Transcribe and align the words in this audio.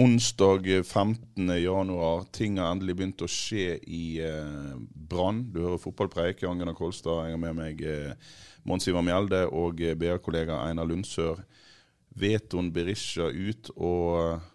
Onsdag 0.00 0.84
15. 0.86 1.62
januar. 1.62 2.24
Ting 2.32 2.56
har 2.58 2.70
endelig 2.72 2.94
begynt 2.96 3.20
å 3.20 3.26
skje 3.28 3.74
i 3.84 4.04
eh, 4.24 4.70
Brann. 5.10 5.42
Du 5.52 5.58
hører 5.60 5.82
fotballpreik. 5.82 6.40
Jan 6.40 6.56
Gunnar 6.56 6.76
Kolstad. 6.78 7.26
Jeg 7.26 7.34
har 7.36 7.42
med 7.42 7.58
meg 7.58 7.82
eh, 7.84 8.30
Mons 8.64 8.88
Ivar 8.88 9.04
Mjelde 9.04 9.42
og 9.52 9.82
eh, 9.84 9.92
BR-kollega 10.00 10.62
Einar 10.70 10.88
Lundsør. 10.88 11.42
Veton 12.16 12.70
Berisha 12.72 13.28
ut, 13.28 13.68
og 13.76 14.06
eh, 14.22 14.46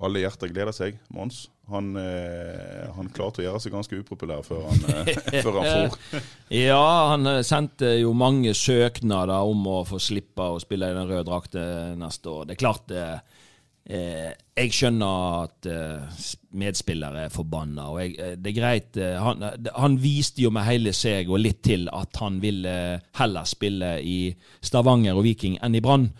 alle 0.00 0.22
hjerter 0.22 0.48
gleder 0.54 0.72
seg. 0.72 0.96
Mons, 1.12 1.42
han, 1.68 1.92
eh, 2.00 2.88
han 2.96 3.12
klarte 3.12 3.42
å 3.42 3.46
gjøre 3.50 3.60
seg 3.60 3.76
ganske 3.76 4.00
upopulær 4.00 4.40
før 4.46 4.64
han, 4.70 4.80
eh, 4.94 5.12
før 5.44 5.60
han 5.60 5.68
for. 5.68 6.24
Ja, 6.56 6.80
han 7.12 7.28
eh, 7.28 7.42
sendte 7.44 7.92
jo 7.98 8.14
mange 8.16 8.56
søknader 8.56 9.44
om 9.44 9.60
å 9.68 9.82
få 9.92 10.00
slippe 10.00 10.48
å 10.54 10.56
spille 10.62 10.88
i 10.88 10.96
den 10.96 11.12
røde 11.12 11.28
drakten 11.28 12.00
neste 12.00 12.32
år. 12.32 12.48
Det 12.48 12.56
er 12.56 12.64
klart 12.64 12.96
eh, 12.96 13.39
eh, 13.84 14.32
Jeg 14.56 14.72
skjønner 14.76 15.44
at 15.44 15.68
eh, 15.70 16.24
medspillere 16.60 17.26
er 17.26 17.32
forbanna, 17.32 17.86
og 17.92 18.00
jeg, 18.02 18.16
eh, 18.18 18.34
det 18.36 18.52
er 18.52 18.58
greit. 18.58 18.96
eh, 18.96 19.16
han, 19.22 19.42
eh, 19.42 19.70
han 19.76 19.96
viste 20.02 20.42
jo 20.42 20.50
med 20.50 20.66
hele 20.68 20.92
seg 20.96 21.30
og 21.30 21.40
litt 21.40 21.62
til 21.62 21.88
at 21.92 22.20
han 22.20 22.40
ville 22.42 22.74
heller 23.16 23.48
spille 23.48 23.96
i 24.02 24.18
Stavanger 24.60 25.16
og 25.16 25.24
Viking 25.24 25.58
enn 25.62 25.74
i 25.74 25.80
Brann. 25.84 26.10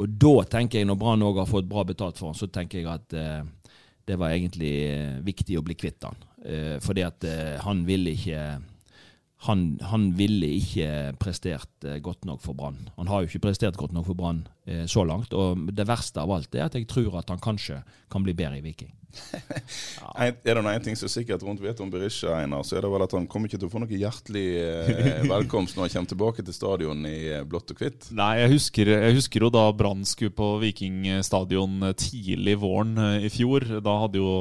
Og 0.00 0.08
da 0.22 0.44
tenker 0.48 0.80
jeg, 0.80 0.86
når 0.86 0.96
Brann 1.00 1.22
òg 1.26 1.42
har 1.42 1.50
fått 1.50 1.68
bra 1.68 1.84
betalt 1.84 2.18
for 2.18 2.30
han, 2.30 2.38
så 2.38 2.46
tenker 2.46 2.80
jeg 2.80 2.88
at 2.88 3.16
eh, 3.18 3.42
det 4.06 4.18
var 4.18 4.32
egentlig 4.34 4.74
eh, 4.88 5.16
viktig 5.26 5.58
å 5.58 5.64
bli 5.66 5.76
kvitt 5.78 6.06
han. 6.06 6.16
Eh, 6.44 6.76
fordi 6.82 7.02
at 7.04 7.24
eh, 7.28 7.56
han 7.60 7.82
ville 7.86 8.14
ikke 8.16 8.44
han, 9.46 9.78
han 9.88 10.10
ville 10.18 10.50
ikke 10.58 11.14
prestert 11.20 11.86
eh, 11.88 12.00
godt 12.04 12.26
nok 12.28 12.42
for 12.44 12.56
Brann. 12.56 12.90
Han 12.98 13.08
har 13.08 13.22
jo 13.22 13.30
ikke 13.30 13.46
prestert 13.48 13.78
godt 13.80 13.94
nok 13.96 14.10
for 14.10 14.18
Brann 14.18 14.42
eh, 14.68 14.84
så 14.90 15.04
langt. 15.08 15.32
Og 15.32 15.70
det 15.72 15.88
verste 15.88 16.20
av 16.20 16.32
alt 16.34 16.54
er 16.54 16.66
at 16.66 16.76
jeg 16.76 16.88
tror 16.90 17.16
at 17.22 17.32
han 17.32 17.40
kanskje 17.40 17.80
kan 18.12 18.26
bli 18.26 18.36
bedre 18.36 18.60
i 18.60 18.64
Viking. 18.64 18.92
Ja. 20.00 20.12
Er 20.22 20.54
det 20.54 20.62
én 20.62 20.84
ting 20.84 20.96
som 20.96 21.06
er 21.06 21.12
sikkert 21.12 21.42
rundt 21.42 21.62
vet 21.62 21.80
om 21.82 21.90
Berisha, 21.90 22.32
Einar, 22.40 22.62
så 22.66 22.76
er 22.76 22.84
det 22.84 22.90
vel 22.92 23.04
at 23.04 23.12
han 23.16 23.26
kommer 23.30 23.50
ikke 23.50 23.58
til 23.60 23.68
å 23.68 23.72
få 23.72 23.82
noe 23.82 24.00
hjertelig 24.00 24.46
eh, 24.60 25.20
velkomst 25.34 25.76
når 25.76 25.86
han 25.86 25.92
kommer 25.94 26.12
tilbake 26.12 26.44
til 26.46 26.56
stadion 26.56 27.04
i 27.08 27.18
eh, 27.34 27.44
blått 27.46 27.74
og 27.74 27.82
hvitt. 27.82 28.10
Nei, 28.16 28.32
jeg 28.42 28.54
husker, 28.54 28.92
jeg 28.94 29.18
husker 29.18 29.46
jo 29.46 29.52
da 29.54 29.66
Brann 29.76 30.06
skulle 30.08 30.34
på 30.36 30.52
Vikingstadion 30.62 31.92
tidlig 31.98 32.58
våren 32.62 32.96
eh, 32.98 33.28
i 33.28 33.32
fjor. 33.32 33.66
Da 33.84 33.96
hadde 34.04 34.22
jo 34.22 34.34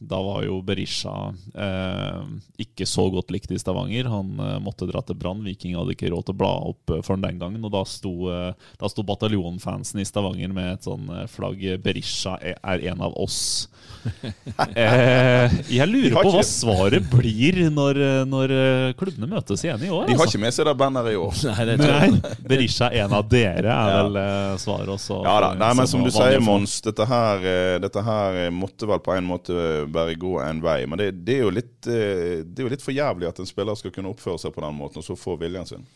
da 0.00 0.18
var 0.22 0.44
jo 0.46 0.58
Berisha 0.66 1.12
eh, 1.54 2.22
ikke 2.64 2.86
så 2.88 3.06
godt 3.12 3.30
likt 3.34 3.50
i 3.54 3.58
Stavanger. 3.60 4.08
Han 4.12 4.34
eh, 4.40 4.58
måtte 4.64 4.88
dra 4.90 5.02
til 5.06 5.16
Brann. 5.20 5.42
Viking 5.46 5.76
hadde 5.78 5.94
ikke 5.96 6.10
råd 6.12 6.26
til 6.28 6.34
å 6.36 6.40
bla 6.42 6.52
opp 6.72 6.90
eh, 6.96 7.02
for 7.04 7.16
den 7.16 7.24
den 7.24 7.40
gangen. 7.42 7.64
Og 7.64 7.72
da 7.74 7.84
sto, 7.88 8.12
eh, 8.32 8.52
da 8.80 8.90
sto 8.90 9.04
bataljonfansen 9.06 10.00
i 10.02 10.06
Stavanger 10.08 10.52
med 10.54 10.72
et 10.76 10.88
sånn 10.88 11.08
eh, 11.10 11.26
flagg 11.30 11.62
'Berisha 11.82 12.36
er- 12.42 12.58
er 12.62 12.88
en 12.92 13.00
av 13.04 13.14
oss'. 13.20 13.68
eh, 14.76 15.50
jeg 15.72 15.88
lurer 15.88 16.16
på 16.18 16.32
hva 16.34 16.42
svaret 16.46 17.06
blir 17.12 17.62
når, 17.72 18.00
når 18.28 18.52
klubbene 19.00 19.28
møtes 19.30 19.64
igjen 19.64 19.84
i 19.86 19.90
år. 19.90 20.06
De 20.08 20.14
har 20.16 20.24
altså. 20.24 20.34
ikke 20.34 20.42
med 20.44 20.56
seg 20.56 20.68
det 20.68 20.74
banneret 20.80 21.14
i 21.14 21.18
år. 21.20 21.38
Nei, 21.50 21.64
det. 21.70 21.76
Nei, 21.80 22.32
Berisha 22.50 22.90
er 22.90 23.06
en 23.06 23.16
av 23.20 23.28
dere, 23.30 23.64
er 23.64 23.94
Ja. 23.94 24.02
vel 24.04 24.20
eh, 24.20 24.56
svaret 24.62 24.92
også. 24.96 25.20
Ja 25.24 25.36
da, 25.44 25.52
nei, 25.58 25.70
men 25.80 25.90
som 25.90 26.04
du 26.04 26.10
sier. 26.14 26.40
Mons, 26.44 26.78
dette 26.84 27.06
her, 27.08 27.44
dette 27.82 28.02
her 28.04 28.40
måtte 28.54 28.88
vel 28.90 29.00
på 29.04 29.14
en 29.16 29.26
måte 29.28 29.54
bare 29.94 30.18
gå 30.20 30.36
en 30.42 30.62
vei. 30.64 30.80
Men 30.90 31.00
det, 31.00 31.10
det, 31.26 31.38
er 31.40 31.54
litt, 31.54 31.76
eh, 31.86 32.42
det 32.44 32.62
er 32.62 32.66
jo 32.68 32.74
litt 32.74 32.84
for 32.84 32.96
jævlig 32.96 33.30
at 33.30 33.40
en 33.40 33.48
spiller 33.48 33.78
skal 33.78 33.94
kunne 33.94 34.12
oppføre 34.12 34.42
seg 34.42 34.54
på 34.54 34.64
den 34.64 34.76
måten, 34.78 35.02
og 35.02 35.06
så 35.06 35.18
få 35.18 35.38
viljen 35.40 35.68
sin. 35.70 35.86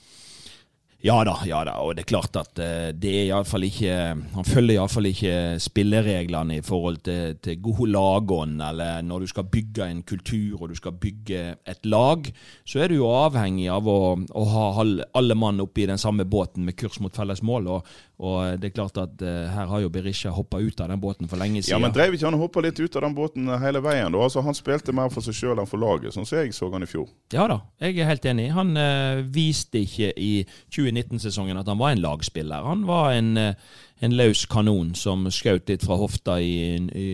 Ja 0.98 1.20
da, 1.22 1.36
ja 1.47 1.60
da, 1.62 1.76
og 1.78 1.92
det 1.94 2.03
er 2.03 2.09
klart 2.10 2.34
at 2.41 2.59
eh, 2.59 2.88
det 2.91 3.10
er 3.14 3.26
i 3.28 3.31
alle 3.31 3.47
fall 3.47 3.62
ikke 3.69 3.92
Han 4.34 4.47
følger 4.47 4.75
iallfall 4.75 5.06
ikke 5.06 5.34
spillereglene 5.62 6.56
i 6.59 6.64
forhold 6.66 6.98
til, 7.06 7.36
til 7.38 7.60
god 7.62 7.84
lagånd, 7.94 8.56
eller 8.66 9.04
når 9.06 9.22
du 9.22 9.31
skal 9.31 9.47
bygge 9.47 9.86
en 9.86 10.00
kultur 10.03 10.59
og 10.59 10.72
du 10.72 10.75
skal 10.75 10.97
bygge 10.98 11.44
et 11.54 11.86
lag, 11.86 12.26
så 12.66 12.82
er 12.82 12.91
du 12.91 12.98
jo 12.98 13.12
avhengig 13.15 13.69
av 13.70 13.86
å, 13.86 14.00
å 14.19 14.44
ha 14.50 14.66
alle 14.82 15.38
mann 15.38 15.62
oppe 15.62 15.84
i 15.84 15.86
den 15.86 16.03
samme 16.03 16.26
båten 16.26 16.66
med 16.66 16.75
kurs 16.80 16.98
mot 16.98 17.15
felles 17.15 17.44
mål. 17.47 17.70
Og, 17.76 17.94
og 18.19 18.59
det 18.59 18.73
er 18.73 18.75
klart 18.75 18.99
at 18.99 19.21
uh, 19.23 19.47
her 19.55 19.69
har 19.71 19.83
jo 19.84 19.91
Berisha 19.95 20.33
hoppa 20.34 20.59
ut 20.59 20.81
av 20.83 20.89
den 20.91 20.99
båten 20.99 21.29
for 21.31 21.39
lenge 21.39 21.62
siden. 21.62 21.77
Ja, 21.77 21.79
men 21.79 21.95
Dreiv 21.95 22.17
ikke 22.17 22.27
han 22.27 22.34
og 22.34 22.49
hoppa 22.49 22.65
litt 22.67 22.81
ut 22.81 22.97
av 22.99 23.05
den 23.06 23.15
båten 23.15 23.47
hele 23.62 23.83
veien? 23.84 24.11
da? 24.11 24.25
Altså, 24.27 24.43
Han 24.43 24.56
spilte 24.59 24.95
mer 24.97 25.12
for 25.15 25.23
seg 25.23 25.37
sjøl 25.39 25.62
enn 25.62 25.71
for 25.71 25.79
laget, 25.79 26.17
sånn 26.17 26.27
som 26.27 26.41
jeg 26.41 26.57
så 26.57 26.71
han 26.73 26.83
i 26.83 26.91
fjor. 26.91 27.07
Ja 27.34 27.47
da, 27.51 27.61
jeg 27.84 28.01
er 28.03 28.11
helt 28.11 28.27
enig. 28.27 28.49
Han 28.57 28.75
uh, 28.75 29.23
viste 29.34 29.84
ikke 29.87 30.11
i 30.19 30.33
2019-sesongen 30.75 31.62
at 31.62 31.71
han 31.71 31.78
var 31.78 31.95
en 31.95 32.03
lagspiller. 32.03 32.67
Han 32.67 32.83
var 32.89 33.12
en, 33.15 33.37
eh, 33.39 33.55
en 34.04 34.14
løs 34.14 34.44
kanon 34.50 34.92
som 34.98 35.26
skjøt 35.32 35.70
litt 35.72 35.84
fra 35.86 35.97
hofta 35.98 36.36
i, 36.41 36.76
i, 36.78 37.09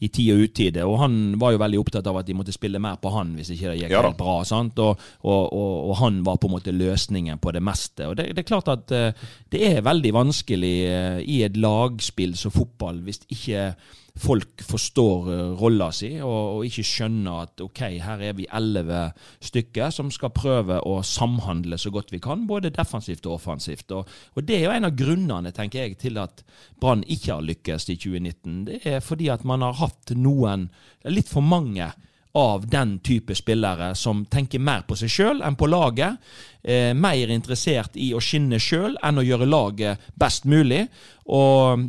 i 0.00 0.08
tid 0.08 0.32
og 0.34 0.44
utide. 0.48 0.86
Og 0.88 0.96
han 1.02 1.18
var 1.40 1.54
jo 1.54 1.62
veldig 1.62 1.80
opptatt 1.82 2.08
av 2.10 2.20
at 2.20 2.28
de 2.28 2.36
måtte 2.38 2.54
spille 2.56 2.80
mer 2.82 2.96
på 3.02 3.12
han 3.14 3.34
hvis 3.36 3.52
ikke 3.54 3.72
det 3.72 3.78
gikk 3.82 3.94
Ja 3.94 4.04
helt 4.06 4.18
bra. 4.20 4.40
Og, 4.40 4.80
og, 4.80 5.44
og, 5.52 5.72
og 5.90 5.94
han 6.00 6.22
var 6.26 6.40
på 6.40 6.48
en 6.48 6.56
måte 6.56 6.74
løsningen 6.74 7.40
på 7.42 7.54
det 7.56 7.64
meste. 7.64 8.08
Og 8.08 8.16
det, 8.18 8.30
det 8.36 8.44
er 8.44 8.50
klart 8.50 8.70
at 8.72 8.94
eh, 8.96 9.24
det 9.52 9.64
er 9.68 9.86
veldig 9.86 10.14
vanskelig 10.16 10.76
eh, 10.88 11.20
i 11.24 11.42
et 11.46 11.58
lagspill 11.60 12.36
som 12.38 12.54
fotball 12.54 13.02
hvis 13.04 13.22
ikke 13.28 13.72
folk 14.18 14.62
forstår 14.66 15.28
uh, 15.30 15.60
rolla 15.60 15.90
si 15.94 16.12
og, 16.18 16.58
og 16.58 16.66
ikke 16.66 16.84
skjønner 16.86 17.44
at 17.44 17.62
ok, 17.64 17.82
her 18.02 18.24
er 18.30 18.36
vi 18.38 18.48
elleve 18.52 19.06
stykker 19.44 19.92
som 19.94 20.10
skal 20.14 20.32
prøve 20.34 20.80
å 20.86 21.00
samhandle 21.06 21.78
så 21.80 21.92
godt 21.94 22.12
vi 22.14 22.22
kan, 22.22 22.46
både 22.50 22.72
defensivt 22.74 23.28
og 23.28 23.38
offensivt. 23.38 23.92
Og, 23.96 24.08
og 24.34 24.46
Det 24.46 24.58
er 24.58 24.66
jo 24.66 24.74
en 24.74 24.88
av 24.90 24.96
grunnene 24.98 25.54
tenker 25.56 25.84
jeg, 25.84 25.98
til 26.00 26.20
at 26.22 26.44
Brann 26.80 27.04
ikke 27.06 27.36
har 27.36 27.46
lykkes 27.46 27.88
i 27.92 27.98
2019. 28.00 28.60
Det 28.68 28.80
er 28.88 29.02
fordi 29.04 29.30
at 29.32 29.44
man 29.48 29.64
har 29.66 29.78
hatt 29.80 30.14
noen, 30.16 30.68
litt 31.08 31.30
for 31.30 31.44
mange, 31.44 31.92
av 32.38 32.66
den 32.70 32.98
type 32.98 33.34
spillere 33.34 33.94
som 33.98 34.24
tenker 34.30 34.62
mer 34.62 34.84
på 34.86 34.96
seg 34.98 35.10
sjøl 35.10 35.42
enn 35.42 35.58
på 35.58 35.66
laget. 35.70 36.20
Eh, 36.62 36.92
mer 36.94 37.32
interessert 37.32 37.96
i 37.98 38.12
å 38.14 38.22
skinne 38.22 38.60
sjøl 38.62 38.96
enn 39.02 39.18
å 39.18 39.26
gjøre 39.26 39.48
laget 39.50 40.10
best 40.14 40.46
mulig. 40.46 40.84
Og 41.26 41.86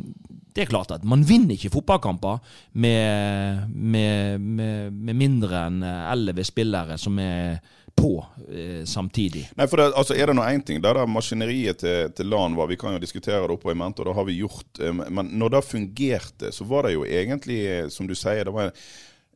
det 0.52 0.64
er 0.64 0.72
klart 0.72 0.90
at 0.92 1.04
man 1.08 1.22
vinner 1.24 1.54
ikke 1.54 1.72
fotballkamper 1.72 2.42
med, 2.72 3.68
med, 3.70 4.40
med, 4.40 4.90
med 4.92 5.16
mindre 5.16 5.68
enn 5.68 5.78
elleve 5.86 6.44
spillere 6.44 6.98
som 7.00 7.16
er 7.22 7.62
på 7.94 8.26
eh, 8.48 8.84
samtidig. 8.84 9.46
Nei, 9.56 9.66
for 9.68 9.80
det, 9.80 9.92
altså, 9.96 10.16
Er 10.16 10.30
det 10.30 10.36
nå 10.36 10.44
én 10.48 10.62
ting 10.64 10.80
Det 10.80 10.94
der 10.96 11.08
maskineriet 11.10 11.82
til, 11.82 12.12
til 12.16 12.30
LAN 12.32 12.56
var 12.56 12.70
Vi 12.70 12.78
kan 12.80 12.96
jo 12.96 13.02
diskutere 13.02 13.44
det 13.44 13.56
oppe 13.56 13.72
i 13.72 13.78
mente, 13.78 14.02
og 14.02 14.08
det 14.08 14.16
har 14.16 14.28
vi 14.28 14.38
gjort. 14.40 14.80
eh, 14.80 14.92
Men 14.92 15.32
når 15.38 15.56
det 15.56 15.64
fungerte, 15.68 16.52
så 16.52 16.64
var 16.68 16.88
det 16.88 16.94
jo 16.96 17.04
egentlig, 17.04 17.60
eh, 17.68 17.88
som 17.92 18.08
du 18.08 18.14
sier, 18.16 18.44
det 18.44 18.54
var 18.54 18.70
en, 18.70 18.78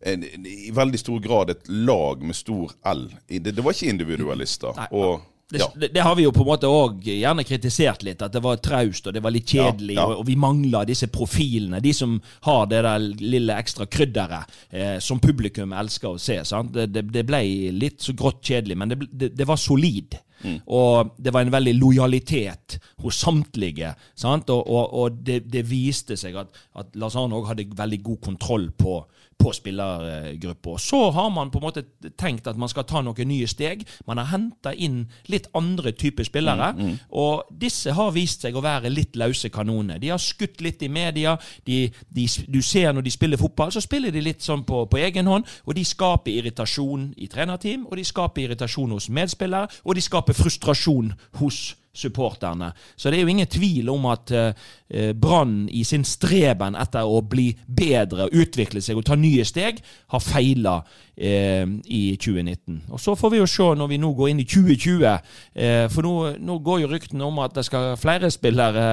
i 0.05 0.71
veldig 0.75 0.99
stor 1.01 1.23
grad 1.25 1.51
et 1.51 1.69
lag 1.69 2.21
med 2.23 2.37
stor 2.37 2.75
L. 2.93 3.09
Det, 3.29 3.53
det 3.53 3.65
var 3.65 3.73
ikke 3.73 3.95
individualister. 3.95 4.77
Nei, 4.77 4.91
og 4.93 5.33
Det, 5.49 5.61
ja. 5.63 5.69
det, 5.79 5.89
det 5.95 6.03
har 6.03 6.17
vi 6.19 6.25
jo 6.25 6.33
på 6.35 6.43
en 6.43 6.49
måte 6.49 6.67
òg 6.67 7.05
gjerne 7.07 7.45
kritisert 7.47 8.03
litt, 8.03 8.23
at 8.23 8.33
det 8.35 8.41
var 8.43 8.59
traust 8.59 9.07
og 9.07 9.15
det 9.15 9.23
var 9.23 9.31
litt 9.31 9.47
kjedelig. 9.47 9.95
Ja, 9.95 10.03
ja. 10.03 10.07
Og, 10.11 10.25
og 10.25 10.27
vi 10.27 10.35
mangla 10.43 10.81
disse 10.89 11.07
profilene, 11.07 11.79
de 11.81 11.93
som 11.95 12.17
har 12.49 12.67
det 12.67 12.81
der 12.83 13.05
lille 13.23 13.55
ekstra 13.55 13.87
krydderet 13.87 14.57
eh, 14.75 14.97
som 14.99 15.23
publikum 15.23 15.71
elsker 15.73 16.17
å 16.17 16.19
se. 16.19 16.41
Sant? 16.45 16.75
Det, 16.75 17.23
ble 17.29 17.43
litt 17.71 18.03
så 18.03 18.17
grått 18.19 18.43
kjedelig, 18.43 18.79
men 18.83 18.97
det 19.15 19.47
var 19.47 19.61
solid. 19.63 20.19
Og 20.67 21.15
det 21.19 21.33
var 21.35 21.47
en 21.47 21.53
veldig 21.53 21.75
lojalitet 21.79 22.79
hos 23.03 23.21
samtlige. 23.25 23.95
Sant? 24.15 24.51
Og, 24.51 24.63
og, 24.67 24.95
og 24.95 25.21
det, 25.27 25.45
det 25.53 25.67
viste 25.71 26.17
seg 26.17 26.37
at, 26.37 26.65
at 26.77 26.97
Lars 26.97 27.17
Arne 27.17 27.37
òg 27.37 27.51
hadde 27.51 27.69
veldig 27.77 28.03
god 28.03 28.21
kontroll 28.25 28.71
på, 28.77 28.99
på 29.37 29.53
spillergruppa. 29.53 30.79
Så 30.81 31.11
har 31.11 31.31
man 31.31 31.51
på 31.53 31.61
en 31.61 31.67
måte 31.67 31.83
tenkt 32.17 32.47
at 32.49 32.57
man 32.57 32.71
skal 32.73 32.87
ta 32.89 33.03
noen 33.05 33.29
nye 33.29 33.47
steg. 33.47 33.85
Man 34.09 34.19
har 34.19 34.31
henta 34.33 34.73
inn 34.73 35.03
litt 35.29 35.49
andre 35.57 35.93
typer 35.93 36.25
spillere. 36.25 36.73
Og 37.11 37.45
disse 37.51 37.93
har 37.93 38.15
vist 38.17 38.47
seg 38.47 38.57
å 38.57 38.65
være 38.65 38.93
litt 38.93 39.17
løse 39.17 39.51
kanoner. 39.53 40.01
De 40.01 40.09
har 40.13 40.23
skutt 40.23 40.61
litt 40.65 40.83
i 40.83 40.89
media. 40.89 41.37
De, 41.69 41.91
de, 42.09 42.27
du 42.49 42.63
ser 42.65 42.93
når 42.97 43.03
de 43.07 43.11
spiller 43.13 43.41
fotball, 43.41 43.73
så 43.73 43.81
spiller 43.85 44.15
de 44.15 44.25
litt 44.25 44.43
sånn 44.43 44.65
på, 44.65 44.87
på 44.89 45.01
egen 45.05 45.29
hånd. 45.29 45.45
Og 45.67 45.77
de 45.77 45.85
skaper 45.85 46.33
irritasjon 46.33 47.11
i 47.21 47.29
trenerteam, 47.29 47.85
og 47.87 48.01
de 48.01 48.05
skaper 48.09 48.47
irritasjon 48.47 48.97
hos 48.97 49.11
medspillere, 49.13 49.69
og 49.85 49.95
de 49.95 50.05
skaper 50.05 50.26
frustrasjon 50.35 51.13
hos 51.39 51.77
supporterne. 51.97 52.73
Så 52.97 53.11
det 53.11 53.19
er 53.19 53.25
jo 53.25 53.33
ingen 53.33 53.49
tvil 53.49 53.89
om 53.93 54.07
at 54.11 54.33
eh, 54.35 55.13
Brann 55.17 55.65
i 55.73 55.85
sin 55.87 56.05
streben 56.05 56.77
etter 56.77 57.09
å 57.09 57.23
bli 57.25 57.49
bedre, 57.67 58.29
utvikle 58.33 58.83
seg 58.85 59.01
og 59.01 59.07
ta 59.09 59.17
nye 59.17 59.47
steg, 59.49 59.81
har 60.13 60.25
feila 60.25 60.81
i 61.19 62.17
2019. 62.21 62.83
Og 62.89 63.01
Så 63.01 63.15
får 63.15 63.31
vi 63.31 63.39
jo 63.39 63.47
se 63.47 63.63
når 63.63 63.87
vi 63.89 63.97
nå 63.97 64.13
går 64.13 64.29
inn 64.29 64.41
i 64.41 64.45
2020, 64.45 65.07
uh, 65.07 65.89
for 65.89 66.05
nå, 66.05 66.15
nå, 66.39 66.59
går 66.59 66.83
jo 66.83 66.93
ryktene 66.93 67.25
om 67.25 67.39
at 67.45 67.57
det 67.57 67.65
skal 67.65 67.97
flere 67.97 68.31
spillere 68.31 68.87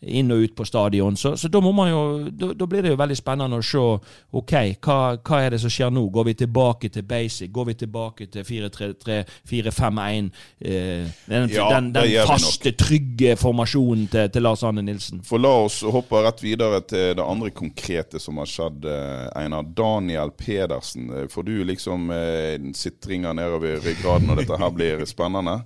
inn 0.00 0.32
og 0.32 0.44
ut 0.46 0.54
på 0.56 0.64
stadion. 0.64 1.16
Så, 1.16 1.34
så 1.36 1.48
da, 1.52 1.60
må 1.60 1.72
man 1.76 1.90
jo, 1.90 2.02
da, 2.32 2.52
da, 2.56 2.66
blir 2.66 2.84
det 2.84 2.94
jo 2.94 3.00
veldig 3.00 3.16
spennende 3.18 3.58
å 3.60 3.64
se 3.64 3.80
ok, 3.80 4.54
hva, 4.80 4.96
hva, 5.18 5.40
er 5.44 5.52
det 5.52 5.60
som 5.60 5.72
skjer 5.72 5.92
nå. 5.92 6.06
Går 6.12 6.30
vi 6.30 6.34
tilbake 6.40 6.88
til 6.92 7.04
basic? 7.04 7.50
Går 7.52 7.68
vi 7.68 7.74
tilbake 7.82 8.28
til 8.32 8.46
4-3-3, 8.48 9.18
4-5-1? 9.50 10.30
den, 10.60 11.50
Ja, 11.52 11.68
den, 11.74 11.90
den 11.92 12.14
faste, 12.28 12.72
trygge 12.72 13.36
formasjonen 13.40 14.08
til, 14.12 14.30
til 14.32 14.46
Lars 14.46 14.64
Anne 14.64 14.84
Nilsen. 14.86 15.20
For 15.26 15.42
la 15.42 15.52
oss 15.66 15.82
hoppe 15.84 16.22
rett 16.24 16.40
videre 16.44 16.80
til 16.88 17.12
det 17.18 17.26
andre 17.26 17.52
konkrete 17.52 18.20
som 18.22 18.40
har 18.40 18.48
skjedd, 18.48 18.88
eh, 18.88 19.28
Einar. 19.36 19.68
Daniel 19.76 20.32
Pedersen. 20.32 21.10
For 21.28 21.40
Får 21.40 21.49
du 21.50 21.64
liksom 21.66 22.10
eh, 22.14 22.70
sitringer 22.78 23.34
nedover 23.34 23.82
ryggraden 23.82 24.30
når 24.30 24.44
dette 24.44 24.60
her 24.62 24.70
blir 24.74 25.02
spennende? 25.10 25.56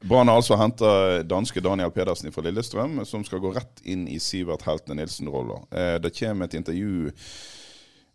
Brann 0.00 0.28
har 0.30 0.38
altså 0.38 0.58
henta 0.58 1.22
danske 1.26 1.62
Daniel 1.62 1.90
Pedersen 1.94 2.34
fra 2.34 2.42
Lillestrøm, 2.46 3.00
som 3.06 3.24
skal 3.26 3.42
gå 3.42 3.52
rett 3.54 3.82
inn 3.82 4.06
i 4.10 4.18
Sivert 4.22 4.66
Heltene 4.66 5.00
Nilsen-rolla. 5.00 5.62
Eh, 5.70 5.94
det 6.02 6.14
kommer 6.18 6.46
et 6.46 6.54
intervju 6.58 7.10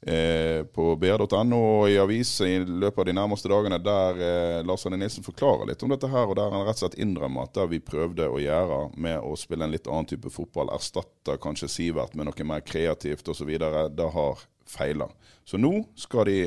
eh, 0.08 0.64
på 0.64 0.86
br.no 1.00 1.60
og 1.60 1.90
i 1.92 2.00
aviser 2.00 2.50
i 2.50 2.58
løpet 2.64 3.04
av 3.04 3.10
de 3.10 3.16
nærmeste 3.18 3.52
dagene 3.52 3.80
der 3.84 4.24
eh, 4.30 4.60
Lars 4.68 4.86
Arne 4.88 5.00
Nilsen 5.02 5.28
forklarer 5.28 5.70
litt 5.70 5.84
om 5.84 5.92
dette 5.92 6.12
her, 6.12 6.28
og 6.28 6.38
der 6.40 6.56
han 6.56 6.66
rett 6.68 6.80
og 6.80 6.86
slett 6.86 7.00
innrømmer 7.04 7.48
at 7.48 7.56
det 7.60 7.68
vi 7.74 7.84
prøvde 7.84 8.32
å 8.32 8.42
gjøre 8.42 8.82
med 8.96 9.20
å 9.20 9.36
spille 9.40 9.68
en 9.68 9.76
litt 9.76 9.90
annen 9.92 10.08
type 10.14 10.32
fotball, 10.34 10.72
erstatte 10.76 11.40
kanskje 11.44 11.72
Sivert 11.72 12.16
med 12.16 12.30
noe 12.30 12.48
mer 12.48 12.64
kreativt 12.64 13.28
osv., 13.34 13.56
det 13.60 14.12
har 14.16 14.48
feila. 14.70 15.10
Så 15.44 15.60
nå 15.60 15.82
skal 16.00 16.30
de 16.30 16.38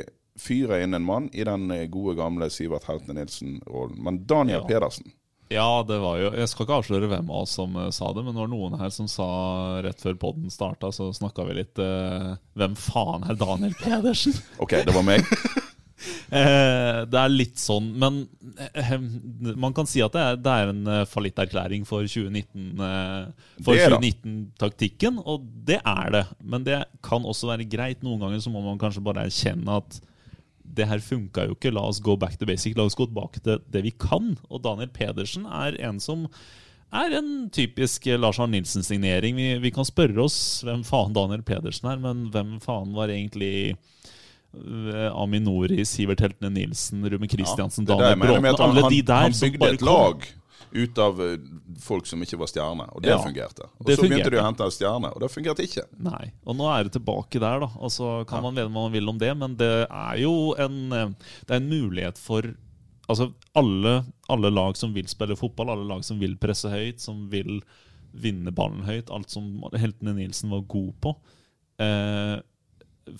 fyre 0.40 0.82
inn 0.84 0.94
en 0.96 1.04
mann 1.06 1.28
i 1.32 1.44
den 1.46 1.70
eh, 1.74 1.86
gode, 1.92 2.16
gamle 2.18 2.48
Sivert-Helten-Nilsen-rollen. 2.52 3.98
Men 4.02 4.22
Daniel 4.26 4.62
Ja. 4.62 4.66
Pedersen 4.68 5.12
Ja, 5.48 5.82
det 5.86 6.00
var 6.02 6.16
jo 6.18 6.32
Jeg 6.34 6.48
skal 6.50 6.66
ikke 6.66 6.78
avsløre 6.80 7.06
hvem 7.10 7.28
av 7.30 7.44
oss 7.44 7.52
som 7.58 7.76
eh, 7.78 7.90
sa 7.94 8.08
det, 8.12 8.24
men 8.26 8.34
det 8.34 8.42
var 8.42 8.50
noen 8.50 8.78
her 8.80 8.90
som 8.90 9.06
sa 9.10 9.28
rett 9.86 10.00
før 10.02 10.16
podden 10.18 10.50
starta, 10.50 10.90
så 10.92 11.12
snakka 11.14 11.46
vi 11.46 11.60
litt 11.60 11.78
eh, 11.78 12.32
Hvem 12.58 12.74
faen 12.76 13.28
er 13.30 13.38
Daniel 13.38 13.76
Pedersen? 13.78 14.34
OK, 14.62 14.80
det 14.86 14.94
var 14.96 15.06
meg. 15.06 15.22
Eh, 16.28 16.98
det 17.08 17.16
er 17.18 17.30
litt 17.32 17.56
sånn, 17.58 17.86
men 17.98 18.18
eh, 18.74 18.90
man 19.56 19.72
kan 19.74 19.88
si 19.88 20.02
at 20.04 20.12
det 20.12 20.20
er, 20.22 20.36
det 20.44 20.52
er 20.52 20.72
en 20.72 20.82
eh, 20.92 21.04
fallitterklæring 21.08 21.86
for 21.88 22.04
2019 22.04 22.82
eh, 22.84 23.30
For 23.64 23.72
Det 23.78 23.86
er 23.86 23.94
det. 23.94 24.10
2019-taktikken, 24.12 25.22
og 25.24 25.46
det 25.66 25.78
er 25.80 26.10
det. 26.12 26.22
Men 26.44 26.66
det 26.66 26.82
kan 27.06 27.24
også 27.26 27.48
være 27.48 27.66
greit. 27.72 28.04
Noen 28.04 28.20
ganger 28.22 28.44
så 28.44 28.52
må 28.52 28.60
man 28.66 28.78
kanskje 28.82 29.02
bare 29.08 29.24
erkjenne 29.26 29.78
at 29.80 29.98
det 30.76 30.88
her 30.90 31.02
funka 31.02 31.46
jo 31.48 31.56
ikke. 31.56 31.72
La 31.74 31.86
oss 31.88 32.02
gå 32.02 32.16
back 32.20 32.38
to 32.38 32.48
basic. 32.48 32.76
La 32.76 32.86
oss 32.86 32.96
gå 32.98 33.08
tilbake 33.08 33.42
til 33.44 33.60
det 33.72 33.82
vi 33.86 33.92
kan. 33.92 34.34
Og 34.50 34.62
Daniel 34.64 34.92
Pedersen 34.94 35.46
er 35.46 35.78
en 35.86 36.00
som 36.02 36.26
er 36.94 37.16
en 37.18 37.30
typisk 37.52 38.06
Lars 38.16 38.38
Arne 38.40 38.56
Nilsen-signering. 38.56 39.36
Vi, 39.36 39.48
vi 39.62 39.72
kan 39.74 39.86
spørre 39.86 40.22
oss 40.22 40.38
hvem 40.66 40.84
faen 40.86 41.14
Daniel 41.16 41.42
Pedersen 41.46 41.90
er, 41.90 42.00
men 42.02 42.28
hvem 42.34 42.56
faen 42.62 42.94
var 42.96 43.10
egentlig 43.12 43.74
eh, 43.74 45.08
Aminori, 45.10 45.82
Sivert 45.88 46.22
Heltene 46.24 46.52
Nilsen, 46.54 47.04
Rume 47.10 47.28
Kristiansen, 47.30 47.84
jeg 47.84 47.90
Daniel 47.90 48.22
Bråten 48.22 48.50
han, 48.50 48.66
Alle 48.68 48.90
de 48.92 49.02
der 49.02 49.26
han 49.26 49.38
bygde 49.40 49.62
bare 49.64 49.78
et 49.80 49.86
lag 49.86 50.28
ut 50.76 50.98
av 51.02 51.20
eh, 51.24 51.36
folk 51.82 52.06
som 52.08 52.20
ikke 52.24 52.38
var 52.40 52.50
stjerne, 52.52 52.86
og 52.92 53.02
det 53.04 53.10
Ja, 53.12 53.18
fungerte. 53.24 53.66
Og 53.80 53.86
det 53.88 53.96
så 53.96 54.02
begynte 54.04 54.24
fungerte. 54.24 54.34
de 54.36 54.40
å 54.42 54.46
hente 54.46 54.66
en 54.68 54.74
stjerne, 54.76 55.10
og 55.14 55.20
det 55.24 55.30
fungerte 55.32 55.64
ikke. 55.66 55.84
Nei. 56.06 56.32
Og 56.44 56.56
nå 56.58 56.68
er 56.72 56.84
det 56.88 56.92
tilbake 56.98 57.40
der, 57.42 57.60
da. 57.64 57.70
Og 57.80 57.90
så 57.94 58.12
kan 58.28 58.44
man 58.44 58.54
mene 58.56 58.68
hva 58.70 58.84
man 58.86 58.92
vil 58.94 59.08
om 59.12 59.18
det, 59.20 59.32
men 59.40 59.56
det 59.60 59.72
er 59.88 60.20
jo 60.22 60.54
en, 60.60 60.78
eh, 60.92 61.10
det 61.48 61.56
er 61.56 61.60
en 61.62 61.68
mulighet 61.72 62.18
for 62.22 62.52
Altså 63.06 63.28
alle, 63.54 64.00
alle 64.28 64.48
lag 64.50 64.74
som 64.74 64.90
vil 64.92 65.06
spille 65.06 65.36
fotball, 65.38 65.68
alle 65.70 65.84
lag 65.86 66.00
som 66.02 66.18
vil 66.18 66.32
presse 66.42 66.66
høyt, 66.66 66.98
som 66.98 67.28
vil 67.30 67.60
vinne 68.18 68.50
ballen 68.50 68.82
høyt, 68.82 69.12
alt 69.14 69.30
som 69.30 69.62
heltene 69.78 70.16
Nilsen 70.16 70.50
var 70.50 70.64
god 70.66 70.88
på. 71.04 71.12
Eh, 71.78 72.40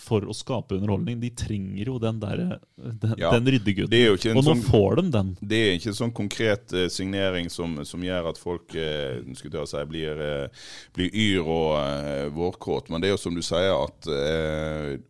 for 0.03 0.25
å 0.27 0.35
skape 0.35 0.75
underholdning. 0.77 1.21
De 1.23 1.31
trenger 1.31 1.87
jo 1.93 1.99
den 2.03 2.19
der 2.21 2.41
Den, 2.77 3.15
Ja, 3.19 3.31
den 3.31 3.47
ryddegutten. 3.47 4.37
og 4.37 4.43
nå 4.43 4.43
sånn- 4.43 4.63
får 4.67 4.97
de 4.97 5.11
den. 5.11 5.37
Det 5.41 5.57
er 5.57 5.75
ikke 5.77 5.93
en 5.93 5.99
sånn 6.01 6.13
konkret 6.13 6.73
uh, 6.75 6.89
signering 6.89 7.51
som, 7.51 7.85
som 7.85 8.03
gjør 8.03 8.31
at 8.31 8.39
folk 8.39 8.75
uh, 8.75 9.23
skulle 9.39 9.67
si, 9.67 9.85
blir, 9.87 10.19
uh, 10.19 10.49
blir 10.97 11.11
yr 11.15 11.47
og 11.47 11.71
uh, 11.79 12.29
vårkåt, 12.35 12.91
men 12.91 13.01
det 13.01 13.09
er 13.11 13.15
jo 13.17 13.23
som 13.23 13.35
du 13.35 13.43
sier 13.43 13.73
at 13.77 14.09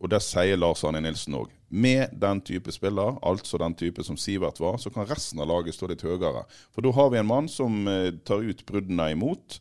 Og 0.00 0.08
det 0.10 0.20
sier 0.22 0.56
Lars 0.56 0.84
Arne 0.84 1.00
Nilsen 1.00 1.34
òg. 1.34 1.50
Med 1.68 2.12
den 2.14 2.40
type 2.46 2.70
spiller, 2.72 3.16
altså 3.26 3.58
den 3.58 3.74
type 3.74 4.04
som 4.06 4.16
Sivert 4.16 4.60
var, 4.60 4.78
så 4.78 4.90
kan 4.92 5.06
resten 5.08 5.40
av 5.42 5.48
laget 5.50 5.74
stå 5.74 5.88
litt 5.90 6.04
høyere. 6.06 6.44
For 6.72 6.84
da 6.84 6.92
har 6.94 7.10
vi 7.10 7.18
en 7.18 7.26
mann 7.26 7.48
som 7.50 7.88
tar 8.24 8.44
ut 8.46 8.62
bruddene 8.68 9.10
imot. 9.16 9.58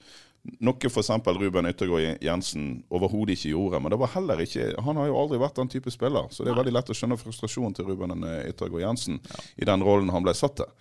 Noe 0.65 0.89
f.eks. 0.89 1.09
Ruben 1.25 1.69
Yttergård 1.69 2.21
Jensen 2.23 2.83
overhodet 2.93 3.37
ikke 3.37 3.53
gjorde. 3.53 3.81
Men 3.81 3.93
det 3.93 3.99
var 4.01 4.13
heller 4.13 4.43
ikke, 4.43 4.69
han 4.85 5.01
har 5.01 5.09
jo 5.09 5.17
aldri 5.21 5.41
vært 5.41 5.57
den 5.61 5.71
type 5.71 5.93
spiller. 5.93 6.29
Så 6.31 6.45
det 6.45 6.53
er 6.53 6.59
veldig 6.59 6.75
lett 6.75 6.91
å 6.91 6.97
skjønne 6.97 7.19
frustrasjonen 7.19 7.75
til 7.77 7.89
Ruben 7.89 8.25
Yttergård 8.45 8.85
Jensen 8.85 9.19
i 9.57 9.67
den 9.67 9.85
rollen 9.85 10.13
han 10.13 10.25
ble 10.25 10.35
satt 10.37 10.61
til. 10.61 10.71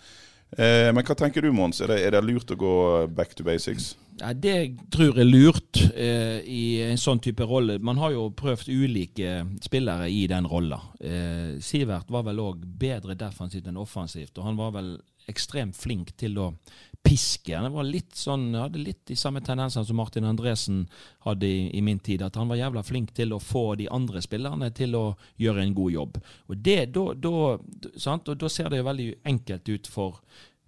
Eh, 0.55 0.91
men 0.95 1.03
hva 1.03 1.17
tenker 1.19 1.43
du, 1.43 1.51
Mons? 1.55 1.81
Er 1.83 1.91
det, 1.91 2.01
er 2.07 2.15
det 2.15 2.25
lurt 2.27 2.53
å 2.55 2.59
gå 2.59 2.75
back 3.15 3.35
to 3.35 3.47
basics? 3.47 3.95
Ja, 4.21 4.31
det 4.31 4.77
tror 4.95 5.09
jeg 5.11 5.25
er 5.25 5.27
lurt 5.27 5.81
eh, 5.91 6.39
i 6.47 6.65
en 6.85 7.01
sånn 7.01 7.19
type 7.23 7.47
rolle. 7.49 7.81
Man 7.83 7.99
har 7.99 8.13
jo 8.15 8.29
prøvd 8.39 8.71
ulike 8.71 9.41
spillere 9.65 10.07
i 10.13 10.29
den 10.31 10.47
rolla. 10.47 10.79
Eh, 11.03 11.57
Sivert 11.65 12.13
var 12.15 12.27
vel 12.29 12.43
òg 12.45 12.63
bedre 12.63 13.19
defensivt 13.19 13.67
enn 13.71 13.81
offensivt, 13.81 14.37
og 14.39 14.47
han 14.47 14.61
var 14.61 14.77
vel 14.77 14.95
ekstremt 15.31 15.77
flink 15.77 16.15
til 16.21 16.39
å 16.41 16.51
piske. 17.05 17.53
Han 17.57 17.73
var 17.75 17.85
litt 17.85 18.17
sånn, 18.17 18.47
hadde 18.57 18.81
litt 18.81 19.03
de 19.11 19.17
samme 19.19 19.43
tendensene 19.45 19.85
som 19.85 19.99
Martin 20.01 20.25
Andresen 20.25 20.85
hadde 21.27 21.49
i, 21.49 21.67
i 21.77 21.83
min 21.85 22.01
tid. 22.01 22.25
At 22.25 22.39
han 22.41 22.49
var 22.49 22.61
jævla 22.61 22.85
flink 22.87 23.13
til 23.17 23.35
å 23.37 23.43
få 23.43 23.75
de 23.81 23.91
andre 23.93 24.23
spillerne 24.25 24.71
til 24.77 24.97
å 24.97 25.05
gjøre 25.41 25.67
en 25.67 25.77
god 25.77 25.95
jobb. 25.99 26.19
Og 26.49 26.65
det, 26.65 26.81
da, 26.97 27.05
da? 27.13 27.37
Og 27.55 28.35
da 28.41 28.51
ser 28.53 28.73
det 28.73 28.81
jo 28.81 28.89
veldig 28.89 29.13
enkelt 29.35 29.73
ut 29.75 29.91
for 29.93 30.25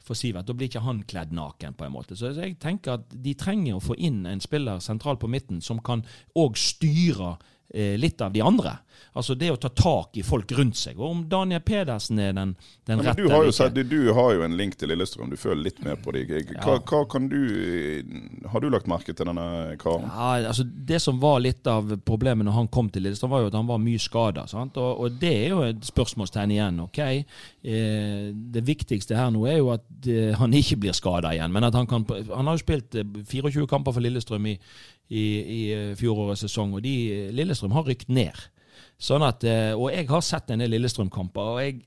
for 0.07 0.15
Sivert. 0.15 0.47
Da 0.47 0.55
blir 0.55 0.71
ikke 0.71 0.85
han 0.87 1.03
kledd 1.09 1.33
naken, 1.35 1.75
på 1.75 1.87
en 1.87 1.95
måte. 1.97 2.15
Så 2.15 2.31
jeg 2.37 2.57
tenker 2.63 3.01
at 3.01 3.11
de 3.11 3.35
trenger 3.39 3.79
å 3.79 3.83
få 3.83 3.97
inn 3.99 4.23
en 4.29 4.43
spiller 4.43 4.83
sentralt 4.85 5.19
på 5.23 5.31
midten 5.31 5.59
som 5.65 5.81
kan 5.83 6.05
òg 6.39 6.59
styre 6.61 7.35
eh, 7.75 7.97
litt 7.99 8.23
av 8.23 8.35
de 8.37 8.45
andre. 8.47 8.77
Altså 9.17 9.37
det 9.38 9.50
å 9.53 9.59
ta 9.61 9.71
tak 9.73 10.19
i 10.21 10.25
folk 10.26 10.53
rundt 10.59 10.79
seg. 10.79 10.99
Og 11.00 11.11
om 11.11 11.23
Daniel 11.31 11.62
Pedersen 11.65 12.21
er 12.23 12.35
den, 12.37 12.55
den 12.88 13.03
rette 13.05 13.23
du, 13.23 13.31
har 13.33 13.47
jo 13.47 13.55
sett, 13.55 13.76
du, 13.76 13.99
har 14.17 14.35
jo 14.37 14.45
en 14.47 14.57
link 14.59 14.76
til 14.81 14.93
Lillestrøm, 14.93 15.31
du 15.33 15.38
føler 15.41 15.69
litt 15.69 15.83
med 15.85 16.03
på 16.05 16.15
dem. 16.17 16.33
Hva, 16.62 16.79
hva 16.81 17.03
kan 17.11 17.29
du 17.33 17.38
Har 18.50 18.62
du 18.62 18.69
lagt 18.73 18.88
merke 18.91 19.15
til 19.15 19.29
denne 19.29 19.76
karen? 19.81 20.09
Ja, 20.11 20.49
altså 20.50 20.67
Det 20.67 21.00
som 21.03 21.21
var 21.23 21.41
litt 21.45 21.67
av 21.71 21.97
problemet 22.07 22.47
når 22.47 22.59
han 22.61 22.71
kom 22.73 22.91
til 22.93 23.07
Lillestrøm, 23.07 23.33
var 23.33 23.45
jo 23.45 23.53
at 23.53 23.59
han 23.59 23.71
var 23.71 23.83
mye 23.83 24.03
skada. 24.03 24.47
Og, 24.57 24.76
og 24.76 25.21
det 25.21 25.33
er 25.33 25.49
jo 25.55 25.62
et 25.67 25.88
spørsmålstegn 25.88 26.57
igjen. 26.57 26.83
ok? 26.87 27.00
Eh, 27.07 28.29
det 28.33 28.67
viktigste 28.67 29.17
her 29.19 29.33
nå 29.35 29.47
er 29.50 29.61
jo 29.61 29.73
at 29.75 30.11
eh, 30.11 30.35
han 30.38 30.55
ikke 30.55 30.81
blir 30.85 30.97
skada 30.97 31.33
igjen. 31.35 31.53
Men 31.55 31.69
at 31.69 31.75
han 31.75 31.87
kan 31.87 32.05
Han 32.07 32.47
har 32.47 32.57
jo 32.57 32.65
spilt 32.65 32.95
eh, 32.95 33.07
24 33.26 33.67
kamper 33.71 33.93
for 33.93 34.05
Lillestrøm 34.05 34.47
i, 34.47 34.59
i, 35.09 35.25
i 35.59 35.62
eh, 35.73 35.95
fjorårets 35.99 36.47
sesong, 36.47 36.75
og 36.76 36.85
de, 36.85 37.31
Lillestrøm 37.37 37.75
har 37.76 37.87
rykt 37.88 38.09
ned. 38.09 38.47
Sånn 38.99 39.25
at, 39.26 39.45
eh, 39.45 39.73
Og 39.75 39.91
jeg 39.93 40.09
har 40.09 40.25
sett 40.25 40.50
en 40.50 40.62
del 40.65 40.73
Lillestrøm-kamper, 40.76 41.53
og 41.53 41.61
jeg 41.61 41.83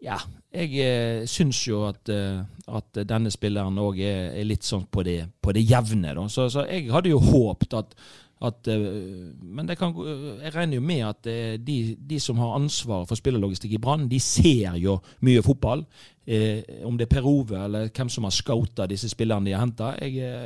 ja, 0.00 0.14
jeg 0.54 0.78
eh, 0.78 1.24
syns 1.26 1.58
jo 1.66 1.82
at, 1.88 2.08
eh, 2.08 2.38
at 2.70 3.00
denne 3.02 3.32
spilleren 3.34 3.80
òg 3.82 3.98
er, 3.98 4.44
litt 4.46 4.62
sånn 4.62 4.84
på 4.86 5.02
det, 5.02 5.24
på 5.42 5.50
det 5.52 5.64
jevne. 5.66 6.14
Så, 6.30 6.46
så 6.54 6.62
jeg 6.68 6.92
hadde 6.94 7.10
jo 7.10 7.18
håpet 7.18 7.74
at, 7.74 8.00
At, 8.38 8.68
men 8.70 9.66
kan, 9.74 9.96
jeg 10.38 10.52
regner 10.54 10.78
jo 10.78 10.82
med 10.86 11.00
at 11.02 11.26
de, 11.58 11.96
de 11.98 12.20
som 12.22 12.38
har 12.38 12.54
ansvaret 12.54 13.08
for 13.10 13.18
spillerlogistikk 13.18 13.72
i 13.74 13.80
Brann, 13.82 14.06
de 14.06 14.20
ser 14.22 14.76
jo 14.78 15.00
mye 15.26 15.42
fotball. 15.42 15.82
Eh, 16.28 16.62
om 16.84 16.98
det 16.98 17.06
er 17.06 17.14
Per 17.16 17.26
Ove 17.26 17.56
eller 17.56 17.88
hvem 17.88 18.08
som 18.12 18.26
har 18.28 18.34
scouta 18.36 18.84
disse 18.86 19.08
spillerne 19.08 19.48
de 19.48 19.54
har 19.56 19.62
henta. 19.64 19.94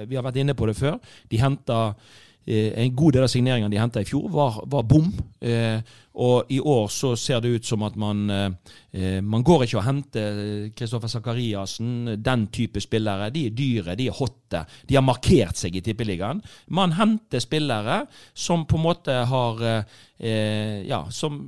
Vi 0.07 0.14
har 0.14 0.23
vært 0.23 0.38
inne 0.38 0.54
på 0.54 0.69
det 0.71 0.76
før. 0.78 1.00
De 1.28 1.40
henta 1.42 1.78
eh, 1.90 2.21
En 2.46 2.94
god 2.96 3.14
del 3.14 3.26
av 3.26 3.30
signeringene 3.30 3.70
de 3.70 3.78
henta 3.78 4.02
i 4.02 4.08
fjor, 4.08 4.28
var, 4.32 4.62
var 4.66 4.87
bom. 4.88 5.12
Eh, 5.40 5.78
og 6.12 6.50
i 6.52 6.58
år 6.61 6.90
så 6.92 7.14
ser 7.16 7.40
det 7.40 7.54
ut 7.54 7.66
som 7.66 7.82
at 7.87 7.94
man 7.96 8.26
eh, 8.30 8.50
eh, 8.92 9.20
Man 9.25 9.44
går 9.44 9.64
ikke 9.64 9.78
og 9.80 9.87
henter 9.87 10.40
Kristoffer 10.76 11.08
Sakariassen, 11.08 12.18
den 12.20 12.46
type 12.52 12.80
spillere. 12.84 13.30
De 13.32 13.46
er 13.49 13.54
dyre, 13.56 13.96
de 13.96 14.11
er 14.11 14.18
hotte. 14.18 14.64
De 14.88 14.99
har 14.99 15.04
markert 15.04 15.56
seg 15.56 15.76
i 15.76 15.82
Tippeligaen. 15.84 16.42
Man 16.68 16.92
henter 16.99 17.40
spillere 17.40 18.02
som 18.34 18.66
på 18.68 18.76
en 18.76 18.84
måte 18.84 19.16
har 19.30 19.64
eh, 19.64 19.96
eh, 20.18 20.82
Ja, 20.88 21.06
som 21.11 21.40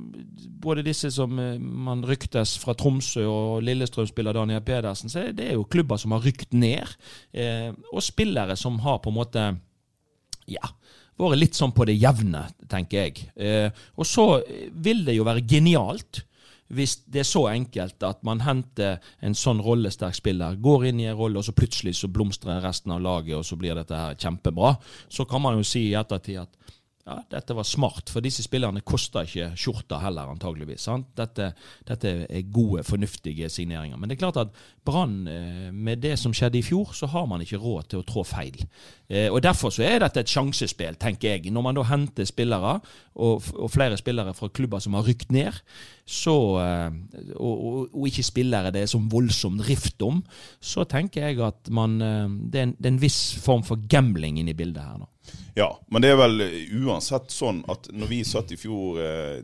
både 0.65 0.85
disse 0.87 1.11
som 1.13 1.37
eh, 1.39 1.59
man 1.59 2.01
ryktes 2.07 2.57
fra 2.61 2.73
Tromsø 2.73 3.27
og 3.29 3.61
Lillestrøm-spiller 3.67 4.33
Daniel 4.33 4.65
Pedersen, 4.65 5.13
så 5.13 5.27
det 5.29 5.51
er 5.51 5.59
jo 5.59 5.69
klubber 5.69 6.01
som 6.01 6.17
har 6.17 6.25
rykt 6.25 6.57
ned. 6.57 6.97
Eh, 7.37 7.69
og 7.93 8.01
spillere 8.03 8.57
som 8.57 8.81
har 8.81 8.97
på 9.03 9.13
en 9.13 9.19
måte 9.21 9.47
ja, 10.49 10.69
vært 11.19 11.39
litt 11.39 11.57
sånn 11.57 11.73
på 11.75 11.87
det 11.87 11.97
jevne, 11.97 12.45
tenker 12.71 13.05
jeg. 13.05 13.27
Eh, 13.35 13.69
og 13.95 14.07
så 14.09 14.27
vil 14.71 15.05
det 15.07 15.17
jo 15.17 15.27
være 15.27 15.45
genialt 15.47 16.25
hvis 16.73 16.95
det 17.05 17.21
er 17.21 17.27
så 17.29 17.43
enkelt 17.51 18.01
at 18.03 18.23
man 18.25 18.41
henter 18.41 18.97
en 19.21 19.35
sånn 19.37 19.61
rollesterk 19.61 20.17
spiller, 20.17 20.57
går 20.57 20.87
inn 20.89 21.03
i 21.03 21.09
en 21.11 21.17
rolle, 21.17 21.37
og 21.37 21.45
så 21.45 21.53
plutselig 21.53 21.93
så 21.99 22.09
blomstrer 22.09 22.63
resten 22.65 22.95
av 22.95 23.03
laget, 23.05 23.35
og 23.37 23.45
så 23.45 23.57
blir 23.59 23.77
dette 23.77 23.93
her 23.93 24.17
kjempebra. 24.17 24.73
Så 25.05 25.27
kan 25.29 25.43
man 25.45 25.59
jo 25.59 25.67
si 25.67 25.91
i 25.91 25.97
ettertid 25.99 26.41
at 26.41 26.65
ja, 27.05 27.19
dette 27.29 27.53
var 27.53 27.67
smart, 27.69 28.09
for 28.09 28.25
disse 28.25 28.41
spillerne 28.41 28.81
koster 28.81 29.27
ikke 29.27 29.51
skjorta 29.61 29.99
heller, 30.01 30.31
antageligvis. 30.33 30.87
Dette, 31.13 31.51
dette 31.85 32.13
er 32.25 32.47
gode, 32.49 32.81
fornuftige 32.87 33.49
signeringer. 33.53 33.99
Men 34.01 34.09
det 34.09 34.17
er 34.17 34.23
klart 34.23 34.39
at 34.41 34.55
Brann, 34.85 35.27
eh, 35.29 35.69
med 35.69 36.01
det 36.01 36.15
som 36.17 36.33
skjedde 36.33 36.57
i 36.57 36.65
fjor, 36.65 36.95
så 36.97 37.11
har 37.13 37.27
man 37.29 37.45
ikke 37.45 37.61
råd 37.61 37.91
til 37.91 38.01
å 38.01 38.07
trå 38.09 38.25
feil. 38.25 38.57
Eh, 39.09 39.27
og 39.31 39.43
Derfor 39.45 39.73
så 39.73 39.85
er 39.85 39.99
dette 40.01 40.23
et 40.23 40.31
sjansespill, 40.31 40.97
tenker 41.01 41.35
jeg. 41.35 41.51
Når 41.53 41.65
man 41.65 41.77
da 41.77 41.85
henter 41.89 42.27
spillere, 42.27 42.79
og, 43.15 43.49
og 43.55 43.71
flere 43.71 43.97
spillere 43.97 44.33
fra 44.33 44.49
klubber 44.49 44.81
som 44.83 44.97
har 44.97 45.05
rykt 45.07 45.31
ned, 45.33 45.61
så, 46.05 46.35
eh, 46.61 46.91
og, 47.35 47.53
og, 47.53 47.79
og 47.93 48.07
ikke 48.09 48.25
spillere 48.25 48.73
det 48.73 48.85
er 48.85 48.91
som 48.91 49.09
voldsom 49.11 49.59
rift 49.65 50.01
om, 50.05 50.23
så 50.61 50.85
tenker 50.89 51.29
jeg 51.29 51.41
at 51.45 51.73
man, 51.73 51.99
eh, 52.01 52.29
det, 52.51 52.59
er 52.59 52.69
en, 52.69 52.77
det 52.77 52.89
er 52.89 52.95
en 52.95 53.03
viss 53.03 53.19
form 53.41 53.65
for 53.65 53.81
gambling 53.89 54.39
inne 54.41 54.55
i 54.55 54.57
bildet 54.57 54.83
her 54.85 55.01
nå. 55.01 55.09
Ja, 55.55 55.69
men 55.87 56.03
det 56.03 56.09
er 56.11 56.17
vel 56.19 56.41
uansett 56.83 57.31
sånn 57.31 57.61
at 57.71 57.87
når 57.95 58.09
vi 58.11 58.17
satt 58.27 58.49
i 58.51 58.57
fjor 58.59 58.97
eh, 58.99 59.37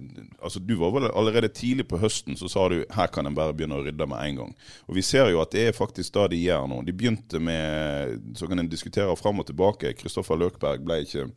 altså 0.43 0.59
Du 0.59 0.73
var 0.81 0.91
vel 0.91 1.07
allerede 1.07 1.47
tidlig 1.55 1.85
på 1.87 2.01
høsten 2.01 2.35
så 2.35 2.49
sa 2.51 2.65
du 2.67 2.81
her 2.91 3.07
kan 3.15 3.29
en 3.29 3.37
bare 3.37 3.55
begynne 3.55 3.77
å 3.79 3.85
rydde 3.85 4.07
med 4.11 4.25
en 4.25 4.41
gang. 4.41 4.51
Og 4.91 4.97
vi 4.99 5.05
ser 5.07 5.31
jo 5.31 5.39
at 5.39 5.55
det 5.55 5.69
er 5.69 5.77
faktisk 5.77 6.17
det 6.17 6.27
de 6.33 6.41
gjør 6.43 6.67
nå. 6.67 6.81
De 6.83 6.95
begynte 6.95 7.39
med 7.39 8.35
Så 8.35 8.49
kan 8.51 8.59
en 8.59 8.69
diskutere 8.69 9.15
fram 9.15 9.39
og 9.39 9.47
tilbake. 9.47 9.50
Kristoffer 9.55 10.39
Løkberg 10.39 10.85
ble 10.85 11.01
ikke 11.05 11.27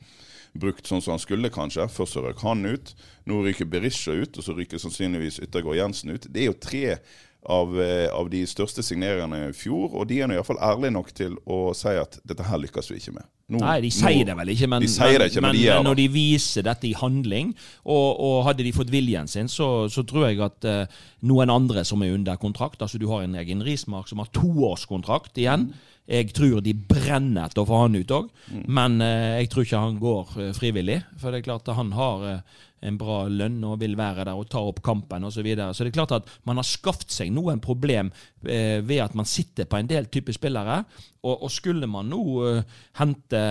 brukt 0.55 0.87
sånn 0.87 1.03
som 1.03 1.17
han 1.17 1.23
skulle, 1.23 1.51
kanskje. 1.51 1.89
Først 1.91 2.15
så 2.17 2.23
røk 2.25 2.43
han 2.47 2.65
ut. 2.65 2.95
Nå 3.27 3.43
ryker 3.45 3.67
Berisha 3.67 4.15
ut, 4.15 4.39
og 4.39 4.47
så 4.47 4.55
ryker 4.57 4.79
sannsynligvis 4.79 5.41
Yttergård 5.43 5.81
Jensen 5.81 6.15
ut. 6.15 6.29
Det 6.31 6.45
er 6.45 6.53
jo 6.53 6.59
tre 6.63 6.99
av, 7.45 7.81
eh, 7.81 8.09
av 8.09 8.31
de 8.31 8.41
største 8.49 8.83
signeringene 8.83 9.51
i 9.51 9.53
fjor, 9.53 9.93
og 9.93 10.09
de 10.09 10.21
er 10.23 10.31
nå 10.31 10.39
iallfall 10.39 10.61
ærlige 10.65 10.95
nok 10.95 11.11
til 11.13 11.37
å 11.45 11.75
si 11.77 11.93
at 11.93 12.19
dette 12.25 12.47
her 12.47 12.61
lykkes 12.63 12.89
vi 12.91 13.01
ikke 13.01 13.17
med. 13.19 13.27
Nå- 13.53 13.61
Nei, 13.61 13.81
de 13.83 13.91
sier 13.91 14.25
nå- 14.25 14.27
det 14.31 14.37
vel 14.39 14.49
ikke, 14.55 14.69
men, 14.69 14.81
de 14.81 14.87
det 14.89 15.31
ikke, 15.31 15.43
men, 15.43 15.53
men, 15.53 15.61
de 15.61 15.69
men 15.69 15.85
når 15.85 15.97
de 15.97 16.09
viser 16.09 16.63
dette 16.65 16.89
i 16.89 16.95
handling, 16.95 17.55
og, 17.85 18.21
og 18.21 18.45
hadde 18.47 18.65
de 18.65 18.73
fått 18.73 18.89
viljen 18.89 19.29
sin, 19.29 19.49
så, 19.49 19.91
så 19.93 20.07
tror 20.07 20.31
jeg 20.31 20.41
at 20.41 20.65
uh, 20.65 20.87
noen 21.23 21.51
andre 21.51 21.85
som 21.85 22.01
er 22.03 22.15
under 22.15 22.37
kontrakt 22.37 22.81
Altså 22.81 22.99
du 22.99 23.07
har 23.09 23.23
en 23.23 23.35
egen 23.35 23.61
Rismark 23.63 24.09
som 24.09 24.19
har 24.19 24.33
toårskontrakt 24.33 25.37
igjen. 25.37 25.75
Jeg 26.05 26.35
tror 26.37 26.61
de 26.61 26.75
brenner 26.77 27.47
etter 27.47 27.63
å 27.63 27.69
få 27.69 27.79
han 27.87 27.97
ut 27.97 28.13
òg, 28.13 28.27
men 28.69 28.99
eh, 29.01 29.41
jeg 29.41 29.51
tror 29.53 29.65
ikke 29.65 29.83
han 29.87 30.01
går 30.03 30.35
eh, 30.37 30.51
frivillig. 30.57 30.99
For 31.21 31.33
det 31.33 31.41
er 31.41 31.47
klart 31.47 31.71
at 31.71 31.79
han 31.79 31.95
har 31.97 32.27
eh, 32.29 32.63
en 32.85 32.99
bra 33.01 33.23
lønn 33.33 33.63
og 33.65 33.81
vil 33.81 33.97
være 33.99 34.27
der 34.29 34.37
og 34.37 34.49
ta 34.53 34.61
opp 34.61 34.83
kampen 34.85 35.25
osv. 35.25 35.39
Så, 35.39 35.47
videre. 35.47 35.73
så 35.73 35.85
det 35.85 35.93
er 35.93 35.99
klart 35.99 36.17
at 36.19 36.31
man 36.49 36.61
har 36.61 36.69
skaffet 36.69 37.13
seg 37.13 37.33
noen 37.35 37.63
problem 37.65 38.13
eh, 38.45 38.81
ved 38.85 39.03
at 39.07 39.17
man 39.17 39.29
sitter 39.29 39.69
på 39.69 39.81
en 39.81 39.91
del 39.91 40.09
type 40.13 40.35
spillere. 40.37 40.83
Og, 41.25 41.47
og 41.47 41.53
skulle 41.53 41.89
man 41.91 42.11
nå 42.13 42.23
eh, 42.51 42.81
hente 43.01 43.45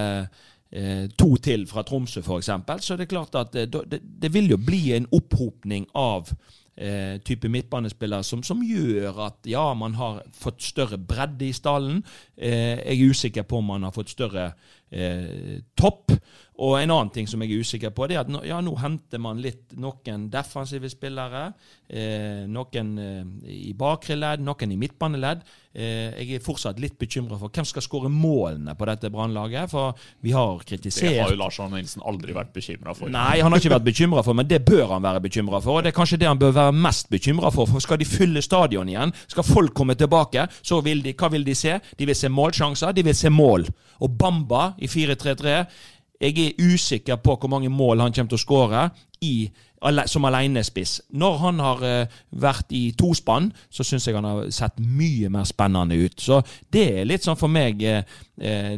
eh, 0.69 1.05
to 1.17 1.33
til 1.43 1.65
fra 1.69 1.85
Tromsø 1.87 2.21
f.eks., 2.21 2.51
så 2.85 2.97
det 2.97 3.07
er 3.07 3.13
klart 3.15 3.39
at 3.39 3.57
eh, 3.57 3.69
det, 3.69 4.01
det 4.01 4.33
vil 4.33 4.53
jo 4.53 4.61
bli 4.61 4.85
en 4.97 5.09
opphopning 5.13 5.89
av 5.97 6.29
eh, 6.75 7.19
type 7.25 7.49
midtbanespillere 7.51 8.23
som, 8.23 8.43
som 8.43 8.63
gjør 8.65 9.19
at 9.27 9.49
ja, 9.49 9.65
man 9.77 9.97
har 9.99 10.21
fått 10.37 10.63
større 10.65 10.97
bredde 10.97 11.47
i 11.47 11.55
stallen. 11.55 12.03
Eh, 12.37 12.79
jeg 12.79 12.99
er 12.99 13.13
usikker 13.13 13.47
på 13.47 13.61
om 13.61 13.71
man 13.73 13.87
har 13.87 13.95
fått 13.95 14.13
større 14.13 14.51
eh, 14.93 15.59
topp. 15.75 16.13
Og 16.61 16.75
en 16.77 16.91
annen 16.93 17.09
ting 17.09 17.25
som 17.25 17.41
jeg 17.41 17.49
er 17.49 17.63
usikker 17.65 17.93
på, 17.95 18.05
det 18.07 18.15
er 18.15 18.21
at 18.21 18.29
nå, 18.29 18.43
ja, 18.45 18.59
nå 18.61 18.75
henter 18.77 19.21
man 19.21 19.41
litt 19.41 19.73
noen 19.81 20.27
defensive 20.31 20.89
spillere. 20.91 21.47
Eh, 21.89 22.45
noen 22.49 22.91
eh, 23.01 23.23
i 23.49 23.73
bakre 23.77 24.15
ledd, 24.19 24.43
noen 24.45 24.75
i 24.75 24.77
midtbaneledd. 24.77 25.41
Eh, 25.73 26.13
jeg 26.21 26.37
er 26.37 26.43
fortsatt 26.45 26.77
litt 26.77 26.99
bekymra 27.01 27.39
for 27.41 27.49
hvem 27.49 27.65
skal 27.65 27.81
skåre 27.81 28.11
målene 28.13 28.75
på 28.77 28.85
dette 28.85 29.09
brannlaget. 29.13 29.71
For 29.73 29.97
vi 30.21 30.35
har 30.37 30.61
kritisert 30.61 31.09
Det 31.09 31.23
har 31.23 31.33
jo 31.33 31.39
Lars 31.41 31.57
Arne 31.63 31.81
Nilsen 31.81 32.05
aldri 32.05 32.37
vært 32.37 32.53
bekymra 32.53 32.93
for. 32.93 33.09
Nei, 33.09 33.41
han 33.41 33.49
har 33.49 33.63
ikke 33.63 33.73
vært 33.73 33.89
bekymra 33.89 34.21
for, 34.25 34.37
men 34.37 34.49
det 34.49 34.61
bør 34.67 34.93
han 34.93 35.07
være 35.07 35.23
bekymra 35.25 35.61
for. 35.63 35.79
Og 35.79 35.87
det 35.87 35.89
er 35.89 35.97
kanskje 35.97 36.21
det 36.21 36.29
han 36.29 36.41
bør 36.41 36.53
være 36.59 36.77
mest 36.85 37.09
bekymra 37.09 37.49
for. 37.55 37.65
For 37.73 37.81
skal 37.81 37.97
de 37.97 38.07
fylle 38.07 38.45
stadion 38.45 38.93
igjen, 38.93 39.15
skal 39.25 39.47
folk 39.47 39.73
komme 39.73 39.97
tilbake, 39.97 40.45
så 40.61 40.83
vil 40.85 41.01
de, 41.01 41.17
hva 41.17 41.33
vil 41.33 41.49
de 41.49 41.57
se? 41.57 41.79
De 41.97 42.05
vil 42.05 42.17
se 42.17 42.29
målsjanser, 42.29 42.93
de 42.93 43.07
vil 43.09 43.17
se 43.17 43.33
mål. 43.33 43.65
Og 44.05 44.13
Bamba 44.19 44.73
i 44.83 44.89
4-3-3 44.91 45.57
Jeg 46.23 46.39
er 46.39 46.73
usikker 46.73 47.19
på 47.19 47.35
hvor 47.35 47.51
mange 47.51 47.71
mål 47.71 48.03
han 48.05 48.13
kommer 48.15 48.31
til 48.31 48.39
å 48.39 48.43
skåre 48.43 48.83
i 49.23 49.35
som 50.05 50.25
alenespiss. 50.25 51.01
Når 51.09 51.37
han 51.41 51.59
har 51.59 51.83
eh, 51.87 52.19
vært 52.39 52.71
i 52.75 52.91
tospann, 52.97 53.51
så 53.69 53.83
syns 53.83 54.07
jeg 54.07 54.15
han 54.15 54.27
har 54.27 54.51
sett 54.53 54.79
mye 54.79 55.29
mer 55.33 55.47
spennende 55.49 55.97
ut. 55.99 56.19
Så 56.19 56.41
det 56.71 56.85
er 57.01 57.09
litt 57.09 57.25
sånn 57.25 57.39
for 57.39 57.51
meg 57.51 57.83
eh, 57.83 58.03
eh, 58.39 58.75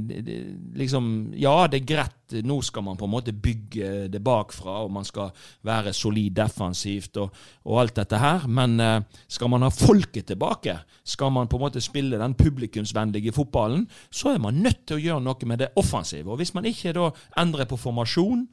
liksom, 0.76 1.34
Ja, 1.38 1.68
det 1.68 1.84
er 1.84 1.90
greit. 1.94 2.22
Nå 2.26 2.58
skal 2.66 2.82
man 2.82 2.98
på 2.98 3.06
en 3.06 3.14
måte 3.14 3.36
bygge 3.38 4.08
det 4.10 4.20
bakfra, 4.26 4.80
og 4.82 4.90
man 4.96 5.06
skal 5.06 5.30
være 5.62 5.94
solid 5.94 6.34
defensivt 6.40 7.20
og, 7.22 7.36
og 7.70 7.84
alt 7.84 8.00
dette 8.00 8.18
her. 8.18 8.48
Men 8.50 8.82
skal 9.30 9.52
man 9.54 9.62
ha 9.62 9.70
folket 9.70 10.32
tilbake, 10.32 10.74
skal 11.06 11.30
man 11.36 11.46
på 11.46 11.60
en 11.60 11.66
måte 11.68 11.84
spille 11.86 12.18
den 12.18 12.34
publikumsvennlige 12.34 13.36
fotballen, 13.36 13.86
så 14.10 14.34
er 14.34 14.42
man 14.42 14.58
nødt 14.58 14.88
til 14.90 14.98
å 14.98 15.04
gjøre 15.04 15.26
noe 15.28 15.52
med 15.52 15.62
det 15.62 15.70
offensive. 15.78 16.26
Og 16.34 16.42
hvis 16.42 16.56
man 16.58 16.66
ikke 16.66 16.96
da 16.98 17.12
endrer 17.38 17.70
på 17.70 17.78
formasjon, 17.78 18.48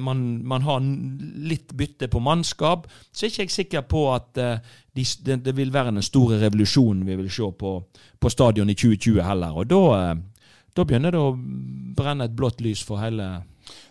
man, 0.00 0.20
man 0.48 0.62
har 0.64 0.80
litt 0.80 1.72
bytte 1.76 2.08
på 2.08 2.20
mannskap, 2.24 2.86
så 3.12 3.26
er 3.26 3.32
ikke 3.32 3.44
jeg 3.44 3.54
sikker 3.54 3.82
på 3.88 4.06
at 4.14 4.38
eh, 4.40 4.62
de, 4.96 5.04
det, 5.26 5.40
det 5.44 5.56
vil 5.56 5.72
være 5.74 5.92
den 5.92 6.04
store 6.04 6.40
revolusjonen 6.40 7.04
vi 7.06 7.18
vil 7.20 7.28
se 7.32 7.50
på, 7.58 7.74
på 8.18 8.32
stadion 8.32 8.70
i 8.72 8.76
2020 8.78 9.20
heller. 9.26 9.58
Og 9.58 9.68
da, 9.68 9.82
eh, 9.98 10.54
da 10.76 10.86
begynner 10.86 11.12
det 11.12 11.20
å 11.20 11.34
brenne 11.36 12.28
et 12.28 12.36
blått 12.36 12.64
lys 12.64 12.82
for 12.84 13.02
hele 13.04 13.28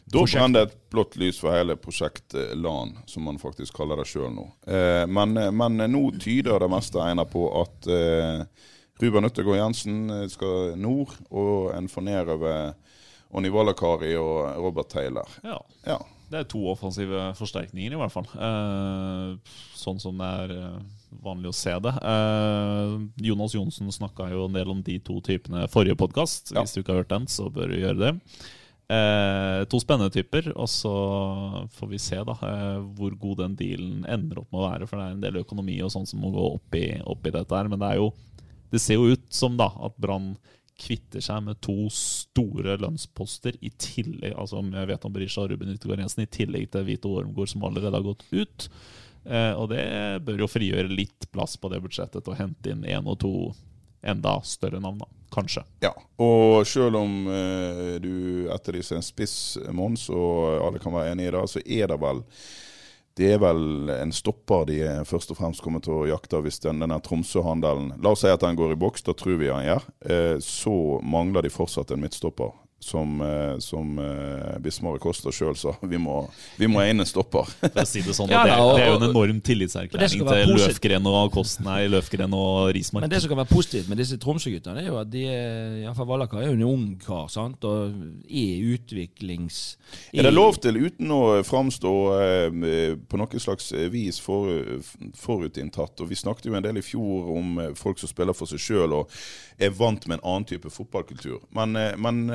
Da 0.05 0.21
brenner 0.21 0.53
det 0.53 0.63
et 0.69 0.75
blått 0.93 1.17
lys 1.21 1.39
for 1.41 1.53
hele 1.53 1.77
prosjekt 1.77 2.33
eh, 2.37 2.55
LAN, 2.57 2.95
som 3.05 3.25
man 3.29 3.41
faktisk 3.41 3.77
kaller 3.77 4.01
det 4.01 4.07
sjøl 4.09 4.31
nå. 4.33 4.47
Eh, 4.65 5.03
men, 5.05 5.37
eh, 5.37 5.51
men 5.51 5.79
eh, 5.81 5.91
nå 5.91 6.07
tyder 6.21 6.65
det 6.65 6.71
meste 6.71 7.01
egner 7.03 7.29
på 7.29 7.45
at 7.61 7.91
eh, 7.91 8.45
Ruben 9.01 9.27
Øttergård 9.27 9.59
Jensen 9.59 10.09
eh, 10.09 10.27
skal 10.31 10.75
nord, 10.79 11.13
og 11.29 11.73
en 11.75 11.89
får 11.91 12.05
nedover 12.09 12.73
Onni 13.35 13.51
Kari 13.75 14.15
og 14.15 14.55
Robert 14.63 14.89
Taylor. 14.89 15.27
Ja. 15.43 15.59
Ja. 15.85 15.99
Det 16.31 16.39
er 16.39 16.47
to 16.49 16.63
offensive 16.71 17.33
forsterkninger, 17.37 17.93
i 17.93 17.99
hvert 17.99 18.13
fall. 18.13 18.25
Eh, 18.33 19.55
sånn 19.77 19.99
som 20.01 20.17
det 20.17 20.29
er 20.41 20.53
eh, 20.55 20.79
vanlig 21.21 21.51
å 21.51 21.55
se 21.55 21.75
det. 21.85 21.93
Eh, 22.01 22.95
Jonas 23.27 23.53
Johnsen 23.53 23.91
snakka 23.93 24.31
jo 24.33 24.47
en 24.47 24.57
del 24.57 24.71
om 24.73 24.81
de 24.85 24.97
to 25.05 25.19
typene 25.25 25.67
forrige 25.71 25.97
podkast. 25.99 26.55
Ja. 26.55 26.63
Hvis 26.63 26.73
du 26.73 26.81
ikke 26.81 26.95
har 26.95 27.03
hørt 27.03 27.13
den, 27.13 27.27
så 27.29 27.51
bør 27.53 27.69
du 27.69 27.77
gjøre 27.77 28.01
det. 28.01 28.13
Eh, 28.85 29.63
to 29.69 29.79
spennende 29.81 30.13
typer, 30.13 30.51
og 30.53 30.69
så 30.69 30.95
får 31.77 31.93
vi 31.93 32.01
se 32.01 32.19
da 32.25 32.35
eh, 32.49 32.81
hvor 32.97 33.15
god 33.21 33.43
den 33.43 33.55
dealen 33.61 34.03
ender 34.09 34.41
opp 34.41 34.49
med 34.49 34.61
å 34.61 34.67
være. 34.67 34.89
For 34.89 34.97
det 34.97 35.05
er 35.05 35.15
en 35.15 35.23
del 35.27 35.39
økonomi 35.41 35.77
og 35.85 35.93
sånn 35.93 36.09
som 36.09 36.25
må 36.25 36.33
gå 36.33 36.49
opp 36.55 36.77
i, 36.77 36.87
opp 37.05 37.25
i 37.25 37.33
dette 37.37 37.61
her. 37.61 37.69
Men 37.69 37.81
det, 37.81 37.95
jo, 38.01 38.11
det 38.73 38.81
ser 38.81 38.97
jo 38.97 39.13
ut 39.13 39.29
som 39.33 39.57
da 39.61 39.69
at 39.87 39.97
Brann 40.01 40.33
kvitter 40.79 41.23
seg 41.23 41.43
med 41.45 41.59
to 41.63 41.87
store 41.93 42.75
lønnsposter 42.81 43.55
i 43.63 43.71
tillegg 43.79 44.35
altså 44.35 44.59
om 44.59 44.73
jeg 44.75 44.89
vet 44.89 45.05
om 45.07 45.13
Berisha 45.15 45.45
og 45.45 45.53
Ruben 45.53 45.71
Yttergård 45.71 46.03
Jensen, 46.03 46.25
i 46.25 46.31
tillegg 46.31 46.67
til 46.73 46.87
Vito 46.87 47.13
Ormgård, 47.15 47.51
som 47.51 47.63
allerede 47.67 47.95
har 47.95 48.05
gått 48.05 48.25
ut. 48.33 48.67
Eh, 49.25 49.53
og 49.55 49.69
det 49.71 49.85
bør 50.25 50.43
jo 50.43 50.51
frigjøre 50.51 50.91
litt 50.91 51.29
plass 51.33 51.55
på 51.57 51.71
det 51.71 51.81
budsjettet 51.83 52.25
til 52.25 52.35
å 52.35 52.39
hente 52.39 52.73
inn 52.73 52.83
én 52.85 53.07
og 53.07 53.17
to 53.23 53.35
enda 54.05 54.37
større 54.45 54.81
navn, 54.83 54.99
da. 55.01 55.09
Kanskje. 55.35 55.65
Ja, 55.83 55.89
og 56.21 56.61
selv 56.69 56.99
om 56.99 57.25
eh, 57.27 57.95
du 57.99 58.45
etterlyser 58.53 58.99
en 58.99 59.03
spiss, 59.03 59.57
Mons, 59.75 60.05
og 60.13 60.61
alle 60.63 60.79
kan 60.79 60.93
være 60.95 61.15
enig 61.15 61.25
i 61.27 61.33
det, 61.33 61.41
så 61.51 61.63
er 61.65 61.89
det 61.91 61.97
vel 61.99 62.21
det 63.15 63.29
er 63.31 63.39
vel 63.39 63.91
en 63.93 64.11
stopper 64.11 64.65
de 64.67 64.79
først 65.07 65.31
og 65.31 65.39
fremst 65.39 65.63
kommer 65.63 65.83
til 65.83 65.93
å 65.95 66.07
jakte 66.09 66.41
hvis 66.43 66.59
den, 66.65 66.81
denne 66.83 66.97
Tromsø-handelen 67.03 67.93
La 68.03 68.11
oss 68.11 68.25
si 68.25 68.31
at 68.31 68.43
den 68.43 68.57
går 68.59 68.73
i 68.75 68.79
boks, 68.79 69.05
da 69.07 69.15
tror 69.15 69.39
vi 69.39 69.51
han 69.51 69.63
gjør. 69.63 69.87
Eh, 70.03 70.35
så 70.43 70.75
mangler 70.99 71.45
de 71.45 71.53
fortsatt 71.53 71.95
en 71.95 72.03
midtstopper 72.03 72.51
som, 72.79 73.21
eh, 73.21 73.57
som 73.59 73.99
uh, 73.99 74.59
Bismar 74.59 74.97
Kosta 75.01 75.31
sjøl 75.33 75.55
sa. 75.57 75.73
Vi 75.81 75.97
må, 76.01 76.19
vi 76.59 76.67
må 76.69 76.83
ene 76.83 77.05
stopper. 77.07 77.47
For 77.63 77.81
å 77.81 77.85
si 77.87 78.03
det 78.05 78.13
sånn, 78.13 78.29
ja, 78.33 78.43
det, 78.45 78.57
det, 78.59 78.83
er 78.83 78.91
jo 78.91 78.97
en 78.99 79.07
enorm 79.09 79.39
tillitserklæring 79.45 80.25
til 80.27 80.51
Løfgren 80.59 81.09
og 81.09 81.31
Kosten, 81.33 81.65
nei, 81.65 81.85
Løfgren 81.89 82.35
og 82.37 82.69
Rismark. 82.75 83.07
Men 83.07 83.13
det 83.13 83.23
som 83.23 83.31
kan 83.31 83.41
være 83.41 83.51
positivt 83.53 83.89
med 83.89 84.01
disse 84.03 84.19
Tromsø-guttene, 84.21 84.83
er 84.83 84.91
jo 84.91 84.99
at 85.01 85.09
de 85.11 85.23
er, 85.31 85.79
iallfall 85.85 86.09
Vallakar 86.11 86.43
er 86.43 86.51
jo 86.51 86.57
en 86.59 86.65
ung 86.67 86.85
kar 87.01 87.31
sant? 87.33 87.65
og 87.65 87.95
er 88.27 88.67
utviklings... 88.75 89.63
Er 90.13 90.27
det 90.27 90.35
lov 90.35 90.59
til, 90.61 90.77
uten 90.77 91.15
å 91.15 91.21
framstå 91.47 91.95
uh, 92.11 92.99
på 93.09 93.21
noe 93.21 93.41
slags 93.41 93.71
vis 93.93 94.21
for, 94.21 94.51
forutinntatt, 95.17 96.03
og 96.03 96.11
vi 96.11 96.19
snakket 96.19 96.51
jo 96.51 96.59
en 96.59 96.67
del 96.67 96.81
i 96.81 96.85
fjor 96.85 97.33
om 97.33 97.57
folk 97.79 98.01
som 98.01 98.11
spiller 98.11 98.37
for 98.37 98.51
seg 98.51 98.61
sjøl 98.61 98.99
og 98.99 99.17
er 99.57 99.73
vant 99.73 100.03
med 100.05 100.19
en 100.19 100.27
annen 100.27 100.47
type 100.49 100.69
fotballkultur. 100.69 101.39
Men, 101.55 101.77
men 102.03 102.25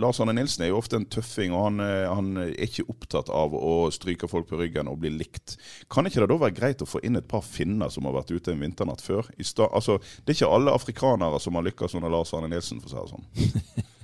Lars 0.00 0.20
Arne 0.22 0.34
Nilsen 0.36 0.64
er 0.64 0.72
jo 0.72 0.78
ofte 0.80 0.98
en 0.98 1.06
tøffing, 1.10 1.54
og 1.56 1.66
han, 1.66 1.82
eh, 1.84 2.06
han, 2.08 2.30
er 2.44 2.54
ikke 2.66 2.86
opptatt 2.92 3.30
av 3.34 3.54
å 3.56 3.88
stryke 3.94 4.30
folk 4.30 4.48
på 4.50 4.60
ryggen 4.60 4.90
og 4.90 5.00
bli 5.02 5.12
likt. 5.14 5.56
Kan 5.92 6.08
ikke 6.08 6.24
det 6.24 6.30
da 6.32 6.40
være 6.40 6.56
greit 6.56 6.84
å 6.84 6.88
få 6.88 7.02
inn 7.06 7.18
et 7.20 7.28
par 7.30 7.44
finner 7.46 7.92
som 7.92 8.08
har 8.08 8.16
vært 8.20 8.32
ute 8.34 8.54
en 8.54 8.64
vinternatt 8.64 9.04
før? 9.04 9.28
Altså, 9.68 9.98
det 10.24 10.34
er 10.34 10.38
ikke 10.38 10.56
alle 10.58 10.74
afrikanere 10.74 11.40
som 11.42 11.58
har 11.58 11.66
lykkes 11.68 11.98
under 11.98 12.12
Lars 12.12 12.34
Arne 12.36 12.50
Nilsen, 12.52 12.82
for 12.82 12.90
å 12.90 12.94
si 12.94 13.04
det 13.04 13.14
sånn. 13.14 13.88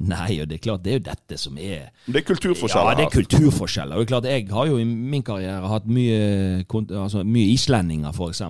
Nei, 0.00 0.38
og 0.40 0.48
det 0.48 0.56
er 0.56 0.62
klart 0.64 0.84
det 0.84 0.92
er 0.92 0.98
jo 0.98 1.04
dette 1.10 1.36
som 1.40 1.58
er 1.60 1.90
Det 2.06 2.22
er 2.22 2.26
kulturforskjeller. 2.26 2.90
Ja, 2.90 2.96
det 2.96 3.04
er 3.04 3.14
kulturforskjeller. 3.14 3.98
Og 3.98 4.00
det 4.00 4.06
er 4.06 4.10
klart, 4.12 4.28
Jeg 4.30 4.46
har 4.50 4.66
jo 4.70 4.78
i 4.80 4.84
min 4.84 5.22
karriere 5.22 5.68
hatt 5.68 5.86
mye, 5.86 6.64
altså, 6.88 7.24
mye 7.24 7.52
islendinger, 7.52 8.14
f.eks. 8.14 8.42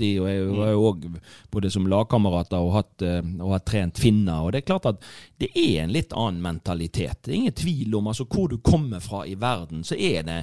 De 0.00 0.10
og 0.20 0.28
jeg 0.30 0.48
har 0.56 0.72
jo 0.72 0.86
òg 0.90 1.06
både 1.52 1.70
som 1.70 1.86
lagkamerater 1.90 2.58
og, 2.58 2.72
hatt, 2.78 3.04
eh, 3.04 3.20
og 3.40 3.52
har 3.52 3.64
trent 3.68 4.00
finner. 4.00 4.42
Og 4.42 4.52
det 4.52 4.62
er 4.62 4.68
klart 4.72 4.88
at 4.88 5.04
det 5.40 5.50
er 5.52 5.84
en 5.84 5.92
litt 5.92 6.16
annen 6.16 6.42
mentalitet. 6.42 7.22
Det 7.22 7.32
er 7.32 7.40
ingen 7.42 7.58
tvil 7.60 7.96
om 7.98 8.08
altså, 8.12 8.24
hvor 8.24 8.48
du 8.48 8.58
kommer 8.64 9.04
fra 9.04 9.26
i 9.28 9.36
verden, 9.38 9.84
så 9.84 9.98
er 9.98 10.24
det 10.26 10.42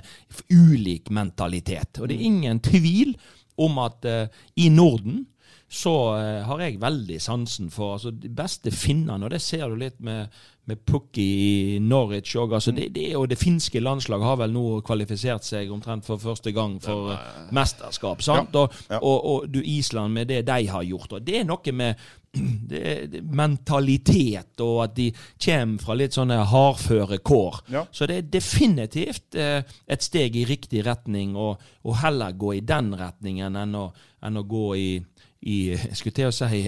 ulik 0.53 1.10
mentalitet. 1.10 2.00
Og 2.00 2.10
det 2.10 2.20
er 2.20 2.30
ingen 2.30 2.62
tvil 2.63 3.18
om 3.62 3.77
at 3.84 4.06
uh, 4.10 4.25
i 4.58 4.70
Norden 4.74 5.25
så 5.74 5.94
uh, 6.13 6.44
har 6.46 6.62
jeg 6.62 6.82
veldig 6.82 7.20
sansen 7.22 7.72
for 7.74 7.96
altså, 7.96 8.12
de 8.13 8.30
beste 8.30 8.72
finnene, 8.72 9.25
og 9.25 9.34
det 9.34 9.42
ser 9.42 9.65
du 9.72 9.80
litt 9.82 9.98
med, 10.06 10.30
med 10.70 10.84
Pukki 10.86 11.25
i 11.25 11.53
Norwich 11.82 12.36
òg. 12.38 12.53
Altså, 12.60 12.72
det, 12.77 12.92
det, 12.94 13.08
og 13.18 13.25
det 13.32 13.39
finske 13.42 13.82
landslaget 13.82 14.27
har 14.27 14.38
vel 14.44 14.53
nå 14.53 14.65
kvalifisert 14.86 15.48
seg 15.48 15.72
omtrent 15.74 16.06
for 16.06 16.22
første 16.22 16.53
gang 16.53 16.77
for 16.84 17.15
uh, 17.15 17.48
mesterskap. 17.58 18.22
sant? 18.22 18.53
Ja, 18.53 18.68
ja. 18.92 19.00
Og, 19.01 19.15
og, 19.15 19.32
og, 19.32 19.48
du 19.50 19.63
Island 19.63 20.13
med 20.13 20.30
det 20.30 20.44
de 20.46 20.68
har 20.70 20.86
gjort. 20.86 21.18
og 21.18 21.25
Det 21.25 21.39
er 21.39 21.48
noe 21.50 21.74
med 21.74 22.06
det, 22.70 23.24
mentalitet, 23.34 24.53
og 24.62 24.84
at 24.86 24.96
de 24.98 25.10
kommer 25.46 25.82
fra 25.82 25.98
litt 25.98 26.13
sånne 26.18 26.38
hardføre 26.50 27.18
kår. 27.25 27.63
Ja. 27.74 27.86
Så 27.89 28.06
det 28.10 28.20
er 28.20 28.30
definitivt 28.38 29.38
eh, 29.38 29.65
et 29.86 30.06
steg 30.06 30.38
i 30.38 30.46
riktig 30.50 30.86
retning, 30.86 31.34
og, 31.34 31.62
og, 31.82 31.98
heller 32.01 32.38
gå 32.38 32.56
i 32.58 32.63
den 32.65 32.94
retningen 32.98 33.58
enn 33.58 33.77
å, 33.77 33.88
enn 34.22 34.38
å 34.38 34.46
gå 34.50 34.68
i 34.77 34.88
i 35.44 35.78
skulle 35.94 36.16
til 36.16 36.30
å 36.30 36.36
si, 36.36 36.62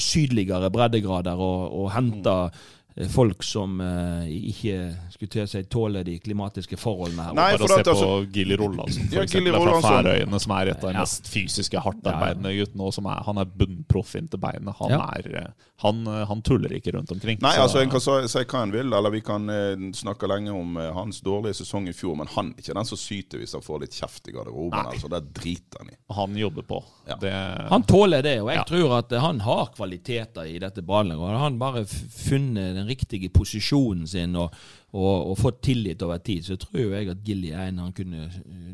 sydligere 0.00 0.70
breddegrader 0.72 1.40
og, 1.40 1.66
og 1.82 1.90
hente 1.96 2.36
Eh, 2.42 2.81
folk 3.12 3.42
som 3.42 3.80
uh, 3.80 4.26
ikke 4.28 4.76
skulle 5.14 5.30
til 5.32 5.44
å 5.44 5.48
si 5.48 5.62
tåler 5.70 6.04
de 6.04 6.18
klimatiske 6.20 6.76
forholdene 6.80 7.28
her. 7.28 7.36
Nei, 7.36 7.48
for 7.56 7.64
Bare 7.64 7.78
se 7.80 7.86
på 7.86 7.94
altså, 7.94 8.10
Gilly 8.34 8.58
Rollandsson, 8.60 9.06
for 9.08 9.16
ja, 9.16 9.24
eksempel, 9.24 9.56
fra 9.56 9.78
Færøyene, 9.86 10.40
som 10.44 10.54
er 10.58 10.72
et 10.74 10.84
av 10.84 10.90
de 10.90 10.98
ja. 10.98 11.04
mest 11.06 11.30
fysiske, 11.32 11.82
hardtarbeidende 11.86 12.52
guttene. 12.58 12.88
Og 12.88 12.96
som 12.96 13.08
er, 13.08 13.22
han 13.26 13.40
er 13.40 13.52
bunnproff 13.62 14.16
inntil 14.18 14.42
beinet. 14.42 14.74
Han, 14.82 14.92
ja. 14.92 15.00
er, 15.16 15.28
eh, 15.40 15.70
han, 15.86 16.02
han, 16.28 16.42
tuller 16.44 16.74
ikke 16.76 16.92
rundt 16.96 17.14
omkring. 17.14 17.40
Nei, 17.42 17.54
så, 17.56 17.64
altså 17.66 17.82
En 17.82 17.92
kan 17.92 18.02
si 18.04 18.44
hva 18.44 18.64
en 18.66 18.74
vil, 18.74 18.92
eller 18.92 19.14
vi 19.14 19.22
kan 19.24 19.48
uh, 19.48 19.88
snakke 19.96 20.28
lenge 20.28 20.52
om 20.52 20.76
uh, 20.76 20.90
hans 20.96 21.22
dårlige 21.24 21.62
sesong 21.62 21.88
i 21.88 21.96
fjor, 21.96 22.18
men 22.20 22.30
han 22.34 22.52
er 22.52 22.64
ikke 22.64 22.76
den 22.76 22.90
som 22.92 23.00
syter 23.00 23.40
hvis 23.40 23.56
han 23.56 23.64
får 23.64 23.86
litt 23.86 23.96
kjeft 23.96 24.28
i 24.28 24.36
garderoben. 24.36 24.92
Altså, 24.92 25.08
det 25.12 25.24
driter 25.32 25.80
han 25.80 25.94
i. 25.94 25.98
Han 26.12 26.36
jobber 26.36 26.68
på. 26.68 26.82
Det... 27.20 27.32
Han 27.70 27.88
tåler 27.88 28.22
det, 28.24 28.36
og 28.44 28.52
jeg 28.52 28.66
tror 28.68 28.98
at 29.00 29.16
han 29.22 29.40
har 29.46 29.72
kvaliteter 29.74 30.50
i 30.50 30.58
dette 30.62 30.84
ballet. 30.86 31.18
Han 31.18 31.58
bare 31.60 31.86
funnet 31.86 32.76
den 32.76 32.81
riktige 32.88 33.30
posisjonen 33.32 34.06
sin 34.08 34.36
og, 34.38 34.54
og, 34.92 35.32
og 35.32 35.36
fått 35.40 35.62
tillit 35.68 36.02
over 36.02 36.22
tid, 36.24 36.46
så 36.46 36.56
tror 36.60 36.96
jeg 36.96 37.10
at 37.12 37.22
Gilly 37.26 37.52
er 37.52 37.68
en 37.70 37.82
han 37.82 37.92
kunne, 37.96 38.28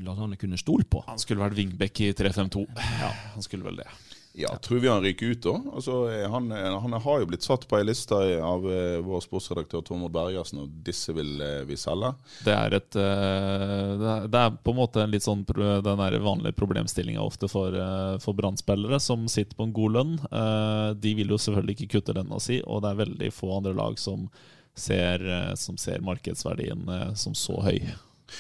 han 0.06 0.36
kunne 0.40 0.60
stole 0.60 0.86
på. 0.88 1.02
Han 1.08 1.20
skulle 1.20 1.44
vært 1.44 1.58
wingback 1.58 2.00
i 2.04 2.12
3-5-2. 2.16 2.64
Ja, 3.02 3.12
han 3.34 3.46
skulle 3.46 3.68
vel 3.68 3.82
det. 3.82 3.88
Ja, 4.40 4.56
tror 4.56 4.78
vi 4.78 4.88
han 4.88 5.02
ryker 5.02 5.26
ut 5.26 5.42
da? 5.42 5.52
Altså, 5.74 6.26
han, 6.30 6.50
han, 6.50 6.92
har 6.92 7.20
jo 7.20 7.26
blitt 7.26 7.42
satt 7.42 7.64
på 7.66 7.78
ei 7.78 7.86
liste 7.88 8.14
av 8.14 8.62
uh, 8.62 9.00
vår 9.02 9.24
sportsredaktør 9.24 9.82
Tormod 9.82 10.12
Bergersen, 10.14 10.60
og 10.62 10.76
disse 10.86 11.10
vil 11.16 11.40
uh, 11.42 11.64
vi 11.66 11.74
selge. 11.80 12.12
Det 12.46 12.54
er, 12.54 12.76
et, 12.78 12.90
uh, 12.94 13.96
det, 13.98 14.12
er, 14.12 14.28
det 14.30 14.44
er, 14.44 14.54
på 14.62 14.74
en 14.74 14.78
måte 14.78 15.02
en 15.02 15.10
litt 15.10 15.26
sånn 15.26 15.42
den 15.48 15.98
vanlige 16.22 16.54
problemstillinga 16.54 17.24
ofte 17.24 17.50
for, 17.50 17.74
for 18.22 18.38
brann 18.38 18.58
som 19.02 19.26
sitter 19.26 19.58
på 19.58 19.66
en 19.66 19.74
god 19.74 19.96
lønn. 19.96 20.14
de 21.00 21.14
vil 21.18 21.34
jo 21.34 21.38
selvfølgelig 21.40 21.76
ikke 21.76 21.98
kutte 21.98 22.14
lønna 22.14 22.38
si, 22.42 22.60
og 22.62 22.82
det 22.84 22.92
er 22.92 23.02
veldig 23.02 23.30
få 23.34 23.56
andre 23.58 23.74
lag 23.74 23.98
som 23.98 24.28
ser, 24.78 25.24
som 25.58 25.78
ser 25.80 26.04
markedsverdien 26.04 26.86
som 27.18 27.34
så 27.34 27.58
høy. 27.64 27.80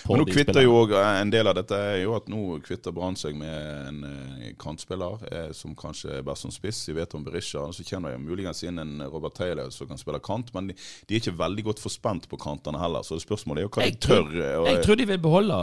Men 0.08 0.20
nå 0.20 0.26
kvitter 0.28 0.62
jo 0.62 0.82
eh, 0.92 1.20
En 1.22 1.30
del 1.32 1.48
av 1.48 1.56
dette 1.58 1.76
er 1.76 2.00
jo 2.02 2.14
at 2.16 2.28
nå 2.30 2.58
kvitter 2.64 2.94
Brann 2.94 3.16
seg 3.18 3.36
med 3.38 3.88
en 3.88 4.00
uh, 4.04 4.48
kantspiller 4.60 5.24
eh, 5.30 5.50
som 5.56 5.74
kanskje 5.78 6.18
er 6.18 6.26
best 6.26 6.46
som 6.46 6.54
spiss. 6.54 6.82
Vi 6.88 6.96
vet 6.96 7.14
om 7.16 7.24
Berisha. 7.26 7.64
Så 7.72 7.86
kommer 7.88 8.14
det 8.14 8.22
muligens 8.22 8.62
inn 8.66 8.80
en 8.82 9.02
Robert 9.08 9.36
Taylor 9.38 9.70
som 9.74 9.88
kan 9.90 10.00
spille 10.00 10.20
kant. 10.24 10.52
Men 10.56 10.70
de, 10.70 10.76
de 11.08 11.16
er 11.16 11.22
ikke 11.22 11.36
veldig 11.38 11.66
godt 11.70 11.84
forspent 11.84 12.28
på 12.30 12.40
kantene 12.40 12.80
heller. 12.82 13.06
Så 13.06 13.20
spørsmålet 13.22 13.62
er 13.64 13.68
jo 13.68 13.72
hva 13.76 13.86
jeg 13.86 13.96
de 13.96 14.02
tør. 14.08 14.26
Tror, 14.28 14.42
og, 14.62 14.68
jeg 14.72 14.82
tror 14.86 15.00
de 15.00 15.08
vil 15.12 15.22
beholde 15.28 15.60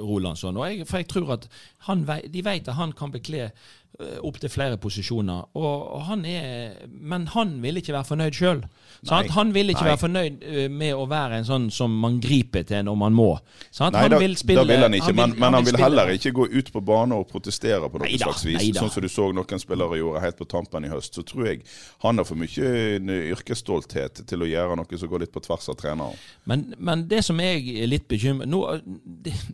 Rolandsson. 0.00 0.62
for 0.86 1.02
jeg 1.02 1.10
tror 1.12 1.36
at 1.38 1.48
han, 1.88 2.06
de 2.06 2.44
vet 2.44 2.68
at 2.68 2.78
han 2.78 2.94
kan 2.96 3.14
bekle 3.14 3.50
Eh, 3.50 3.81
opp 4.24 4.38
til 4.40 4.50
flere 4.50 4.78
posisjoner. 4.80 5.50
Og, 5.58 6.00
han 6.08 6.24
er, 6.28 6.78
men 6.88 7.26
han 7.34 7.58
vil 7.62 7.80
ikke 7.80 7.94
være 7.94 8.08
fornøyd 8.08 8.36
sjøl. 8.36 8.62
Han 9.10 9.52
vil 9.54 9.72
ikke 9.72 9.82
Nei. 9.82 9.90
være 9.90 10.00
fornøyd 10.00 10.44
eh, 10.46 10.68
med 10.70 10.94
å 10.96 11.04
være 11.10 11.40
en 11.40 11.46
sånn 11.46 11.68
som 11.74 11.92
man 12.02 12.20
griper 12.22 12.64
til 12.68 12.84
når 12.86 12.98
man 12.98 13.16
må. 13.16 13.28
Sant? 13.68 13.96
Nei, 13.96 14.04
han 14.06 14.14
da, 14.14 14.20
vil 14.22 14.36
spille, 14.38 14.62
da 14.62 14.68
vil 14.70 14.86
han 14.86 14.96
ikke, 14.96 15.10
han 15.10 15.16
vil, 15.16 15.22
men, 15.22 15.36
men 15.42 15.58
han, 15.58 15.66
vil, 15.66 15.78
heller 15.82 16.12
ikke 16.14 16.32
gå 16.38 16.48
ut 16.52 16.72
på 16.74 16.82
bane 16.92 17.18
og 17.18 17.28
protestere 17.30 17.90
på 17.90 18.02
noe 18.02 18.12
slags 18.22 18.46
vis. 18.48 18.68
Sånn 18.78 18.92
som 18.94 19.04
du 19.04 19.10
så 19.12 19.28
noen 19.34 19.62
spillere 19.62 20.00
gjorde 20.00 20.24
helt 20.24 20.40
på 20.40 20.48
tampen 20.50 20.88
i 20.88 20.92
høst. 20.92 21.18
Så 21.18 21.26
tror 21.28 21.50
jeg 21.50 21.62
han 22.06 22.22
har 22.22 22.28
for 22.28 22.40
mye 22.40 23.22
yrkesstolthet 23.34 24.24
til 24.30 24.46
å 24.46 24.50
gjøre 24.50 24.78
noe 24.80 25.00
som 25.00 25.10
går 25.10 25.26
litt 25.26 25.34
på 25.34 25.42
tvers 25.44 25.68
av 25.72 25.78
treneren. 25.80 26.18
Men, 26.48 26.68
men 26.78 27.06
det 27.10 27.22
som 27.26 27.40
jeg 27.42 27.76
er 27.82 27.90
litt 27.90 28.08
bekymret 28.10 28.50
nå, 28.50 28.62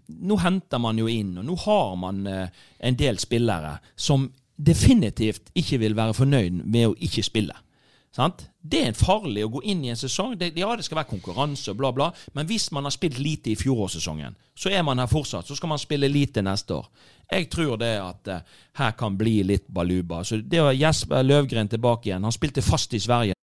nå, 0.06 0.38
henter 0.44 0.80
man 0.82 1.00
jo 1.00 1.08
inn, 1.10 1.34
og 1.40 1.48
nå 1.48 1.56
har 1.64 1.96
man 2.00 2.22
eh, 2.28 2.66
en 2.78 2.98
del 2.98 3.18
spillere 3.18 3.78
som 3.96 4.28
definitivt 4.58 5.52
ikke 5.54 5.78
vil 5.78 5.96
være 5.96 6.16
fornøyd 6.18 6.62
med 6.64 6.90
å 6.90 6.96
ikke 6.98 7.22
spille. 7.26 7.54
Sant? 8.14 8.48
Det 8.58 8.80
er 8.88 8.96
farlig 8.96 9.44
å 9.46 9.50
gå 9.52 9.60
inn 9.70 9.84
i 9.84 9.92
en 9.92 9.98
sesong. 9.98 10.34
Det, 10.40 10.50
ja, 10.58 10.70
det 10.76 10.84
skal 10.86 11.02
være 11.02 11.12
konkurranse, 11.12 11.70
og 11.70 11.78
bla, 11.78 11.92
bla. 11.94 12.08
Men 12.34 12.48
hvis 12.48 12.70
man 12.74 12.88
har 12.88 12.94
spilt 12.94 13.20
lite 13.20 13.52
i 13.52 13.56
fjorårssesongen, 13.58 14.34
så 14.58 14.72
er 14.74 14.82
man 14.82 14.98
her 14.98 15.10
fortsatt. 15.10 15.46
Så 15.46 15.56
skal 15.58 15.70
man 15.70 15.80
spille 15.80 16.10
lite 16.10 16.42
neste 16.42 16.80
år. 16.80 16.88
Jeg 17.30 17.50
tror 17.52 17.76
det 17.78 17.92
at 18.00 18.30
uh, 18.32 18.60
her 18.80 18.94
kan 18.98 19.16
bli 19.20 19.42
litt 19.46 19.68
baluba. 19.68 20.24
Så 20.24 20.40
det 20.42 20.64
var 20.64 20.76
Jesper 20.76 21.22
Løvgren 21.22 21.68
tilbake 21.68 22.08
igjen 22.08 22.24
Han 22.24 22.34
spilte 22.34 22.64
fast 22.64 22.96
i 22.96 23.02
Sverige. 23.02 23.36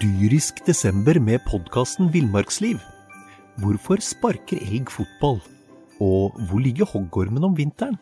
Dyrisk 0.00 0.62
desember 0.64 1.18
med 1.20 1.42
podkasten 1.50 2.08
Villmarksliv. 2.14 2.78
Hvorfor 3.60 4.00
sparker 4.00 4.62
elg 4.64 4.88
fotball? 4.90 5.42
Og 6.02 6.34
hvor 6.48 6.62
ligger 6.62 6.88
hoggormen 6.90 7.44
om 7.46 7.54
vinteren? 7.58 7.98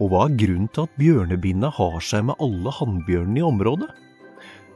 Og 0.00 0.10
hva 0.12 0.26
er 0.26 0.36
grunnen 0.40 0.68
til 0.72 0.88
at 0.88 0.96
bjørnebinna 1.00 1.70
har 1.76 2.00
seg 2.04 2.26
med 2.28 2.40
alle 2.40 2.72
hannbjørnene 2.80 3.40
i 3.40 3.46
området? 3.46 3.90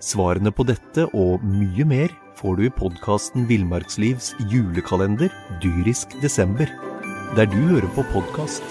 Svarene 0.04 0.52
på 0.52 0.66
dette 0.68 1.08
og 1.16 1.44
mye 1.48 1.88
mer 1.88 2.12
får 2.36 2.56
du 2.58 2.64
i 2.66 2.72
podkasten 2.76 3.48
Villmarkslivs 3.48 4.34
julekalender 4.52 5.32
dyrisk 5.64 6.16
desember, 6.20 6.68
der 7.36 7.48
du 7.48 7.60
hører 7.72 7.88
på 7.96 8.04
podkast. 8.12 8.64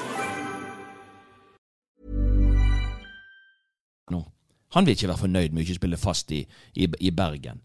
Han 4.74 4.86
vil 4.86 4.96
ikke 4.98 5.08
være 5.12 5.22
fornøyd 5.22 5.54
med 5.54 5.62
å 5.62 5.66
ikke 5.68 5.78
spille 5.78 6.02
fast 6.02 6.32
i, 6.34 6.42
i, 6.74 6.88
i 6.90 7.12
Bergen. 7.14 7.62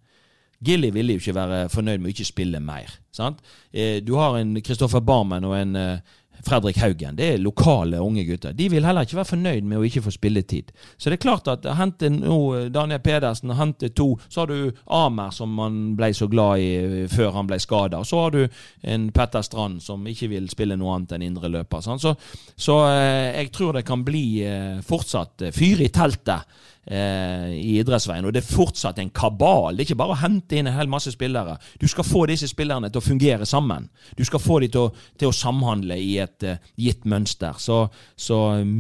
Gilly 0.65 0.91
ville 0.95 1.15
jo 1.15 1.23
ikke 1.23 1.37
være 1.37 1.59
fornøyd 1.73 1.99
med 1.99 2.11
å 2.11 2.15
ikke 2.15 2.29
spille 2.29 2.61
mer. 2.63 2.95
Sant? 3.15 3.43
Eh, 3.73 3.99
du 4.05 4.17
har 4.19 4.39
en 4.39 4.57
Kristoffer 4.65 5.05
Barmen 5.05 5.47
og 5.47 5.55
en, 5.59 5.77
eh, 5.77 6.17
Fredrik 6.47 6.77
Haugen. 6.77 7.17
Det 7.17 7.33
er 7.35 7.39
lokale 7.39 8.01
unge 8.03 8.25
gutter. 8.25 8.53
De 8.53 8.69
vil 8.71 8.85
heller 8.87 9.07
ikke 9.07 9.19
være 9.19 9.33
fornøyd 9.33 9.67
med 9.69 9.79
å 9.79 9.87
ikke 9.87 10.03
få 10.05 10.13
spilletid. 10.15 10.71
Så 10.97 11.11
det 11.11 11.19
er 11.19 11.25
klart 11.25 11.49
at 11.51 11.67
hente 11.79 12.11
nå 12.13 12.71
Daniel 12.75 13.03
Pedersen, 13.03 13.51
hente 13.59 13.91
to. 13.95 14.13
Så 14.29 14.43
har 14.43 14.53
du 14.53 14.73
Amer, 14.87 15.31
som 15.35 15.53
man 15.55 15.97
ble 15.99 16.13
så 16.17 16.29
glad 16.31 16.63
i 16.63 16.71
eh, 16.79 17.09
før 17.11 17.35
han 17.39 17.51
ble 17.51 17.59
skada. 17.63 18.03
Så 18.05 18.23
har 18.23 18.37
du 18.37 18.43
en 18.83 19.11
Petter 19.15 19.43
Strand 19.43 19.83
som 19.83 20.07
ikke 20.07 20.31
vil 20.35 20.49
spille 20.51 20.79
noe 20.79 20.97
annet 20.97 21.17
enn 21.17 21.27
indreløper. 21.31 21.85
Så, 21.85 22.15
så 22.57 22.81
eh, 22.93 23.43
jeg 23.43 23.53
tror 23.55 23.79
det 23.79 23.87
kan 23.89 24.07
bli 24.07 24.27
eh, 24.47 24.81
fortsatt 24.87 25.51
fyr 25.55 25.85
i 25.85 25.93
teltet 25.95 26.59
eh, 26.91 27.55
i 27.55 27.79
idrettsveien. 27.79 28.27
Og 28.27 28.35
det 28.35 28.43
er 28.43 28.49
fortsatt 28.49 28.99
en 29.03 29.11
kabal. 29.15 29.77
Det 29.77 29.85
er 29.85 29.91
ikke 29.91 30.01
bare 30.03 30.17
å 30.17 30.21
hente 30.23 30.59
inn 30.59 30.69
en 30.71 30.77
hel 30.79 30.91
masse 30.91 31.13
spillere. 31.15 31.57
Du 31.81 31.87
skal 31.91 32.07
få 32.07 32.25
disse 32.31 32.49
spillerne 32.51 32.91
til 32.91 33.03
å 33.03 33.05
fungere 33.05 33.49
sammen. 33.49 33.89
Du 34.19 34.25
skal 34.27 34.43
få 34.43 34.61
dem 34.65 34.73
til 34.75 34.89
å, 34.89 34.93
til 35.21 35.31
å 35.31 35.37
samhandle 35.37 35.99
i 36.01 36.15
et 36.23 36.47
eh, 36.47 36.63
gitt 36.81 37.09
mønster. 37.09 37.59
Så, 37.63 37.81
så 38.17 38.41
um, 38.61 38.73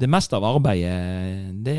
det 0.00 0.10
meste 0.10 0.38
av 0.38 0.48
arbeidet 0.48 1.54
det, 1.66 1.78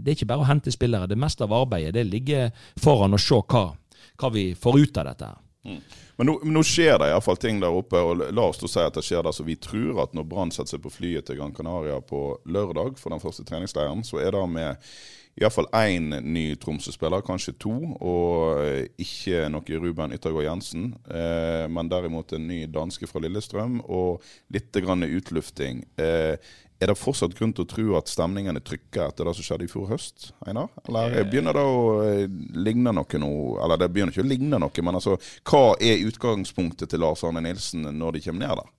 det, 0.00 0.06
er 0.06 0.16
ikke 0.16 0.32
bare 0.32 0.46
å 0.46 0.50
hente 0.50 0.74
spillere. 0.74 1.10
Det 1.10 1.18
meste 1.18 1.46
av 1.46 1.56
arbeidet 1.56 1.96
det 1.96 2.08
ligger 2.08 2.48
foran 2.80 3.16
å 3.16 3.20
se 3.22 3.42
hva, 3.48 3.68
hva 4.18 4.32
vi 4.34 4.50
får 4.58 4.80
ut 4.82 5.02
av 5.02 5.12
dette. 5.12 5.34
Men 6.18 6.26
nå, 6.26 6.34
nå, 6.50 6.62
skjer 6.66 6.96
det 6.98 7.12
iallfall 7.12 7.38
ting 7.38 7.60
der 7.62 7.74
oppe. 7.74 8.00
og 8.02 8.24
La 8.34 8.48
oss 8.48 8.58
si 8.64 8.80
at 8.82 8.96
det 8.96 9.04
skjer 9.06 9.22
det 9.26 9.34
som 9.36 9.46
vi 9.46 9.54
tror. 9.54 10.02
At 10.02 10.16
når 10.18 10.26
Brann 10.30 10.50
setter 10.54 10.74
seg 10.74 10.82
på 10.82 10.92
flyet 10.92 11.28
til 11.28 11.38
Gran 11.38 11.54
Canaria 11.54 12.00
på 12.02 12.40
lørdag 12.50 12.98
for 12.98 13.14
den 13.14 13.22
første 13.22 13.46
treningsleiren, 13.46 14.02
så 14.06 14.18
er 14.24 14.34
det 14.34 14.42
med 14.50 14.90
iallfall 15.38 15.68
én 15.78 16.10
ny 16.26 16.44
Tromsø-spiller, 16.58 17.22
kanskje 17.26 17.54
to. 17.62 17.74
Og 18.02 18.62
eh, 18.64 18.88
ikke 18.98 19.46
noe 19.52 19.80
Ruben 19.82 20.14
Yttergård 20.16 20.46
Jensen, 20.48 20.88
eh, 21.06 21.66
men 21.70 21.90
derimot 21.90 22.34
en 22.34 22.48
ny 22.50 22.64
danske 22.72 23.06
fra 23.10 23.22
Lillestrøm 23.22 23.80
og 23.84 24.24
litt 24.54 24.74
grann 24.82 25.06
utlufting. 25.06 25.84
Eh, 26.00 26.34
er 26.78 26.92
det 26.92 26.98
fortsatt 26.98 27.34
grunn 27.38 27.52
til 27.56 27.66
å 27.66 27.70
tro 27.70 27.86
at 27.98 28.10
stemningene 28.10 28.62
trykker 28.62 29.08
etter 29.08 29.26
det 29.26 29.34
som 29.38 29.46
skjedde 29.46 29.66
i 29.66 29.70
fjor 29.72 29.88
høst? 29.90 30.30
Einar? 30.46 30.70
Eller 30.86 31.18
eh. 31.18 31.26
begynner 31.28 31.56
det 31.58 31.66
å 31.66 31.82
eh, 32.06 32.24
ligne 32.58 32.94
noe 32.94 33.22
nå? 33.22 33.32
Eller 33.64 33.82
det 33.82 33.90
begynner 33.94 34.14
ikke 34.14 34.26
å 34.26 34.30
ligne 34.30 34.62
noe, 34.62 34.84
men 34.86 35.00
altså, 35.00 35.18
hva 35.48 35.74
er 35.82 36.06
utgangspunktet 36.06 36.92
til 36.92 37.02
Lars 37.02 37.24
Arne 37.26 37.42
Nilsen 37.44 37.90
når 37.98 38.18
de 38.18 38.24
kommer 38.28 38.46
ned 38.46 38.62
der? 38.62 38.74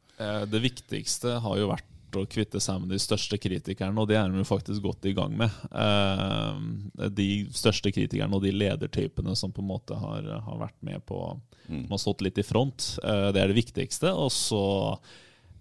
Det 0.51 0.59
viktigste 0.59 1.38
har 1.39 1.55
jo 1.55 1.69
vært 1.69 1.88
å 2.17 2.25
kvitte 2.29 2.62
seg 2.63 2.81
med 2.81 2.93
de 2.93 2.99
største 3.01 3.38
kritikerne, 3.41 3.95
og 4.01 4.09
det 4.09 4.17
er 4.19 4.31
de 4.33 4.45
faktisk 4.47 4.83
godt 4.85 5.05
i 5.09 5.13
gang 5.17 5.35
med. 5.38 5.53
Eh, 5.69 7.07
de 7.13 7.29
største 7.55 7.91
kritikerne 7.93 8.35
og 8.35 8.43
de 8.45 8.53
ledertypene 8.55 9.35
som 9.38 9.53
på 9.53 9.63
en 9.63 9.69
måte 9.69 9.97
har, 9.97 10.25
har 10.45 10.62
vært 10.65 10.79
med 10.85 11.05
på 11.09 11.21
Som 11.69 11.91
Har 11.91 11.99
stått 12.01 12.23
litt 12.25 12.39
i 12.41 12.45
front. 12.45 12.95
Eh, 13.03 13.27
det 13.35 13.43
er 13.43 13.51
det 13.51 13.59
viktigste. 13.59 14.09
Og 14.17 14.31
så 14.33 14.63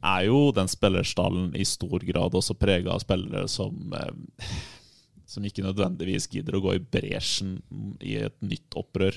er 0.04 0.26
jo 0.28 0.48
den 0.54 0.70
spillerstallen 0.70 1.52
i 1.58 1.64
stor 1.66 2.04
grad 2.06 2.36
også 2.38 2.54
prega 2.58 2.94
av 2.94 3.02
spillere 3.02 3.48
som 3.50 3.94
eh, 3.96 4.58
som 5.28 5.44
ikke 5.44 5.64
nødvendigvis 5.66 6.28
gidder 6.32 6.56
å 6.56 6.62
gå 6.64 6.78
i 6.78 6.82
bresjen 6.82 7.58
i 8.00 8.16
et 8.22 8.36
nytt 8.40 8.76
opprør. 8.80 9.16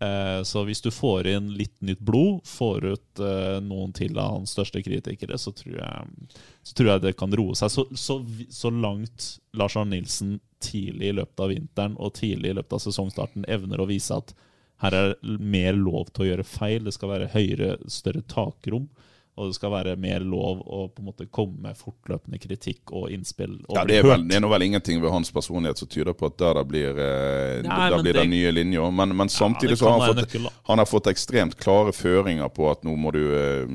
Eh, 0.00 0.40
så 0.48 0.62
hvis 0.64 0.80
du 0.82 0.88
får 0.92 1.28
inn 1.34 1.50
litt 1.58 1.74
nytt 1.84 2.00
blod, 2.00 2.40
får 2.48 2.86
ut 2.94 3.22
eh, 3.22 3.58
noen 3.64 3.92
til 3.94 4.16
av 4.18 4.38
hans 4.38 4.54
største 4.56 4.80
kritikere, 4.84 5.36
så 5.38 5.52
tror 5.54 5.76
jeg, 5.76 6.32
så 6.64 6.78
tror 6.78 6.90
jeg 6.90 7.04
det 7.04 7.14
kan 7.20 7.36
roe 7.36 7.56
seg. 7.60 7.74
Så, 7.74 7.84
så, 7.92 8.18
så, 8.48 8.72
langt 8.72 9.34
Lars 9.52 9.76
Arne 9.76 9.98
Nilsen 9.98 10.38
tidlig 10.64 11.12
i 11.12 11.18
løpet 11.20 11.44
av 11.44 11.52
vinteren 11.52 11.98
og 12.00 12.16
tidlig 12.16 12.54
i 12.54 12.58
løpet 12.58 12.78
av 12.78 12.84
sesongstarten 12.86 13.44
evner 13.44 13.84
å 13.84 13.88
vise 13.90 14.16
at 14.16 14.32
her 14.82 14.96
er 14.96 15.12
mer 15.22 15.76
lov 15.76 16.08
til 16.08 16.24
å 16.24 16.30
gjøre 16.32 16.48
feil, 16.48 16.88
det 16.88 16.96
skal 16.96 17.12
være 17.12 17.30
høyere, 17.36 17.76
større 17.92 18.24
takrom 18.32 18.88
og 19.34 19.48
det 19.50 19.56
skal 19.56 19.72
være 19.72 19.96
mer 19.98 20.22
lov 20.22 20.60
å 20.62 20.84
på 20.94 21.02
en 21.02 21.08
måte 21.08 21.26
komme 21.26 21.58
med 21.64 21.78
fortløpende 21.78 22.38
kritikk 22.38 22.92
og 22.94 23.08
innspill. 23.10 23.56
Og 23.66 23.78
ja, 23.80 23.82
det, 23.88 23.96
er 23.98 24.06
vel, 24.06 24.26
det 24.30 24.36
er 24.38 24.44
nå 24.44 24.50
vel 24.52 24.66
ingenting 24.68 25.02
ved 25.02 25.10
hans 25.10 25.32
personlighet 25.34 25.80
som 25.82 25.90
tyder 25.90 26.14
på 26.14 26.28
at 26.30 26.36
der 26.38 26.60
det 26.60 26.64
blir, 26.70 27.00
eh, 27.02 27.64
Nei, 27.66 27.88
der 27.90 28.04
blir 28.04 28.18
det, 28.20 28.24
nye 28.30 28.52
linjer. 28.54 28.92
Men, 28.94 29.16
men 29.18 29.32
samtidig 29.32 29.74
ja, 29.74 29.80
så 29.82 29.90
har 29.90 29.98
han 29.98 30.12
fått, 30.12 30.22
nøkkel, 30.22 30.48
han 30.70 30.82
har 30.84 30.90
fått 30.90 31.10
ekstremt 31.10 31.58
klare 31.58 31.94
føringer 31.96 32.52
på 32.54 32.70
at 32.70 32.86
nå 32.86 32.94
må 32.94 33.10
du 33.16 33.22
eh, 33.34 33.74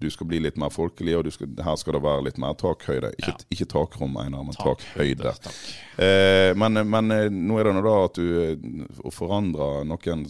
du 0.00 0.08
skal 0.14 0.30
bli 0.30 0.40
litt 0.46 0.58
mer 0.60 0.70
folkelig, 0.70 1.16
og 1.18 1.34
skal, 1.34 1.50
her 1.58 1.76
skal 1.80 1.98
det 1.98 2.04
være 2.06 2.26
litt 2.28 2.38
mer 2.40 2.54
takhøyde. 2.60 3.10
Ikke, 3.18 3.34
ja. 3.34 3.48
ikke 3.56 3.70
takrom, 3.74 4.14
Einar, 4.22 4.46
men 4.46 4.56
takhøyde. 4.56 5.34
Tak 5.42 5.58
eh, 5.98 6.54
men, 6.54 6.84
men 6.88 7.16
eh, 7.16 7.26
nå 7.34 7.58
er 7.58 7.68
det 7.68 7.74
nå 7.76 7.82
da 7.84 7.96
at 8.06 8.20
du 8.20 9.02
å 9.02 9.12
forandre 9.14 9.72
noen 9.90 10.28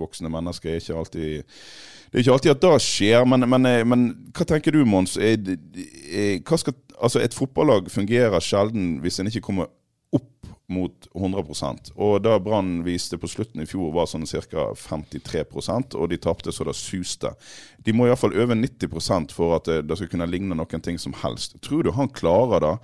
voksne 0.00 0.32
mennesker 0.32 0.72
er 0.72 0.80
ikke 0.80 1.02
alltid 1.02 1.60
det 2.14 2.20
er 2.20 2.28
ikke 2.28 2.34
alltid 2.36 2.52
at 2.52 2.60
det 2.62 2.76
skjer, 2.84 3.24
men, 3.26 3.42
men, 3.50 3.64
eh, 3.66 3.80
men 3.82 4.02
hva 4.30 4.44
tenker 4.46 4.70
du, 4.70 4.84
Mons? 4.86 5.16
Skal, 5.18 6.76
altså 6.94 7.18
et 7.18 7.34
fotballag 7.34 7.88
fungerer 7.90 8.38
sjelden 8.38 9.00
hvis 9.02 9.18
en 9.18 9.26
ikke 9.32 9.42
kommer 9.48 9.66
opp 10.14 10.52
mot 10.70 11.08
100% 11.10 11.90
Og 11.98 12.12
da 12.22 12.36
Brann 12.38 12.84
viste 12.86 13.18
på 13.18 13.26
slutten 13.32 13.64
i 13.64 13.66
fjor, 13.66 13.90
var 13.96 14.06
sånn 14.06 14.28
ca. 14.30 14.68
53% 14.78 15.98
og 15.98 16.12
de 16.12 16.20
tapte 16.22 16.54
så 16.54 16.68
det 16.68 16.76
suste. 16.78 17.34
De 17.82 17.90
må 17.90 18.06
iallfall 18.06 18.38
øve 18.38 18.54
90 18.62 19.34
for 19.34 19.58
at 19.58 19.72
det 19.82 19.98
skal 19.98 20.12
kunne 20.14 20.30
ligne 20.30 20.54
noen 20.54 20.86
ting 20.86 21.02
som 21.02 21.18
helst. 21.24 21.58
Tror 21.66 21.82
du 21.82 21.90
han 21.98 22.14
klarer 22.14 22.62
det 22.62 22.74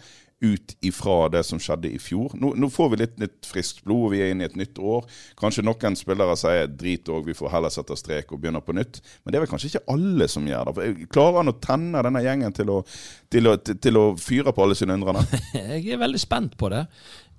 ut 0.40 0.76
ifra 0.80 1.28
det 1.28 1.42
som 1.44 1.60
skjedde 1.60 1.90
i 1.92 1.98
fjor. 2.00 2.32
Nå, 2.40 2.54
nå, 2.56 2.70
får 2.72 2.88
vi 2.92 3.00
litt 3.02 3.18
nytt 3.20 3.44
friskt 3.46 3.82
blod, 3.84 4.10
vi 4.14 4.22
er 4.24 4.32
inne 4.32 4.46
i 4.46 4.48
et 4.48 4.56
nytt 4.56 4.80
år. 4.80 5.04
Kanskje 5.40 5.64
noen 5.66 5.98
spillere 5.98 6.36
sier 6.40 6.70
drit 6.72 7.08
òg, 7.12 7.28
vi 7.28 7.36
får 7.36 7.52
heller 7.52 7.74
sette 7.74 7.96
strek 8.00 8.32
og 8.32 8.40
begynne 8.40 8.62
på 8.64 8.74
nytt. 8.76 9.02
Men 9.20 9.32
det 9.32 9.40
er 9.40 9.44
vel 9.44 9.52
kanskje 9.52 9.74
ikke 9.74 9.84
alle 9.92 10.30
som 10.32 10.48
gjør 10.48 10.72
det. 10.72 10.90
Klarer 11.12 11.42
han 11.42 11.52
å 11.52 11.58
tenne 11.60 12.04
denne 12.08 12.24
gjengen 12.24 12.56
til 12.56 12.72
å, 12.72 12.80
til 13.28 13.52
å, 13.52 13.56
til 13.60 14.00
å 14.00 14.06
fyre 14.20 14.56
på 14.56 14.64
alle 14.64 14.78
sylinderne? 14.80 15.26
jeg 15.76 15.84
er 15.92 16.00
veldig 16.00 16.24
spent 16.24 16.56
på 16.60 16.72
det. 16.72 16.86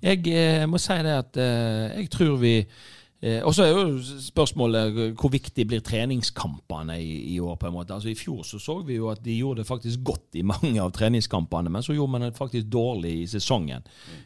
Jeg 0.02 0.22
eh, 0.30 0.66
må 0.70 0.78
si 0.82 0.98
det 1.02 1.18
at 1.18 1.38
eh, 1.42 2.02
jeg 2.02 2.10
tror 2.14 2.36
vi 2.42 2.56
Eh, 2.62 3.01
og 3.22 3.54
så 3.54 3.62
er 3.62 3.70
jo 3.70 4.00
spørsmålet 4.18 4.96
hvor 5.14 5.30
viktig 5.30 5.66
blir 5.70 5.82
treningskampene 5.86 6.96
i, 6.98 7.12
i, 7.34 7.40
år? 7.40 7.54
på 7.60 7.68
en 7.68 7.76
måte. 7.76 7.94
Altså 7.94 8.10
I 8.10 8.16
fjor 8.18 8.42
så 8.42 8.58
så 8.58 8.80
vi 8.82 8.96
jo 8.96 9.10
at 9.12 9.22
de 9.22 9.36
gjorde 9.36 9.62
det 9.62 9.68
faktisk 9.68 10.02
godt 10.02 10.38
i 10.40 10.42
mange 10.46 10.80
av 10.82 10.90
treningskampene, 10.94 11.70
men 11.70 11.84
så 11.86 11.94
gjorde 11.94 12.12
man 12.16 12.26
det 12.26 12.32
faktisk 12.36 12.66
dårlig 12.72 13.12
i 13.22 13.28
sesongen. 13.30 13.84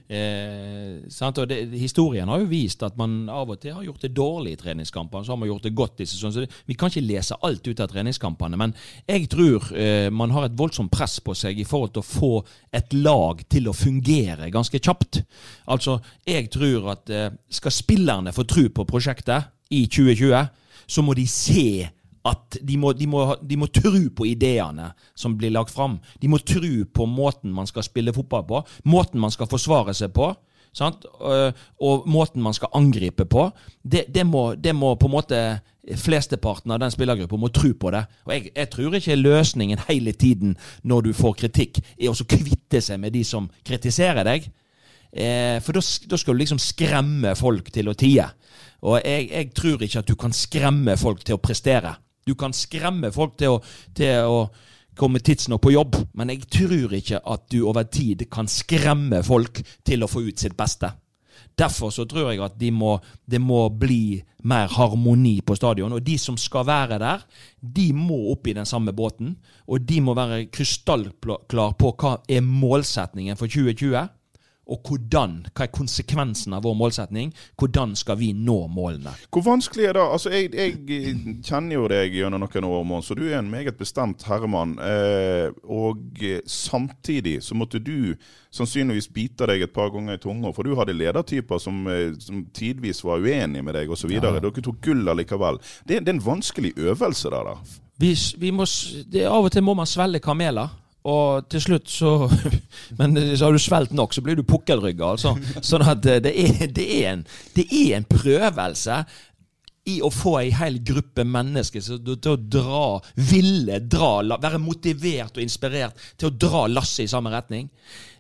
Eh, 0.09 1.03
det, 1.51 1.59
Historien 1.77 2.29
har 2.29 2.41
jo 2.41 2.49
vist 2.49 2.83
at 2.87 2.97
man 2.97 3.29
av 3.29 3.51
og 3.53 3.61
til 3.61 3.75
har 3.75 3.85
gjort 3.85 4.07
det 4.07 4.15
dårlig 4.17 4.55
i 4.55 4.61
treningskampene, 4.61 5.27
så 5.27 5.35
har 5.35 5.41
man 5.43 5.51
gjort 5.51 5.69
det 5.69 5.75
godt 5.77 6.01
i 6.01 6.07
sesongen. 6.07 6.33
Så 6.33 6.45
det, 6.47 6.63
vi 6.67 6.79
kan 6.79 6.93
ikke 6.93 7.05
lese 7.05 7.39
alt 7.43 7.67
ut 7.67 7.83
av 7.83 7.91
treningskampene, 7.93 8.57
men 8.61 8.75
jeg 9.05 9.29
tror 9.33 9.69
eh, 9.77 10.09
man 10.09 10.33
har 10.33 10.49
et 10.49 10.59
voldsomt 10.59 10.93
press 10.93 11.19
på 11.21 11.35
seg 11.37 11.61
i 11.61 11.69
forhold 11.69 11.97
til 11.97 12.05
å 12.05 12.09
få 12.09 12.33
et 12.73 12.97
lag 12.97 13.43
til 13.51 13.69
å 13.69 13.77
fungere 13.77 14.51
ganske 14.55 14.81
kjapt. 14.81 15.21
Altså, 15.73 15.99
jeg 16.27 16.49
tror 16.55 16.93
at 16.95 17.13
eh, 17.13 17.29
skal 17.51 17.75
spillerne 17.75 18.35
få 18.37 18.47
tro 18.49 18.69
på 18.73 18.86
prosjektet 18.89 19.51
i 19.71 19.85
2020, 19.91 20.47
så 20.87 21.03
må 21.03 21.15
de 21.19 21.27
se 21.31 21.89
at 22.27 22.59
de 22.63 22.79
må, 22.81 22.93
de, 22.97 23.07
må, 23.11 23.23
de 23.43 23.59
må 23.59 23.69
tro 23.71 24.01
på 24.17 24.27
ideene 24.27 24.91
som 25.19 25.37
blir 25.39 25.55
lagt 25.55 25.75
fram. 25.75 26.01
De 26.23 26.31
må 26.31 26.41
tro 26.43 26.73
på 26.93 27.07
måten 27.07 27.55
man 27.55 27.69
skal 27.71 27.87
spille 27.87 28.15
fotball 28.15 28.47
på, 28.49 28.63
måten 28.91 29.23
man 29.23 29.35
skal 29.35 29.51
forsvare 29.51 29.95
seg 29.97 30.15
på. 30.17 30.33
Sant? 30.77 31.07
Og 31.09 32.05
måten 32.11 32.43
man 32.45 32.55
skal 32.57 32.75
angripe 32.77 33.25
på. 33.25 33.47
Det, 33.81 34.05
det, 34.13 34.27
må, 34.29 34.51
det 34.61 34.75
må, 34.77 34.95
på 35.01 35.09
en 35.09 35.17
måte 35.17 35.41
Flesteparten 35.87 36.73
av 36.75 36.81
den 36.83 36.91
spillergruppa 36.91 37.39
må 37.39 37.49
tro 37.55 37.71
på 37.79 37.93
det. 37.95 38.03
Og 38.27 38.33
jeg, 38.35 38.49
jeg, 38.51 38.69
tror 38.73 38.97
ikke 38.99 39.17
løsningen 39.21 39.85
hele 39.87 40.13
tiden 40.19 40.57
når 40.83 41.07
du 41.07 41.13
får 41.15 41.37
kritikk, 41.45 41.79
er 41.95 42.11
å 42.11 42.27
kvitte 42.27 42.83
seg 42.83 42.99
med 43.01 43.15
de 43.15 43.23
som 43.25 43.47
kritiserer 43.65 44.27
deg. 44.27 44.49
Eh, 45.17 45.57
for 45.65 45.73
da 45.73 45.81
skal 46.19 46.35
du 46.35 46.43
liksom 46.43 46.61
skremme 46.61 47.33
folk 47.39 47.71
til 47.73 47.89
å 47.89 47.97
tie. 47.97 48.27
Og 48.85 48.99
jeg, 49.01 49.31
jeg, 49.31 49.53
tror 49.57 49.83
ikke 49.83 50.03
at 50.03 50.11
du 50.11 50.17
kan 50.21 50.35
skremme 50.37 50.97
folk 51.01 51.25
til 51.25 51.39
å 51.39 51.43
prestere. 51.43 51.95
Du 52.27 52.35
kan 52.37 52.53
skremme 52.53 53.09
folk 53.15 53.39
til 53.41 53.57
å, 53.57 53.63
til 53.97 54.29
å 54.29 54.43
komme 54.97 55.23
tidsnok 55.25 55.63
på 55.63 55.73
jobb, 55.73 55.97
men 56.17 56.33
jeg 56.33 56.47
tror 56.53 56.95
ikke 56.97 57.21
at 57.21 57.49
du 57.53 57.63
over 57.69 57.89
tid 57.89 58.27
kan 58.33 58.49
skremme 58.49 59.23
folk 59.25 59.61
til 59.85 60.05
å 60.05 60.11
få 60.11 60.25
ut 60.29 60.41
sitt 60.41 60.57
beste. 60.59 60.91
Derfor 61.57 61.93
så 61.93 62.05
tror 62.09 62.31
jeg 62.31 62.43
at 62.45 62.57
de 62.61 62.69
må, 62.73 62.99
det 63.25 63.41
må 63.41 63.63
bli 63.73 64.19
mer 64.49 64.69
harmoni 64.73 65.39
på 65.45 65.57
stadion. 65.57 65.95
Og 65.97 66.05
de 66.05 66.19
som 66.21 66.37
skal 66.41 66.67
være 66.69 66.99
der, 67.01 67.25
de 67.61 67.87
må 67.97 68.19
opp 68.33 68.49
i 68.49 68.55
den 68.57 68.69
samme 68.69 68.93
båten. 68.97 69.35
Og 69.65 69.85
de 69.89 70.03
må 70.05 70.13
være 70.17 70.47
krystallklar 70.53 71.77
på 71.81 71.93
hva 71.97 72.19
er 72.29 72.45
målsetningen 72.45 73.41
for 73.41 73.49
2020 73.49 73.97
og 74.67 74.81
hvordan, 74.83 75.35
hva 75.55 75.67
er 75.67 75.71
konsekvensen 75.71 76.55
av 76.57 76.65
vår 76.67 76.75
målsetning? 76.75 77.31
Hvordan 77.59 77.93
skal 77.99 78.19
vi 78.19 78.33
nå 78.35 78.57
målene? 78.73 79.13
Hvor 79.31 79.45
vanskelig 79.47 79.87
er 79.87 79.95
det? 79.95 80.07
Altså, 80.17 80.33
jeg, 80.35 80.51
jeg 80.59 81.43
kjenner 81.47 81.77
jo 81.77 81.85
deg 81.93 82.17
gjennom 82.19 82.43
noen 82.43 82.67
år, 82.67 82.83
Mons, 82.89 83.11
og 83.15 83.21
du 83.21 83.29
er 83.29 83.39
en 83.39 83.51
meget 83.53 83.79
bestemt 83.79 84.25
herremann. 84.27 84.75
Eh, 84.83 85.55
og 85.71 86.19
samtidig 86.51 87.39
så 87.47 87.55
måtte 87.55 87.79
du 87.79 88.17
sannsynligvis 88.57 89.09
bite 89.15 89.47
deg 89.47 89.63
et 89.69 89.75
par 89.77 89.93
ganger 89.95 90.19
i 90.19 90.23
tunga, 90.23 90.51
for 90.57 90.67
du 90.67 90.75
hadde 90.79 90.97
ledertyper 90.97 91.63
som, 91.63 91.85
eh, 91.87 92.17
som 92.19 92.43
tidvis 92.51 93.05
var 93.07 93.23
uenige 93.23 93.63
med 93.63 93.79
deg 93.79 93.93
osv. 93.93 94.17
Ja. 94.17 94.25
Dere 94.35 94.51
tok 94.51 94.81
gull 94.83 95.07
allikevel. 95.15 95.61
Det, 95.85 96.01
det, 96.01 96.09
er 96.11 96.17
en 96.17 96.27
vanskelig 96.27 96.75
øvelse 96.75 97.31
der, 97.31 97.53
da. 97.53 97.79
Vi, 98.03 98.11
vi 98.43 98.51
må, 98.53 98.67
det, 99.07 99.29
av 99.31 99.47
og 99.47 99.55
til 99.55 99.65
må 99.65 99.77
man 99.79 99.89
svelge 99.89 100.21
kameler. 100.25 100.75
Og 101.07 101.47
til 101.53 101.63
slutt 101.63 101.91
så 101.93 102.13
Men 102.99 103.15
så 103.37 103.47
har 103.47 103.55
du 103.55 103.63
svelget 103.63 103.95
nok, 103.97 104.15
så 104.15 104.25
blir 104.25 104.39
du 104.39 104.45
pukkelrygga. 104.47 105.15
Altså. 105.15 105.37
Sånn 105.63 105.87
at 105.87 106.03
det 106.03 106.33
er, 106.33 106.67
det, 106.67 106.87
er 106.99 107.09
en, 107.15 107.25
det 107.55 107.67
er 107.71 107.97
en 108.01 108.09
prøvelse 108.11 109.01
i 109.87 110.01
å 110.03 110.11
få 110.11 110.33
ei 110.41 110.49
hel 110.55 110.81
gruppe 110.83 111.23
mennesker 111.23 111.85
til 111.85 112.33
å 112.33 112.37
dra, 112.37 112.87
ville 113.15 113.79
dra, 113.87 114.39
være 114.43 114.59
motivert 114.59 115.39
og 115.39 115.45
inspirert 115.45 116.09
til 116.19 116.33
å 116.33 116.35
dra 116.35 116.65
lasset 116.67 117.05
i 117.05 117.13
samme 117.13 117.31
retning. 117.31 117.69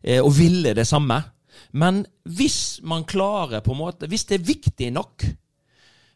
Eh, 0.02 0.22
og 0.22 0.30
ville 0.36 0.76
det 0.78 0.86
samme. 0.86 1.18
Men 1.74 2.04
hvis 2.22 2.78
man 2.86 3.06
klarer 3.08 3.64
på 3.64 3.74
en 3.74 3.80
måte 3.80 4.06
Hvis 4.08 4.24
det 4.28 4.36
er 4.36 4.46
viktig 4.46 4.90
nok 4.94 5.24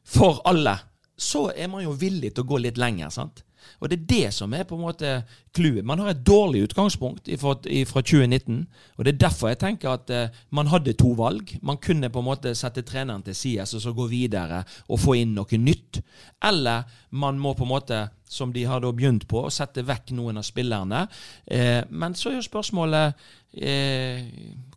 for 0.06 0.38
alle, 0.48 0.76
så 1.18 1.48
er 1.50 1.68
man 1.72 1.82
jo 1.84 1.96
villig 1.98 2.30
til 2.34 2.44
å 2.44 2.50
gå 2.52 2.60
litt 2.62 2.78
lenger. 2.80 3.10
sant? 3.10 3.42
Og 3.80 3.90
det 3.90 3.98
er 3.98 4.08
det 4.10 4.34
som 4.34 4.52
er 4.54 4.66
på 4.68 4.76
en 4.76 4.84
måte 4.84 5.14
clouet. 5.56 5.84
Man 5.86 5.98
har 5.98 6.12
et 6.12 6.22
dårlig 6.26 6.62
utgangspunkt 6.68 7.28
fra 7.40 7.54
2019. 8.02 8.66
Og 8.96 9.04
det 9.04 9.14
er 9.14 9.18
derfor 9.26 9.50
jeg 9.50 9.60
tenker 9.60 9.90
at 9.92 10.12
uh, 10.14 10.40
man 10.50 10.70
hadde 10.70 10.94
to 10.98 11.12
valg. 11.18 11.56
Man 11.62 11.80
kunne 11.82 12.10
på 12.10 12.22
en 12.22 12.28
måte 12.28 12.54
sette 12.58 12.84
treneren 12.86 13.24
til 13.26 13.34
side 13.34 13.66
og 13.66 13.82
så 13.82 13.92
gå 13.96 14.06
videre 14.10 14.62
og 14.88 15.00
få 15.00 15.18
inn 15.20 15.34
noe 15.36 15.60
nytt. 15.60 16.02
Eller 16.44 16.88
man 17.10 17.38
må 17.38 17.54
på 17.54 17.66
en 17.66 17.74
måte, 17.74 18.00
som 18.30 18.52
de 18.54 18.64
har 18.64 18.80
da 18.80 18.92
begynt 18.94 19.26
på, 19.28 19.42
sette 19.50 19.82
vekk 19.86 20.12
noen 20.18 20.38
av 20.40 20.46
spillerne. 20.46 21.06
Uh, 21.50 21.82
men 21.90 22.18
så 22.18 22.30
er 22.30 22.40
jo 22.40 22.48
spørsmålet 22.50 23.24
uh, 23.64 24.26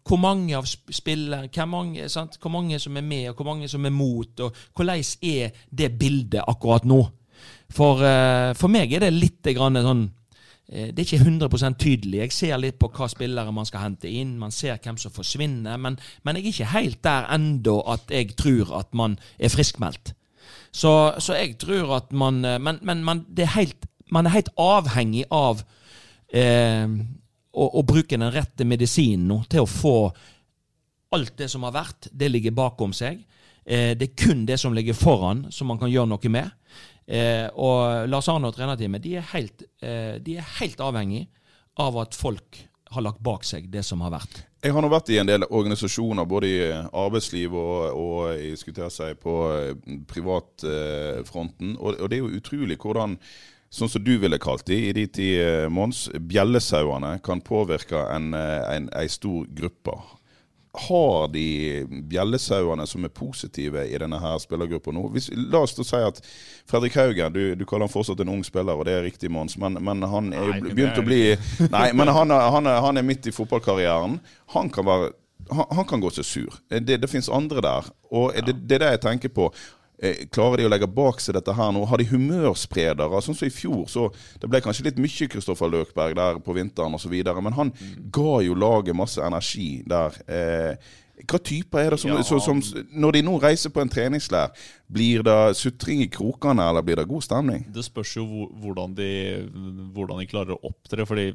hvor 0.03 0.19
mange 0.19 0.55
av 0.57 0.67
spillerne, 0.67 1.49
hvor 1.53 1.69
mange, 1.69 2.07
hvor 2.09 2.51
mange 2.51 2.79
som 2.79 2.97
er 2.97 3.05
med, 3.05 3.29
og 3.29 3.35
hvor 3.35 3.53
mange 3.53 3.69
som 3.71 3.85
er 3.85 3.93
mot, 3.93 4.39
og 4.39 4.63
hvordan 4.75 5.03
er 5.21 5.67
det 5.69 5.93
bildet 5.99 6.41
akkurat 6.47 6.85
nå? 6.85 7.03
For, 7.73 8.03
uh, 8.05 8.51
for 8.57 8.69
meg 8.71 8.93
er 8.93 9.05
det 9.05 9.13
litt 9.15 9.49
sånn 9.57 10.03
uh, 10.05 10.89
Det 10.93 10.99
er 10.99 11.05
ikke 11.07 11.23
100 11.25 11.77
tydelig. 11.81 12.19
Jeg 12.19 12.35
ser 12.35 12.59
litt 12.61 12.79
på 12.81 12.91
hva 12.93 13.09
spillere 13.09 13.53
man 13.55 13.65
skal 13.69 13.87
hente 13.87 14.09
inn. 14.09 14.35
Man 14.37 14.53
ser 14.53 14.77
hvem 14.77 14.99
som 15.01 15.13
forsvinner. 15.13 15.77
Men, 15.81 15.97
men 16.23 16.37
jeg 16.37 16.45
er 16.45 16.53
ikke 16.53 16.73
helt 16.75 17.01
der 17.03 17.31
ennå 17.33 17.79
at 17.95 18.13
jeg 18.13 18.35
tror 18.37 18.75
at 18.79 18.93
man 18.93 19.17
er 19.39 19.53
friskmeldt. 19.53 20.13
Så, 20.73 20.91
så 21.21 21.35
jeg 21.37 21.57
tror 21.61 21.97
at 21.99 22.11
man 22.11 22.43
eh, 22.45 22.59
Men, 22.59 22.79
men 22.81 23.03
man, 23.03 23.25
er 23.37 23.51
helt, 23.55 23.85
man, 24.11 24.25
er 24.25 24.37
helt, 24.37 24.49
avhengig 24.57 25.25
av 25.31 25.61
eh, 26.33 26.87
å, 27.53 27.67
å, 27.67 27.83
bruke 27.85 28.17
den 28.17 28.33
rette 28.33 28.65
medisinen 28.65 29.27
nå 29.29 29.43
til 29.49 29.63
å 29.63 29.69
få 29.69 29.97
alt 31.13 31.35
det 31.37 31.49
som 31.51 31.65
har 31.67 31.75
vært, 31.75 32.09
det 32.09 32.31
ligger 32.31 32.55
bakom 32.57 32.93
seg. 32.97 33.19
Eh, 33.65 33.93
det 33.93 34.09
er 34.09 34.17
kun 34.17 34.47
det 34.49 34.57
som 34.57 34.73
ligger 34.73 34.97
foran, 34.97 35.45
som 35.53 35.69
man 35.69 35.77
kan 35.77 35.91
gjøre 35.93 36.09
noe 36.09 36.33
med. 36.33 36.49
Eh, 37.07 37.47
og 37.59 38.09
Lars 38.09 38.29
Arne 38.31 38.49
og 38.49 38.55
trenerteamet 38.55 39.03
de 39.03 39.17
er, 39.19 39.25
helt, 39.33 39.65
eh, 39.83 40.15
de 40.23 40.37
er 40.39 40.53
helt 40.59 40.83
avhengig 40.83 41.25
av 41.81 41.97
at 42.03 42.15
folk 42.15 42.61
har 42.93 43.03
lagt 43.03 43.23
bak 43.25 43.45
seg 43.47 43.71
det 43.73 43.83
som 43.85 44.03
har 44.05 44.13
vært. 44.13 44.43
Jeg 44.63 44.71
har 44.71 44.83
nå 44.85 44.89
vært 44.91 45.09
i 45.11 45.17
en 45.19 45.27
del 45.27 45.43
organisasjoner, 45.49 46.27
både 46.29 46.47
i 46.49 46.59
arbeidsliv 46.71 47.55
og, 47.57 47.97
og 47.99 48.19
jeg 48.37 48.59
skulle 48.61 49.09
på 49.19 49.39
eh, 49.57 49.97
privatfronten. 50.07 51.75
Og, 51.79 51.97
og 51.99 52.09
det 52.09 52.19
er 52.19 52.23
jo 52.23 52.37
utrolig 52.37 52.79
hvordan 52.79 53.17
sånn 53.73 53.89
som 53.89 54.03
du 54.05 54.13
ville 54.21 54.37
kalt 54.41 54.67
de 54.69 54.77
i 54.89 54.93
de 54.95 55.07
tid, 55.09 55.39
eh, 55.41 55.69
Mons, 55.73 56.05
bjellesauene 56.13 57.17
kan 57.25 57.41
påvirke 57.41 58.05
en, 58.13 58.33
eh, 58.37 58.75
en, 58.75 58.89
en 58.93 59.09
stor 59.09 59.49
gruppe 59.49 59.97
har 60.73 61.27
de 61.29 61.85
bjellesauene 62.09 62.85
som 62.89 63.05
er 63.05 63.11
positive 63.13 63.83
i 63.85 63.97
denne 64.01 64.17
her 64.17 64.39
spillergruppa 64.41 64.93
nå? 64.95 65.05
Hvis, 65.13 65.29
la 65.51 65.61
oss 65.61 65.75
da 65.77 65.85
si 65.85 65.99
at 66.01 66.21
Fredrik 66.69 66.97
Haugen, 66.97 67.33
du, 67.35 67.43
du, 67.59 67.65
kaller 67.69 67.85
han 67.85 67.93
fortsatt 67.93 68.23
en 68.23 68.31
ung 68.33 68.41
spiller, 68.45 68.73
og 68.73 68.87
det 68.89 68.95
er 68.97 69.05
riktig, 69.05 69.29
Mons, 69.31 69.57
men, 69.61 69.77
men, 69.77 70.01
han 70.09 70.31
er 70.33 70.49
jo 70.49 70.71
begynt 70.71 70.97
å 70.97 71.05
bli 71.05 71.21
Nei, 71.75 71.91
men 71.93 72.09
han, 72.09 72.33
han, 72.33 72.71
han 72.87 72.97
er 72.97 73.05
midt 73.05 73.29
i 73.29 73.35
fotballkarrieren. 73.35 74.17
Han 74.55 74.73
kan 74.73 74.89
være 74.89 75.13
han, 75.51 75.65
han 75.75 75.85
kan 75.85 76.01
gå 76.01 76.09
seg 76.15 76.25
sur. 76.25 76.59
Det, 76.71 76.97
det 77.03 77.09
finnes 77.11 77.29
andre 77.29 77.61
der. 77.61 77.87
Og 78.15 78.33
det, 78.45 78.55
det 78.63 78.79
er 78.79 78.85
det 78.85 78.91
jeg 78.95 79.03
tenker 79.05 79.33
på. 79.35 79.49
Eh, 80.03 80.25
klarer 80.33 80.59
de 80.59 80.65
å 80.67 80.71
legge 80.71 80.89
bak 80.91 81.21
seg 81.23 81.37
dette 81.37 81.53
her 81.55 81.69
nå? 81.71 81.85
Har 81.87 82.01
de 82.01 82.09
humørspredere? 82.09 83.21
Sånn 83.23 83.37
som 83.39 83.47
i 83.47 83.53
fjor, 83.53 83.85
så 83.87 84.09
det 84.41 84.49
ble 84.51 84.59
kanskje 84.63 84.89
litt 84.89 84.99
mye 84.99 85.29
Kristoffer 85.31 85.71
Løkberg 85.71 86.17
der 86.19 86.41
på 86.43 86.55
vinteren 86.57 86.97
osv., 86.97 87.15
men 87.39 87.55
han 87.55 87.71
ga 88.11 88.41
jo 88.43 88.57
laget 88.57 88.99
masse 88.99 89.23
energi 89.23 89.77
der. 89.87 90.19
Eh, 90.27 90.91
hva 91.29 91.37
typer 91.39 91.79
er 91.85 91.93
det 91.93 91.99
som, 92.01 92.09
ja. 92.09 92.39
som, 92.41 92.59
Når 92.89 93.15
de 93.15 93.21
nå 93.23 93.35
reiser 93.39 93.71
på 93.71 93.79
en 93.83 93.91
treningsleir, 93.91 94.51
blir 94.91 95.23
det 95.23 95.55
sutring 95.55 96.01
i 96.03 96.09
krokene, 96.11 96.65
eller 96.67 96.83
blir 96.83 96.99
det 96.99 97.07
god 97.07 97.23
stemning? 97.23 97.63
Det 97.71 97.85
spørs 97.85 98.15
jo 98.17 98.25
hvordan 98.59 98.97
de, 98.97 99.11
hvordan 99.95 100.19
de 100.19 100.27
klarer 100.27 100.57
å 100.57 100.73
opptre. 100.73 101.05
fordi 101.07 101.29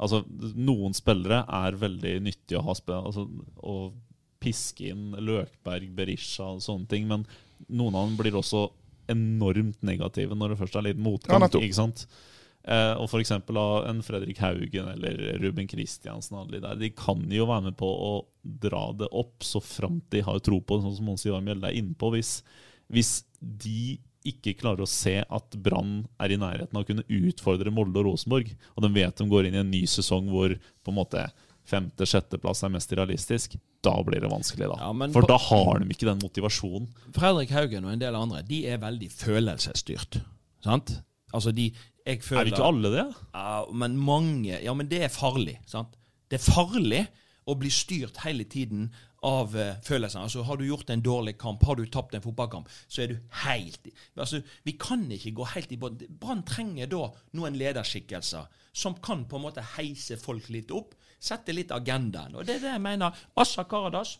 altså, 0.00 0.24
noen 0.56 0.96
spillere 0.96 1.44
er 1.60 1.78
veldig 1.78 2.18
nyttige 2.24 2.58
å 2.58 2.66
ha 2.66 2.78
altså, 2.98 3.28
å 3.62 3.78
piske 4.42 4.92
inn 4.92 5.12
Løkberg, 5.18 5.90
Berisha 5.96 6.46
og 6.54 6.64
sånne 6.64 6.88
ting. 6.90 7.08
men 7.10 7.26
noen 7.66 7.96
av 7.98 8.08
dem 8.08 8.18
blir 8.20 8.38
også 8.38 8.68
enormt 9.10 9.80
negative 9.86 10.36
når 10.36 10.52
det 10.52 10.58
først 10.60 10.76
er 10.78 10.90
litt 10.90 11.00
motgang. 11.00 11.42
Ja, 11.42 11.48
ikke 11.48 11.78
sant? 11.78 12.04
Eh, 12.68 12.94
og 13.00 13.06
f.eks. 13.08 13.32
en 13.32 14.02
Fredrik 14.04 14.40
Haugen 14.44 14.90
eller 14.92 15.38
Ruben 15.40 15.68
Kristiansen 15.70 16.50
de 16.52 16.90
kan 16.92 17.22
jo 17.32 17.46
være 17.48 17.70
med 17.70 17.78
på 17.80 17.88
å 17.88 18.12
dra 18.42 18.90
det 18.92 19.08
opp 19.16 19.46
så 19.46 19.62
framt 19.64 20.10
de 20.12 20.20
har 20.26 20.42
tro 20.44 20.60
på 20.60 20.76
det, 20.76 20.84
sånn 20.84 20.98
som 20.98 21.08
Mons 21.08 21.24
Ivar 21.26 21.44
Mjelde 21.44 21.70
er 21.70 21.78
inne 21.80 21.96
på. 21.96 22.12
Hvis, 22.12 22.42
hvis 22.92 23.22
de 23.40 23.96
ikke 24.28 24.56
klarer 24.60 24.84
å 24.84 24.90
se 24.90 25.16
at 25.22 25.56
Brann 25.64 26.02
er 26.20 26.34
i 26.34 26.40
nærheten 26.40 26.76
av 26.76 26.84
å 26.84 26.88
kunne 26.88 27.06
utfordre 27.06 27.72
Molde 27.72 28.02
og 28.02 28.10
Rosenborg, 28.10 28.50
og 28.74 28.84
de 28.84 28.92
vet 28.98 29.16
de 29.16 29.28
går 29.30 29.48
inn 29.48 29.56
i 29.56 29.62
en 29.62 29.72
ny 29.72 29.84
sesong 29.88 30.28
hvor 30.32 30.52
på 30.58 30.92
en 30.92 30.98
måte 30.98 31.24
femte-sjetteplass 31.68 32.64
er 32.64 32.72
mest 32.74 32.92
realistisk, 32.96 33.56
da 33.84 33.94
blir 34.06 34.22
det 34.24 34.30
vanskelig. 34.32 34.70
da. 34.72 34.78
Ja, 34.80 35.10
For 35.14 35.28
da 35.28 35.36
har 35.48 35.82
de 35.82 35.90
ikke 35.92 36.08
den 36.08 36.22
motivasjonen. 36.24 36.88
Fredrik 37.16 37.52
Haugen 37.54 37.86
og 37.86 37.94
en 37.94 38.02
del 38.02 38.16
andre 38.18 38.42
de 38.46 38.64
er 38.72 38.80
veldig 38.82 39.10
følelsesstyrt. 39.14 40.20
sant? 40.64 40.98
Altså 41.34 41.52
de, 41.52 41.68
jeg 42.06 42.22
føler, 42.24 42.46
Er 42.46 42.52
ikke 42.54 42.64
alle 42.64 42.90
det? 42.94 43.06
Ja, 43.34 43.64
men 43.72 43.96
mange 44.00 44.62
Ja, 44.64 44.72
men 44.74 44.88
det 44.88 45.02
er 45.04 45.12
farlig. 45.12 45.58
sant? 45.66 45.96
Det 46.30 46.40
er 46.40 46.52
farlig 46.52 47.06
å 47.48 47.54
bli 47.56 47.70
styrt 47.72 48.18
hele 48.24 48.44
tiden 48.44 48.90
av 49.24 49.54
uh, 49.56 49.74
følelsene. 49.82 50.22
Altså, 50.28 50.44
har 50.46 50.56
du 50.56 50.66
gjort 50.66 50.90
en 50.90 51.02
dårlig 51.02 51.38
kamp, 51.40 51.64
har 51.66 51.74
du 51.78 51.86
tapt 51.86 52.14
en 52.14 52.22
fotballkamp, 52.22 52.68
så 52.88 53.02
er 53.02 53.12
du 53.12 53.16
helt 53.44 53.88
altså, 54.16 54.42
Vi 54.64 54.76
kan 54.78 55.06
ikke 55.10 55.32
gå 55.40 55.46
helt 55.54 55.72
i 55.72 55.78
bånn. 55.80 55.98
Brann 56.20 56.44
trenger 56.46 56.86
da 56.92 57.08
noen 57.34 57.56
lederskikkelser 57.58 58.46
som 58.72 58.94
kan 59.02 59.24
på 59.28 59.36
en 59.40 59.46
måte 59.48 59.64
heise 59.76 60.16
folk 60.20 60.48
litt 60.54 60.70
opp 60.70 60.94
sette 61.18 61.54
litt 61.54 61.72
agendaen. 61.74 62.36
Og 62.36 62.46
det 62.46 62.58
er 62.58 62.64
det 62.66 62.74
jeg 62.74 62.84
mener. 62.84 63.22
Assa 63.38 63.64
Karadas, 63.68 64.16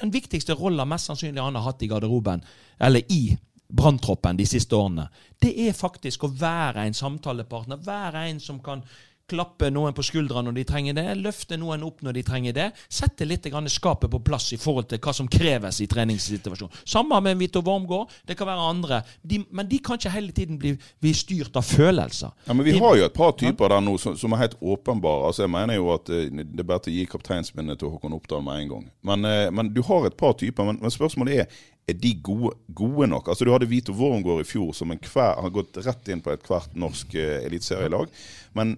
den 0.00 0.12
viktigste 0.14 0.56
rolla 0.58 0.86
mest 0.88 1.10
sannsynlig 1.10 1.42
han 1.42 1.58
har 1.58 1.66
hatt 1.66 1.82
i 1.82 1.90
garderoben, 1.90 2.44
eller 2.80 3.12
i 3.12 3.36
branntroppen 3.72 4.36
de 4.36 4.46
siste 4.46 4.76
årene, 4.76 5.06
det 5.40 5.52
er 5.66 5.76
faktisk 5.76 6.26
å 6.26 6.32
være 6.36 6.84
en 6.86 6.96
samtalepartner. 6.96 7.80
Være 7.84 8.26
en 8.28 8.40
som 8.42 8.60
kan 8.64 8.84
klappe 9.28 9.70
noen 9.72 9.94
på 9.94 10.04
skuldra 10.06 10.42
når 10.42 10.56
de 10.58 10.64
trenger 10.68 10.96
det, 10.98 11.06
løfte 11.20 11.58
noen 11.60 11.84
opp 11.86 12.02
når 12.04 12.18
de 12.18 12.24
trenger 12.26 12.56
det. 12.56 12.68
Sette 12.88 13.26
litt 13.28 13.46
skapet 13.72 14.10
på 14.10 14.20
plass 14.24 14.52
i 14.52 14.58
forhold 14.60 14.88
til 14.90 15.00
hva 15.02 15.14
som 15.16 15.28
kreves 15.30 15.80
i 15.80 15.88
treningssituasjonen. 15.90 16.74
Samme 16.84 17.20
med 17.24 17.38
Vito 17.40 17.62
Wormgård, 17.64 18.10
det 18.26 18.36
kan 18.38 18.48
være 18.48 18.68
andre. 18.72 19.02
De, 19.22 19.42
men 19.50 19.68
de 19.68 19.78
kan 19.78 19.98
ikke 19.98 20.14
hele 20.14 20.32
tiden 20.32 20.58
bli, 20.58 20.74
bli, 21.00 21.12
styrt 21.16 21.56
av 21.56 21.66
følelser. 21.66 22.32
Ja, 22.46 22.54
men 22.54 22.66
Vi 22.66 22.76
har 22.78 22.96
jo 22.98 23.06
et 23.06 23.16
par 23.16 23.34
typer 23.38 23.72
der 23.72 23.84
nå 23.84 23.96
som, 24.00 24.16
som 24.18 24.32
er 24.32 24.44
helt 24.44 24.56
åpenbare. 24.60 25.28
Altså, 25.28 25.44
jeg 25.46 25.54
mener 25.54 25.78
jo 25.78 25.90
at 25.94 26.08
eh, 26.12 26.30
det 26.30 26.66
er 26.66 26.82
til 26.82 26.92
å 26.92 26.96
gi 26.96 27.10
kapteinsminnet 27.10 27.80
til 27.80 27.92
Håkon 27.92 28.16
Oppdal 28.16 28.44
med 28.44 28.62
en 28.62 28.72
gang. 28.74 28.88
Men, 29.02 29.28
eh, 29.28 29.50
men, 29.54 29.72
du 29.72 29.82
har 29.86 30.08
et 30.08 30.16
par 30.18 30.36
typer. 30.38 30.66
Men, 30.68 30.80
men 30.82 30.94
spørsmålet 30.94 31.44
er 31.44 31.60
er 31.88 31.96
de 31.98 32.12
gode, 32.22 32.52
gode, 32.70 33.08
nok? 33.10 33.28
Altså 33.28 33.44
Du 33.44 33.50
hadde 33.50 33.66
Vito 33.66 33.92
Wormgård 33.92 34.44
i 34.44 34.46
fjor 34.46 34.70
som 34.76 34.92
en 34.94 35.00
hver, 35.02 35.40
har 35.42 35.50
gått 35.50 35.80
rett 35.82 36.10
inn 36.14 36.22
på 36.22 36.30
et 36.30 36.44
hvert 36.46 36.76
norsk 36.78 37.16
uh, 37.18 37.40
eliteserielag. 37.42 38.12
Men 38.54 38.76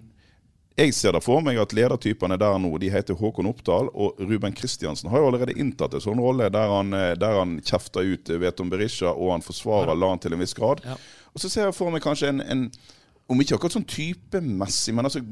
jeg 0.75 0.95
ser 0.95 1.15
da 1.15 1.21
for 1.23 1.43
meg 1.45 1.59
at 1.63 1.73
ledertypene 1.77 2.35
der 2.41 2.57
nå, 2.59 2.73
de 2.83 2.89
heter 2.91 3.15
Håkon 3.19 3.47
Oppdal, 3.47 3.93
og 3.95 4.19
Ruben 4.19 4.57
Kristiansen 4.59 5.11
har 5.13 5.23
jo 5.23 5.29
allerede 5.31 5.55
inntatt 5.55 5.95
en 5.95 6.03
sånn 6.03 6.23
rolle 6.23 6.49
der 6.51 6.73
han, 6.73 6.91
eh, 6.99 7.13
der 7.19 7.39
han 7.39 7.61
kjefter 7.63 8.03
ut 8.03 8.33
eh, 8.33 8.41
Veton 8.43 8.73
Berisha, 8.73 9.13
og 9.13 9.37
han 9.37 9.45
forsvarer 9.47 9.93
ja. 9.93 10.01
LAN 10.03 10.23
til 10.23 10.35
en 10.35 10.43
viss 10.43 10.57
grad. 10.59 10.83
Ja. 10.83 10.99
Og 11.31 11.43
så 11.43 11.51
ser 11.51 11.69
jeg 11.69 11.77
for 11.79 11.95
meg 11.95 12.03
kanskje 12.03 12.33
en, 12.33 12.43
en 12.43 12.67
om 13.27 13.41
ikke 13.41 13.57
akkurat 13.57 13.73
sånn 13.73 13.87
typemessig, 13.89 14.93
men 14.93 15.09
altså 15.09 15.23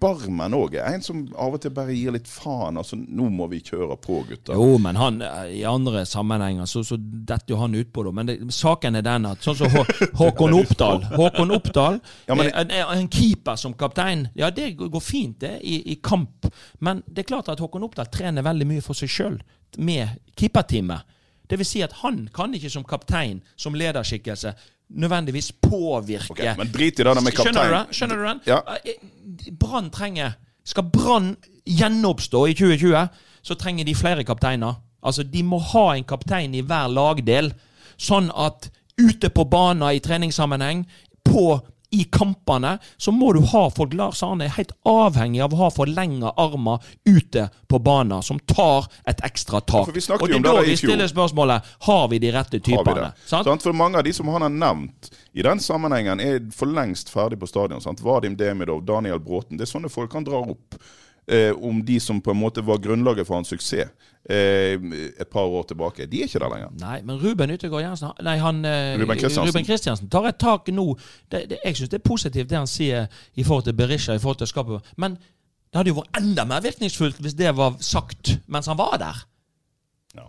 Barmen 0.00 0.54
òg 0.54 0.76
er 0.78 0.94
en 0.94 1.02
som 1.02 1.24
av 1.34 1.56
og 1.56 1.62
til 1.64 1.72
bare 1.74 1.94
gir 1.96 2.14
litt 2.14 2.28
faen. 2.30 2.78
altså 2.78 2.94
Nå 2.94 3.26
må 3.34 3.48
vi 3.50 3.58
kjøre 3.64 3.96
på, 3.98 4.20
gutter. 4.28 4.54
Jo, 4.54 4.76
men 4.82 4.98
han, 5.00 5.18
i 5.50 5.64
andre 5.66 6.04
sammenhenger 6.06 6.68
så, 6.70 6.84
så 6.86 6.98
detter 6.98 7.56
jo 7.56 7.58
han 7.58 7.74
utpå, 7.74 8.04
da. 8.06 8.12
Men 8.14 8.30
det, 8.30 8.36
saken 8.54 9.00
er 9.00 9.06
den 9.06 9.26
at 9.26 9.42
sånn 9.42 9.58
som 9.58 9.72
Hå, 9.74 9.82
Håkon 10.20 10.54
Oppdal 10.60 11.02
Håkon 11.16 11.56
Oppdal, 11.56 11.98
ja, 12.28 12.36
men, 12.38 12.52
en, 12.52 12.70
en, 12.70 13.10
keeper 13.10 13.58
som 13.58 13.74
kaptein, 13.78 14.28
ja 14.38 14.52
det 14.54 14.70
går 14.78 15.02
fint 15.02 15.40
det 15.42 15.56
i, 15.66 15.80
i, 15.90 15.98
kamp. 16.02 16.46
Men 16.78 17.02
det 17.08 17.24
er 17.24 17.32
klart 17.32 17.50
at 17.50 17.62
Håkon 17.62 17.88
Oppdal 17.88 18.12
trener 18.14 18.46
veldig 18.46 18.68
mye 18.70 18.84
for 18.84 18.94
seg 18.98 19.10
sjøl 19.10 19.40
med 19.82 20.20
keeperteamet. 20.38 21.10
Det 21.50 21.58
vil 21.60 21.68
si 21.68 21.82
at 21.84 21.98
han 22.04 22.28
kan 22.34 22.54
ikke 22.56 22.70
som 22.72 22.86
kaptein, 22.88 23.42
som 23.58 23.74
lederskikkelse, 23.76 24.54
nødvendigvis 24.94 25.52
påvirke 25.62 26.30
okay, 26.30 26.54
men 26.58 26.70
drit 26.72 27.00
i 27.00 27.04
det 27.04 27.14
med 27.22 27.32
kaptein. 27.32 27.54
Skjønner 27.54 27.68
du 27.68 27.74
den? 27.74 27.92
Skjønner 27.98 28.16
du 28.16 28.24
den? 28.28 28.40
Ja. 28.46 28.60
Eh, 28.84 29.52
Brann 29.60 29.90
trenger 29.90 30.38
Skal 30.64 30.86
Brann 30.92 31.34
gjenoppstå 31.66 32.46
i 32.48 32.54
2020, 32.54 33.08
så 33.42 33.54
trenger 33.60 33.84
de 33.84 33.94
flere 33.94 34.24
kapteiner. 34.24 34.74
Altså, 35.02 35.22
De 35.22 35.42
må 35.42 35.58
ha 35.58 35.94
en 35.94 36.04
kaptein 36.04 36.54
i 36.54 36.62
hver 36.64 36.88
lagdel, 36.88 37.52
sånn 38.00 38.30
at 38.32 38.70
ute 39.00 39.28
på 39.28 39.44
banen 39.44 39.84
i 39.90 40.00
treningssammenheng, 40.00 40.86
på 41.24 41.60
i 41.94 42.04
kampene, 42.04 42.78
så 42.96 43.12
må 43.14 43.32
du 43.32 43.40
ha 43.52 43.64
folk 43.70 43.92
Lars 43.94 44.22
Arne 44.26 44.48
er 44.48 44.54
helt 44.56 44.72
avhengig 44.88 45.42
av 45.44 45.54
å 45.54 45.60
ha 45.62 45.68
forlenga 45.70 46.32
armer 46.40 46.82
ute 47.06 47.46
på 47.70 47.78
banen, 47.78 48.22
som 48.26 48.40
tar 48.50 48.88
et 49.06 49.22
ekstra 49.26 49.60
tak. 49.62 49.92
vi 49.94 50.02
og 50.10 50.26
det 50.26 50.40
er 50.40 50.46
da 50.46 50.56
vi 50.66 50.76
stiller 50.78 51.10
spørsmålet 51.10 51.70
har 51.86 52.08
vi 52.10 52.18
de 52.18 52.32
rette 52.34 52.58
typene. 52.58 53.12
For 53.28 53.76
mange 53.76 54.02
av 54.02 54.08
de 54.08 54.14
som 54.16 54.28
han 54.34 54.42
har 54.48 54.52
nevnt 54.52 55.12
i 55.32 55.46
den 55.46 55.62
sammenhengen, 55.62 56.20
er 56.20 56.42
for 56.54 56.70
lengst 56.70 57.12
ferdig 57.14 57.38
på 57.38 57.50
stadion. 57.50 57.82
Sant? 57.84 58.02
Vadim 58.02 58.36
Demidov, 58.38 58.82
Daniel 58.86 59.22
Bråten. 59.22 59.58
Det 59.58 59.68
er 59.68 59.74
sånne 59.76 59.92
folk 59.92 60.14
han 60.18 60.26
drar 60.26 60.50
opp. 60.50 60.78
Eh, 61.26 61.52
om 61.56 61.84
de 61.84 62.00
som 62.00 62.20
på 62.20 62.30
en 62.30 62.36
måte 62.36 62.60
var 62.60 62.78
grunnlaget 62.84 63.24
for 63.24 63.38
hans 63.38 63.48
suksess 63.48 63.88
eh, 64.28 64.74
et 64.76 65.28
par 65.32 65.48
år 65.48 65.62
tilbake. 65.70 66.04
De 66.06 66.20
er 66.20 66.28
ikke 66.28 66.42
der 66.42 66.52
lenger. 66.52 66.72
Nei, 66.82 66.98
men 67.00 67.16
Ruben 67.22 67.54
Yttergård 67.54 67.80
Jensen 67.80 68.12
Nei, 68.20 68.34
han 68.42 68.58
eh, 68.68 68.98
Ruben 69.00 69.16
Kristiansen. 69.16 69.48
Ruben 69.48 69.64
Kristiansen 69.64 70.10
tar 70.12 70.28
et 70.28 70.36
tak 70.36 70.68
nå. 70.68 70.84
Det, 71.32 71.46
det, 71.48 71.62
jeg 71.64 71.78
syns 71.78 71.92
det 71.94 72.02
er 72.02 72.04
positivt 72.04 72.50
det 72.50 72.58
han 72.58 72.68
sier 72.68 73.08
i 73.40 73.44
forhold 73.46 73.64
til 73.64 73.76
Berisha, 73.78 74.12
i 74.12 74.20
forhold 74.20 74.42
til 74.42 74.52
skapet. 74.52 74.92
Men 75.00 75.16
det 75.16 75.80
hadde 75.80 75.94
jo 75.94 76.02
vært 76.02 76.20
enda 76.20 76.44
mer 76.50 76.60
virkningsfullt 76.66 77.22
hvis 77.24 77.38
det 77.40 77.54
var 77.56 77.80
sagt 77.80 78.34
mens 78.44 78.68
han 78.68 78.78
var 78.78 78.98
der. 79.00 79.24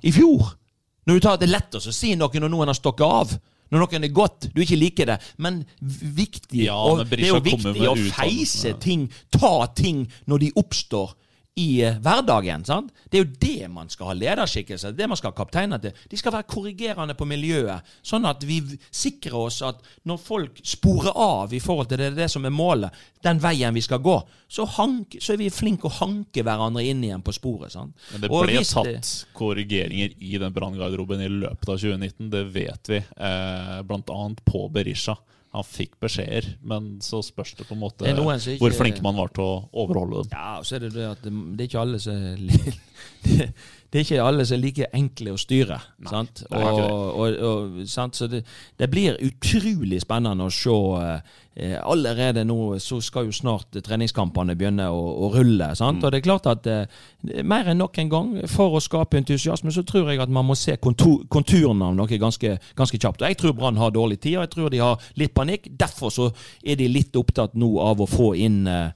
I 0.01 0.15
fjor. 0.15 0.55
Når 1.05 1.19
du 1.19 1.25
tar 1.27 1.35
Det 1.37 1.49
er 1.49 1.57
lett 1.57 1.75
å 1.75 1.83
si 1.83 2.15
noe 2.15 2.39
når 2.39 2.55
noen 2.55 2.71
har 2.71 2.79
stokket 2.79 3.19
av. 3.19 3.35
Når 3.73 3.81
noen 3.81 4.05
er 4.05 4.13
godt, 4.13 4.49
du 4.53 4.61
ikke 4.61 4.77
liker 4.77 5.09
det. 5.09 5.19
Men 5.41 5.63
viktig 5.81 6.65
Ja, 6.67 6.79
men 6.99 7.09
Det 7.09 7.23
er 7.23 7.33
jo 7.33 7.43
viktig 7.43 7.87
å 7.89 7.95
feise 8.13 8.75
ting, 8.81 9.07
ta 9.33 9.65
ting 9.75 10.05
når 10.29 10.45
de 10.45 10.51
oppstår 10.61 11.15
i 11.55 11.81
eh, 11.83 11.97
hverdagen. 12.03 12.65
sant? 12.65 12.91
Det 13.09 13.19
er 13.19 13.23
jo 13.23 13.35
det 13.39 13.67
man 13.71 13.89
skal 13.89 14.09
ha 14.09 14.15
lederskikkelse 14.17 14.91
det 14.95 15.07
man 15.07 15.17
skal 15.17 15.31
ha 15.31 15.37
kapteiner 15.37 15.79
til. 15.79 15.95
De 16.11 16.17
skal 16.19 16.33
være 16.35 16.47
korrigerende 16.51 17.15
på 17.15 17.27
miljøet, 17.29 17.85
sånn 18.03 18.27
at 18.27 18.43
vi 18.43 18.59
sikrer 18.91 19.37
oss 19.47 19.61
at 19.63 19.79
når 20.03 20.19
folk 20.19 20.59
sporer 20.63 21.15
av 21.15 21.53
i 21.55 21.61
forhold 21.63 21.91
til 21.91 22.03
det, 22.03 22.11
det 22.17 22.27
som 22.31 22.45
er 22.45 22.51
målet, 22.55 22.95
den 23.23 23.39
veien 23.41 23.73
vi 23.75 23.83
skal 23.85 24.03
gå, 24.03 24.17
så, 24.51 24.65
hank, 24.75 25.15
så 25.21 25.33
er 25.33 25.39
vi 25.41 25.51
flinke 25.53 25.87
å 25.87 25.95
hanke 26.01 26.43
hverandre 26.45 26.83
inn 26.85 27.03
igjen 27.07 27.23
på 27.25 27.33
sporet. 27.35 27.71
sant? 27.73 27.95
Men 28.11 28.25
det 28.25 28.31
ble 28.33 28.59
hvis 28.59 28.75
tatt 28.75 29.13
korrigeringer 29.37 30.11
i 30.19 30.35
den 30.41 30.53
branngarderoben 30.55 31.23
i 31.23 31.31
løpet 31.31 31.71
av 31.71 31.79
2019, 31.79 32.33
det 32.35 32.43
vet 32.51 32.91
vi. 32.91 32.99
Eh, 32.99 33.79
annet 33.79 34.43
på 34.45 34.67
Berisha. 34.75 35.15
Han 35.55 35.63
fikk 35.63 35.93
beskjeder, 36.03 36.49
men 36.67 36.97
så 37.05 37.21
spørs 37.23 37.53
det 37.55 37.65
på 37.69 37.75
en 37.77 37.79
måte 37.85 38.03
ikke- 38.05 38.57
hvor 38.59 38.75
flink 38.75 39.01
man 39.05 39.15
var 39.15 39.29
til 39.31 39.43
å 39.43 39.53
overholde 39.71 40.23
dem. 40.25 40.33
Ja, 40.35 40.59
så 40.67 40.75
er 40.75 40.79
det 40.85 40.93
det 40.97 41.05
at 41.13 41.21
det, 41.23 41.31
det 41.55 41.63
er 41.63 41.69
ikke 41.69 41.83
alle 41.85 41.99
som 42.03 42.15
det, 43.95 44.01
er 44.01 44.03
ikke 44.03 44.27
alle 44.27 44.43
som 44.43 44.57
er 44.57 44.61
like 44.65 44.87
enkle 44.91 45.31
å 45.31 45.39
styre. 45.39 45.79
sant? 46.09 46.43
er 46.51 46.59
det. 46.59 46.83
Og, 46.83 47.05
og, 47.15 47.37
og, 47.47 47.77
sant? 47.87 48.17
Så 48.19 48.27
det, 48.27 48.41
det 48.75 48.89
blir 48.91 49.15
utrolig 49.23 50.01
spennende 50.03 50.49
å 50.49 50.51
se. 50.51 50.75
Eh, 51.55 51.77
allerede 51.79 52.43
nå 52.43 52.75
så 52.83 52.97
skal 52.99 53.29
jo 53.29 53.31
snart 53.31 53.77
treningskampene 53.79 54.57
begynne 54.59 54.89
å, 54.91 54.99
å 55.23 55.31
rulle. 55.31 55.69
sant? 55.79 56.03
Og 56.03 56.11
det 56.11 56.19
er 56.19 56.25
klart 56.25 56.49
at 56.51 56.67
eh, 56.67 56.97
mer 57.47 57.71
enn 57.71 57.79
nok 57.79 57.95
en 58.03 58.11
gang, 58.11 58.33
for 58.51 58.75
å 58.75 58.83
skape 58.83 59.21
entusiasme, 59.21 59.71
så 59.71 59.85
tror 59.87 60.11
jeg 60.11 60.19
at 60.19 60.33
man 60.35 60.49
må 60.49 60.59
se 60.59 60.75
kontur, 60.83 61.23
konturene 61.31 61.87
av 61.87 61.95
noe 61.95 62.19
ganske, 62.19 62.57
ganske 62.75 62.99
kjapt. 62.99 63.23
Og 63.23 63.31
Jeg 63.31 63.39
tror 63.39 63.55
Brann 63.55 63.79
har 63.79 63.95
dårlig 63.95 64.19
tid, 64.19 64.35
og 64.35 64.49
jeg 64.49 64.55
tror 64.57 64.75
de 64.75 64.83
har 64.83 65.11
litt 65.15 65.35
panikk. 65.37 65.71
Derfor 65.79 66.11
så 66.11 66.33
er 66.59 66.75
de 66.75 66.91
litt 66.91 67.15
opptatt 67.15 67.55
nå 67.55 67.77
av 67.79 68.03
å 68.03 68.09
få 68.09 68.33
inn 68.35 68.65
eh, 68.67 68.91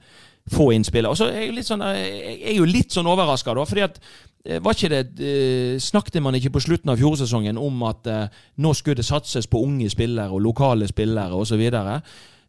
få 0.50 0.72
inn 0.74 0.84
spillet. 0.86 1.10
Og 1.10 1.18
så 1.18 1.28
er 1.30 1.46
jeg, 1.46 1.54
litt 1.56 1.68
sånn, 1.68 1.84
eh, 1.84 2.00
jeg 2.00 2.54
er 2.54 2.58
jo 2.58 2.68
litt 2.68 2.94
sånn 2.94 3.08
overraska, 3.10 3.54
da. 3.56 3.66
fordi 3.68 3.84
at 3.86 4.00
eh, 4.00 4.29
var 4.44 4.72
ikke 4.72 4.88
det, 4.88 5.20
eh, 5.20 5.78
Snakket 5.78 6.22
man 6.22 6.34
ikke 6.34 6.50
på 6.50 6.60
slutten 6.64 6.88
av 6.88 6.96
fjorårssesongen 6.96 7.58
om 7.60 7.82
at 7.82 8.06
eh, 8.06 8.28
nå 8.56 8.72
skulle 8.74 8.96
det 8.96 9.04
satses 9.04 9.46
på 9.46 9.60
unge 9.60 9.90
spillere 9.90 10.32
og 10.32 10.40
lokale 10.40 10.88
spillere 10.88 11.36
osv.? 11.36 11.60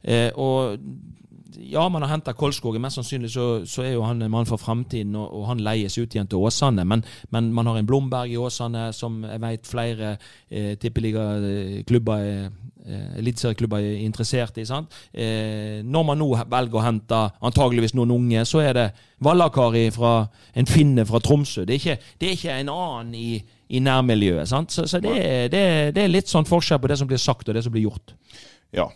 Eh, 0.03 0.31
og 0.35 0.77
ja, 1.57 1.89
man 1.89 2.01
har 2.01 2.13
henta 2.13 2.33
Kolskogen. 2.33 2.81
Mest 2.81 2.95
sannsynlig 2.95 3.31
så, 3.33 3.65
så 3.65 3.83
er 3.83 3.93
jo 3.93 4.05
han 4.07 4.21
en 4.21 4.31
mann 4.31 4.47
for 4.47 4.57
fremtiden, 4.61 5.15
og, 5.15 5.33
og 5.35 5.47
han 5.49 5.63
leies 5.63 5.97
ut 5.97 6.15
igjen 6.15 6.29
til 6.31 6.41
Åsane. 6.41 6.85
Men, 6.87 7.03
men 7.29 7.51
man 7.53 7.67
har 7.67 7.79
en 7.79 7.87
Blomberg 7.87 8.31
i 8.31 8.39
Åsane, 8.39 8.93
som 8.95 9.23
jeg 9.27 9.41
vet 9.43 9.67
flere 9.67 10.15
eh, 10.49 10.77
tippeligaklubber 10.79 12.25
eh, 12.85 13.17
eliteserieklubber 13.21 13.79
er 13.83 14.01
interessert 14.05 14.57
i. 14.61 14.65
sant? 14.65 14.91
Eh, 15.13 15.81
når 15.83 16.05
man 16.07 16.17
nå 16.21 16.29
velger 16.49 16.79
å 16.79 16.83
hente 16.85 17.21
antageligvis 17.41 17.93
noen 17.97 18.11
unge, 18.15 18.45
så 18.45 18.61
er 18.65 18.73
det 18.73 18.85
Vallakari 19.21 19.89
fra 19.93 20.27
en 20.57 20.65
finne 20.65 21.05
fra 21.05 21.19
Tromsø. 21.21 21.65
Det 21.65 21.75
er 21.75 21.81
ikke, 21.81 21.97
det 22.19 22.27
er 22.31 22.37
ikke 22.39 22.55
en 22.61 22.71
annen 22.73 23.13
i, 23.15 23.43
i 23.69 23.79
nærmiljøet. 23.79 24.47
sant? 24.49 24.71
Så, 24.73 24.87
så 24.89 24.99
det, 25.03 25.11
er- 25.17 25.49
det, 25.53 25.59
er- 25.61 25.91
det 25.95 26.03
er 26.07 26.15
litt 26.15 26.27
sånn 26.31 26.47
forskjell 26.49 26.79
på 26.81 26.89
det 26.89 26.97
som 26.97 27.07
blir 27.11 27.21
sagt 27.21 27.47
og 27.49 27.55
det 27.55 27.63
som 27.63 27.71
blir 27.75 27.85
gjort. 27.89 28.15
Ja. 28.73 28.87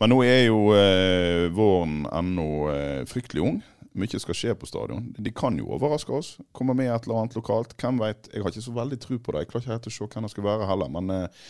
Men 0.00 0.10
nå 0.14 0.22
er 0.24 0.46
jo 0.46 0.70
eh, 0.76 1.48
våren 1.52 2.06
ennå 2.12 2.46
eh, 2.72 3.02
fryktelig 3.08 3.42
ung. 3.44 3.60
Mye 4.00 4.20
skal 4.22 4.36
skje 4.38 4.52
på 4.54 4.68
stadion. 4.70 5.08
De 5.18 5.32
kan 5.34 5.56
jo 5.58 5.66
overraske 5.74 6.12
oss. 6.14 6.28
Komme 6.56 6.76
med 6.78 6.86
et 6.92 7.04
eller 7.08 7.18
annet 7.24 7.34
lokalt. 7.36 7.72
Hvem 7.80 7.98
veit. 8.00 8.28
Jeg 8.32 8.44
har 8.44 8.52
ikke 8.52 8.62
så 8.62 8.74
veldig 8.76 8.98
tro 9.02 9.18
på 9.18 9.32
det. 9.34 9.40
Jeg 9.42 9.50
klarer 9.50 9.64
ikke 9.66 9.72
helt 9.74 9.88
å 9.90 9.92
se 9.96 10.06
hvem 10.12 10.26
det 10.28 10.30
skal 10.30 10.46
være 10.46 10.68
heller. 10.70 10.92
Men, 10.94 11.10
eh, 11.10 11.48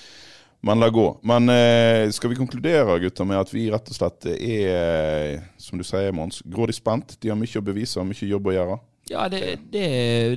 men 0.63 0.81
la 0.83 0.91
gå. 0.93 1.07
Men 1.25 1.49
eh, 1.49 2.11
skal 2.13 2.31
vi 2.33 2.37
konkludere 2.39 2.99
gutter, 3.01 3.25
med 3.29 3.41
at 3.41 3.53
vi 3.55 3.69
rett 3.73 3.89
og 3.89 3.97
slett 3.97 4.27
er, 4.35 4.69
eh, 4.75 5.43
som 5.61 5.81
du 5.81 5.85
sier 5.87 6.13
Mons, 6.17 6.43
grådig 6.45 6.77
spent. 6.77 7.17
De 7.23 7.31
har 7.33 7.39
mye 7.41 7.61
å 7.61 7.65
bevise 7.65 8.01
og 8.01 8.09
mye 8.11 8.29
jobb 8.29 8.51
å 8.51 8.57
gjøre. 8.57 8.79
Ja, 9.11 9.25
det, 9.33 9.41
det, 9.73 9.87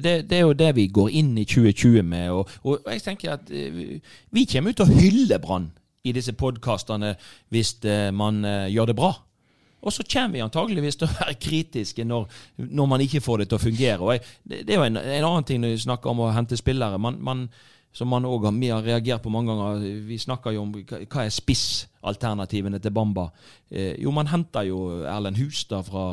det, 0.02 0.14
det 0.30 0.38
er 0.40 0.46
jo 0.48 0.56
det 0.58 0.72
vi 0.80 0.88
går 0.96 1.12
inn 1.20 1.34
i 1.38 1.44
2020 1.46 2.08
med. 2.08 2.32
Og, 2.34 2.56
og 2.64 2.88
jeg 2.94 3.04
tenker 3.06 3.36
at 3.36 3.52
eh, 3.52 4.00
vi- 4.32 4.48
kommer 4.50 4.72
ut 4.74 4.86
og 4.86 4.94
hyller 4.96 5.04
hylle 5.04 5.42
Brann 5.44 5.70
i 6.04 6.12
disse 6.16 6.34
podkastene 6.36 7.14
hvis 7.54 7.76
eh, 7.86 8.10
man 8.16 8.42
gjør 8.72 8.90
det 8.92 8.98
bra. 8.98 9.12
Og 9.84 9.92
så 9.92 10.04
kommer 10.08 10.38
vi 10.38 10.42
antageligvis 10.46 10.96
til 10.96 11.10
å 11.10 11.16
være 11.18 11.36
kritiske 11.44 12.06
når, 12.08 12.30
når 12.72 12.88
man 12.88 13.02
ikke 13.04 13.20
får 13.24 13.44
det 13.44 13.50
til 13.52 13.60
å 13.60 13.64
fungere. 13.66 14.14
Jeg, 14.16 14.24
det 14.64 14.72
er 14.72 14.80
jo 14.80 14.86
en, 14.88 15.00
en 15.04 15.28
annen 15.28 15.48
ting 15.48 15.60
når 15.60 15.74
vi 15.76 15.82
snakker 15.84 16.14
om 16.14 16.22
å 16.24 16.32
hente 16.32 16.56
spillere. 16.60 17.00
Man, 17.04 17.18
man, 17.20 17.42
som 17.94 18.10
man 18.10 18.26
òg 18.26 18.50
har, 18.50 18.84
reagert 18.84 19.24
på 19.24 19.32
mange 19.34 19.54
ganger. 19.54 19.88
Vi 20.08 20.18
snakker 20.18 20.56
jo 20.56 20.66
om 20.66 20.74
hva 20.74 21.24
er 21.24 21.34
spissalternativene 21.34 22.82
til 22.82 22.94
Bamba. 22.94 23.30
Eh, 23.70 23.96
jo, 24.02 24.12
man 24.12 24.32
henter 24.32 24.66
jo 24.68 25.04
Erlend 25.06 25.38
Hustad 25.38 25.86
fra, 25.86 26.08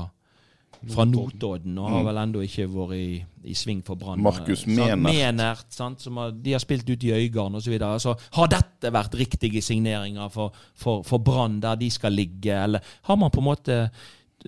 fra 0.93 1.07
Notodden, 1.09 1.79
og 1.81 1.91
har 1.95 2.05
vel 2.11 2.21
ennå 2.21 2.45
ikke 2.45 2.69
vært 2.75 2.95
i, 2.99 3.09
i 3.49 3.57
sving 3.57 3.81
for 3.87 4.01
Brann. 4.01 4.21
Markus 4.21 4.67
Menert. 4.69 5.01
Menert 5.01 5.73
sant? 5.73 6.05
Som 6.05 6.21
har, 6.21 6.37
de 6.37 6.53
har 6.53 6.63
spilt 6.63 6.89
ute 6.89 7.09
i 7.09 7.17
Øygarden 7.17 7.57
osv. 7.57 7.79
Altså, 7.81 8.15
har 8.37 8.53
dette 8.53 8.93
vært 8.93 9.17
riktige 9.17 9.65
signeringer 9.65 10.29
for, 10.33 10.57
for, 10.77 11.05
for 11.09 11.25
Brann, 11.25 11.63
der 11.65 11.81
de 11.81 11.89
skal 11.91 12.13
ligge, 12.13 12.53
eller 12.53 12.85
har 13.09 13.21
man 13.21 13.33
på 13.33 13.41
en 13.41 13.51
måte 13.53 13.83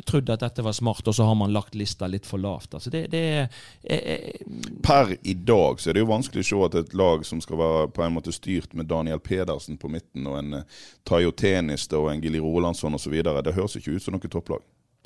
trodd 0.08 0.30
at 0.32 0.40
dette 0.40 0.64
var 0.64 0.72
smart, 0.72 1.06
og 1.08 1.14
så 1.14 1.24
har 1.28 1.34
man 1.38 1.52
lagt 1.52 1.74
lista 1.78 2.06
litt 2.08 2.26
for 2.26 2.38
lavt? 2.42 2.74
Altså, 2.74 2.90
det, 2.90 3.06
det 3.12 3.22
er 3.36 3.48
eh, 3.84 4.44
Per 4.82 5.14
i 5.22 5.34
dag 5.34 5.80
så 5.80 5.90
er 5.90 5.98
det 5.98 6.04
jo 6.04 6.10
vanskelig 6.12 6.44
å 6.44 6.48
se 6.50 6.60
at 6.68 6.78
et 6.82 6.94
lag 6.98 7.24
som 7.28 7.40
skal 7.44 7.60
være 7.60 7.88
på 7.94 8.02
en 8.06 8.14
måte 8.16 8.32
styrt 8.32 8.74
med 8.74 8.86
Daniel 8.90 9.20
Pedersen 9.20 9.76
på 9.80 9.90
midten 9.92 10.26
og 10.26 10.38
en 10.40 10.54
eh, 10.62 10.84
Tayo 11.08 11.30
Teniste 11.36 11.98
og 12.00 12.10
en 12.12 12.22
Gilly 12.24 12.40
Rolandsson 12.42 12.94
osv., 12.98 13.18
det 13.22 13.56
høres 13.56 13.76
ikke 13.76 13.96
ut 13.98 14.02
som 14.02 14.16
noe 14.16 14.32
topplag. 14.32 14.62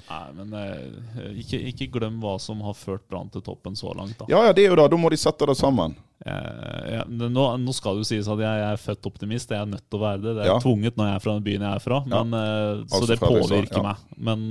Nei, 0.07 0.27
men 0.39 0.53
eh, 0.55 1.31
ikke, 1.43 1.59
ikke 1.73 1.87
glem 1.99 2.21
hva 2.23 2.37
som 2.39 2.61
har 2.63 2.77
ført 2.79 3.03
Brann 3.11 3.31
til 3.35 3.43
toppen 3.43 3.75
så 3.75 3.91
langt. 3.97 4.15
da. 4.21 4.29
Ja 4.31 4.45
ja, 4.47 4.53
det 4.55 4.63
er 4.67 4.71
jo 4.71 4.77
det. 4.79 4.85
Da 4.93 4.99
må 5.01 5.11
de 5.11 5.19
sette 5.19 5.49
det 5.51 5.57
sammen. 5.59 5.97
Eh, 6.23 6.93
ja, 6.95 7.01
nå, 7.11 7.47
nå 7.59 7.75
skal 7.75 7.97
det 7.99 8.05
jo 8.05 8.09
sies 8.13 8.29
at 8.31 8.39
jeg, 8.45 8.61
jeg 8.63 8.77
er 8.77 8.83
født 8.85 9.09
optimist. 9.11 9.51
Jeg 9.51 9.65
er 9.65 9.73
nødt 9.73 9.83
til 9.91 9.99
å 9.99 10.05
være 10.05 10.23
det. 10.23 10.37
Det 10.39 10.45
er 10.45 10.53
Ja. 10.53 10.61
tvunget 10.63 10.95
når 11.01 11.11
jeg 11.11 11.19
er 11.19 11.25
fra 11.27 11.35
den 11.35 11.47
byen 11.49 11.67
jeg 11.67 11.81
er 11.81 11.83
fra. 11.89 11.99
Ja. 12.07 12.23
Men, 12.23 12.39
eh, 12.39 12.85
Altså 12.85 13.03
så 13.03 13.11
det 13.11 13.19
Fredrikstad, 13.19 13.51
påvirker 13.51 13.81
ja. 13.81 13.83
meg. 13.89 14.07
Men 14.31 14.47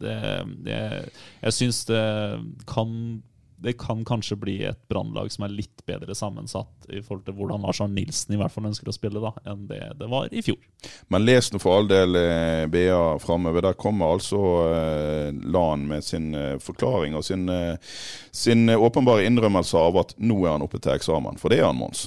det, 0.00 0.18
det, 0.66 0.80
jeg 1.42 1.56
syns 1.60 1.84
det 1.88 2.04
kan 2.68 2.92
det 3.58 3.72
kan 3.72 4.04
kanskje 4.04 4.36
bli 4.36 4.56
et 4.64 4.88
brannlag 4.88 5.32
som 5.32 5.46
er 5.46 5.54
litt 5.54 5.84
bedre 5.88 6.14
sammensatt 6.14 6.88
i 6.92 7.00
forhold 7.00 7.24
til 7.26 7.36
hvordan 7.38 7.64
Lars 7.64 7.80
Arne 7.80 7.96
Nilsen 7.96 8.34
i 8.36 8.40
hvert 8.40 8.52
fall 8.52 8.68
ønsker 8.68 8.90
å 8.90 8.94
spille, 8.94 9.22
da, 9.22 9.32
enn 9.48 9.64
det 9.70 9.80
det 9.96 10.08
var 10.12 10.28
i 10.30 10.42
fjor. 10.44 10.60
Men 11.12 11.24
les 11.24 11.48
nå 11.52 11.60
for 11.62 11.78
all 11.78 11.88
del 11.88 12.18
eh, 12.20 12.66
BA 12.70 13.00
framover. 13.22 13.64
Der 13.70 13.78
kommer 13.80 14.12
altså 14.12 14.42
eh, 14.68 15.40
LAN 15.56 15.88
med 15.88 16.04
sin 16.04 16.34
eh, 16.36 16.58
forklaring 16.62 17.16
og 17.16 17.24
sin, 17.24 17.48
eh, 17.48 17.80
sin 18.30 18.68
eh, 18.68 18.82
åpenbare 18.88 19.24
innrømmelse 19.26 19.80
av 19.80 20.02
at 20.04 20.14
nå 20.20 20.42
er 20.44 20.56
han 20.56 20.66
oppe 20.66 20.82
til 20.82 20.96
eksamen. 20.98 21.40
For 21.40 21.52
det 21.52 21.62
er 21.62 21.70
han, 21.70 21.80
Mons. 21.80 22.06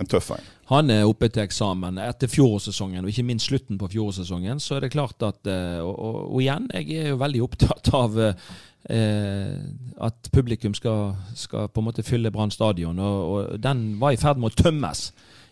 En 0.00 0.08
tøff 0.08 0.30
en. 0.32 0.48
Han 0.70 0.90
er 0.92 1.04
oppe 1.04 1.28
til 1.28 1.42
eksamen 1.44 1.98
etter 2.00 2.30
fjorårssesongen, 2.30 3.04
og 3.04 3.12
ikke 3.12 3.26
minst 3.26 3.50
slutten 3.50 3.78
på 3.80 3.90
fjorårssesongen. 3.92 4.62
Så 4.62 4.76
er 4.76 4.86
det 4.86 4.94
klart 4.94 5.20
at 5.26 5.50
eh, 5.50 5.78
og, 5.82 5.92
og, 5.92 6.20
og 6.30 6.40
igjen, 6.40 6.70
jeg 6.72 7.02
er 7.02 7.12
jo 7.12 7.20
veldig 7.20 7.42
opptatt 7.44 7.90
av 7.98 8.16
eh, 8.24 9.56
at 10.00 10.30
publikum 10.32 10.76
skal, 10.78 11.18
skal 11.36 11.68
på 11.68 11.82
en 11.82 11.90
måte 11.90 12.06
fylle 12.06 12.32
Brann 12.32 12.54
stadion. 12.54 12.98
Og, 12.98 13.18
og 13.34 13.60
den 13.60 13.84
var 14.00 14.16
i 14.16 14.20
ferd 14.20 14.40
med 14.40 14.54
å 14.54 14.62
tømmes 14.62 15.10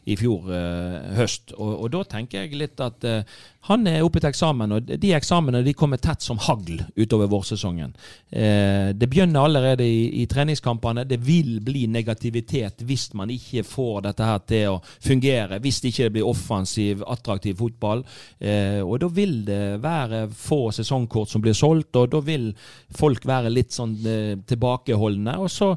i 0.09 0.16
fjor 0.16 0.48
eh, 0.54 1.14
høst. 1.18 1.52
Og, 1.59 1.72
og, 1.74 1.86
da 1.92 2.02
tenker 2.16 2.44
jeg 2.44 2.59
litt 2.59 2.80
at 2.80 3.04
eh, 3.09 3.38
han 3.68 3.84
er 3.90 4.00
oppe 4.00 4.20
til 4.22 4.30
eksamen, 4.30 4.72
og 4.72 4.90
de 5.02 5.11
eksamene 5.12 5.61
de 5.66 5.74
kommer 5.76 6.00
tett 6.00 6.24
som 6.24 6.38
hagl 6.40 6.78
utover 6.96 7.28
vårsesongen. 7.28 7.92
Eh, 8.30 8.94
det 8.96 9.09
begynner 9.11 9.44
allerede 9.44 9.84
i, 9.84 10.22
i, 10.22 10.26
treningskampene. 10.30 11.04
Det 11.09 11.18
vil 11.20 11.59
bli 11.64 11.84
negativitet 11.92 12.80
hvis 12.88 13.11
man 13.18 13.32
ikke 13.34 13.66
får 13.68 14.06
dette 14.09 14.30
her 14.30 14.40
til 14.48 14.76
å 14.76 14.80
fungere. 15.04 15.61
Hvis 15.61 15.82
det 15.82 15.92
ikke 15.92 16.11
blir 16.16 16.30
offensiv, 16.30 17.04
attraktiv 17.04 17.59
fotball. 17.61 18.04
Eh, 18.40 18.80
og 18.80 19.02
da 19.04 19.12
vil 19.12 19.42
det 19.44 19.62
være 19.84 20.24
få 20.32 20.68
sesongkort 20.78 21.34
som 21.34 21.44
blir 21.44 21.56
solgt, 21.59 21.92
og 22.00 22.14
da 22.14 22.24
vil 22.24 22.54
folk 22.96 23.28
være 23.28 23.52
litt 23.52 23.76
sånn 23.76 23.98
eh, 24.06 24.36
tilbakeholdne. 24.48 25.36
og 25.36 25.52
så 25.52 25.74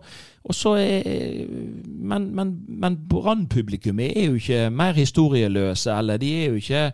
er, 0.49 1.47
men 1.85 2.23
men, 2.35 2.53
men 2.67 2.95
Brann-publikummet 3.07 4.15
er 4.17 4.31
jo 4.31 4.39
ikke 4.39 4.69
mer 4.73 4.93
historieløse, 4.97 5.91
eller 5.93 6.17
de 6.17 6.31
er 6.33 6.47
jo 6.49 6.55
ikke 6.57 6.85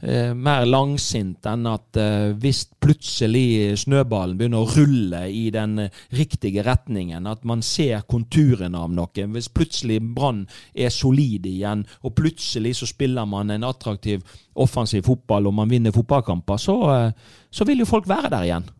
eh, 0.00 0.32
mer 0.32 0.64
langsinte 0.64 1.52
enn 1.52 1.66
at 1.68 1.98
eh, 2.00 2.32
hvis 2.40 2.64
plutselig 2.80 3.76
snøballen 3.84 4.38
begynner 4.38 4.64
å 4.64 4.70
rulle 4.72 5.20
i 5.28 5.50
den 5.52 5.84
riktige 6.16 6.64
retningen, 6.64 7.26
at 7.28 7.44
man 7.44 7.62
ser 7.62 8.06
konturene 8.08 8.80
av 8.80 8.94
noe, 8.96 9.26
hvis 9.36 9.50
plutselig 9.52 10.00
Brann 10.00 10.46
er 10.72 10.88
solid 10.88 11.44
igjen, 11.46 11.84
og 12.02 12.16
plutselig 12.16 12.78
så 12.80 12.88
spiller 12.88 13.28
man 13.28 13.52
en 13.52 13.68
attraktiv 13.68 14.24
offensiv 14.54 15.04
fotball 15.04 15.50
og 15.50 15.58
man 15.60 15.68
vinner 15.68 15.92
fotballkamper, 15.92 16.56
så, 16.56 16.78
eh, 16.94 17.36
så 17.52 17.68
vil 17.68 17.84
jo 17.84 17.90
folk 17.90 18.08
være 18.08 18.32
der 18.32 18.48
igjen. 18.48 18.72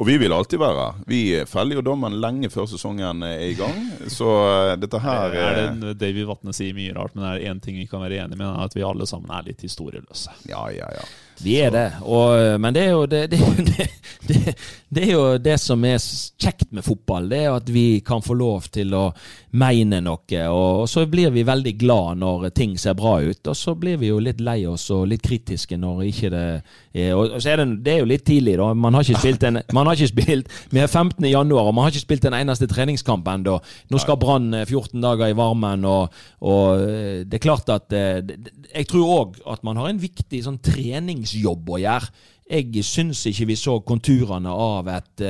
Og 0.00 0.06
vi 0.08 0.16
vil 0.16 0.32
alltid 0.32 0.56
være 0.58 0.80
her. 0.80 1.00
Vi 1.06 1.20
feller 1.44 1.76
jo 1.76 1.82
dommen 1.84 2.14
lenge 2.22 2.48
før 2.48 2.64
sesongen 2.70 3.20
er 3.26 3.42
i 3.50 3.56
gang. 3.58 3.82
Så 4.08 4.28
eh, 4.48 4.76
dette 4.80 5.00
her 5.04 5.34
er 5.36 5.58
det, 5.58 5.64
eh, 5.90 5.96
David 6.00 6.24
Vatne 6.30 6.54
sier 6.56 6.72
mye 6.76 6.94
rart, 6.96 7.12
men 7.12 7.26
det 7.26 7.32
er 7.34 7.52
én 7.52 7.60
ting 7.60 7.76
vi 7.76 7.84
kan 7.90 8.00
være 8.00 8.22
enige 8.22 8.40
med, 8.40 8.46
er 8.48 8.64
at 8.64 8.76
vi 8.78 8.86
alle 8.86 9.04
sammen 9.08 9.28
er 9.36 9.44
litt 9.50 9.60
historieløse. 9.66 10.32
Ja, 10.48 10.62
ja, 10.72 10.88
ja. 10.96 11.04
Vi 11.44 11.58
er 11.60 11.74
det. 11.74 11.84
Og, 12.08 12.32
men 12.64 12.76
det 12.76 12.86
er, 12.86 12.94
jo 12.96 13.04
det, 13.12 13.26
det, 13.68 13.90
det, 14.28 14.56
det 14.88 15.04
er 15.04 15.12
jo 15.12 15.26
det 15.36 15.58
som 15.60 15.84
er 15.84 16.00
kjekt 16.00 16.72
med 16.72 16.86
fotball. 16.86 17.28
Det 17.28 17.42
er 17.44 17.52
at 17.58 17.68
vi 17.68 17.86
kan 18.00 18.24
få 18.24 18.38
lov 18.40 18.70
til 18.72 18.96
å 18.96 19.10
mene 19.50 19.98
noe. 20.04 20.42
Og, 20.50 20.84
så 20.90 21.04
blir 21.10 21.32
vi 21.34 21.42
veldig 21.46 21.72
glad 21.80 22.20
når 22.22 22.48
ting 22.54 22.76
ser 22.78 22.94
bra 22.98 23.16
ut. 23.22 23.40
Og 23.50 23.56
så 23.56 23.74
blir 23.78 23.98
vi 24.00 24.10
jo 24.10 24.20
litt 24.22 24.40
lei 24.44 24.62
oss 24.70 24.86
og 24.94 25.08
litt 25.10 25.24
kritiske 25.24 25.78
når 25.80 26.04
ikke 26.10 26.30
det 26.34 26.44
er 26.94 27.14
Og 27.18 27.36
så 27.38 27.52
er 27.52 27.62
det, 27.62 27.66
det 27.84 27.94
er 27.94 28.00
jo 28.02 28.10
litt 28.10 28.24
tidlig, 28.26 28.56
da. 28.60 28.70
Man 28.74 28.94
har 28.94 29.06
ikke 29.06 29.22
spilt 29.22 29.46
en 29.48 29.60
man 29.74 29.90
har 29.90 29.98
ikke 29.98 30.12
spilt, 30.12 30.50
Vi 30.70 30.82
er 30.82 30.86
15. 30.86 31.24
januar, 31.26 31.68
og 31.68 31.74
man 31.74 31.86
har 31.86 31.94
ikke 31.94 32.06
spilt 32.06 32.26
en 32.28 32.38
eneste 32.38 32.68
treningskamp 32.70 33.26
ennå. 33.28 33.58
Nå 33.90 34.02
skal 34.02 34.18
Brann 34.20 34.52
14 34.64 34.96
eh, 34.98 35.02
dager 35.02 35.30
i 35.30 35.38
varmen, 35.38 35.84
og, 35.84 36.20
og, 36.40 36.82
eh, 36.86 37.22
det 37.26 37.38
er 37.38 37.46
klart 37.46 37.70
at 37.70 37.92
eh, 37.92 38.20
Jeg 38.74 38.86
tror 38.90 39.14
òg 39.18 39.40
at 39.50 39.64
man 39.66 39.78
har 39.80 39.90
en 39.90 40.02
viktig 40.02 40.42
sånn 40.44 40.60
treningsjobb 40.62 41.70
å 41.70 41.80
gjøre. 41.82 42.12
Jeg 42.50 42.82
syns 42.82 43.22
ikke 43.30 43.46
vi 43.52 43.56
så 43.58 43.76
konturene 43.86 44.50
av 44.50 44.88
et 44.90 45.22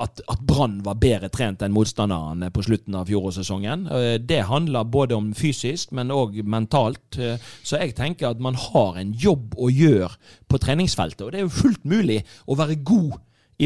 at, 0.00 0.20
at 0.28 0.40
Brann 0.48 0.78
var 0.84 0.96
bedre 1.00 1.28
trent 1.32 1.60
enn 1.62 1.74
motstanderne 1.74 2.48
på 2.54 2.62
slutten 2.64 2.96
av 2.96 3.08
fjorårssesongen. 3.10 3.84
Eh, 3.92 4.14
det 4.20 4.40
handler 4.48 4.88
både 4.88 5.16
om 5.18 5.30
fysisk, 5.36 5.92
men 5.96 6.12
òg 6.14 6.40
mentalt. 6.48 7.18
Eh, 7.20 7.36
så 7.62 7.82
jeg 7.82 7.96
tenker 7.98 8.30
at 8.30 8.40
man 8.40 8.56
har 8.58 8.98
en 9.00 9.12
jobb 9.12 9.58
å 9.58 9.68
gjøre 9.68 10.10
på 10.48 10.60
treningsfeltet. 10.62 11.26
Og 11.26 11.32
det 11.32 11.42
er 11.42 11.46
jo 11.46 11.58
fullt 11.60 11.84
mulig 11.88 12.22
å 12.48 12.56
være 12.58 12.80
god 12.80 13.18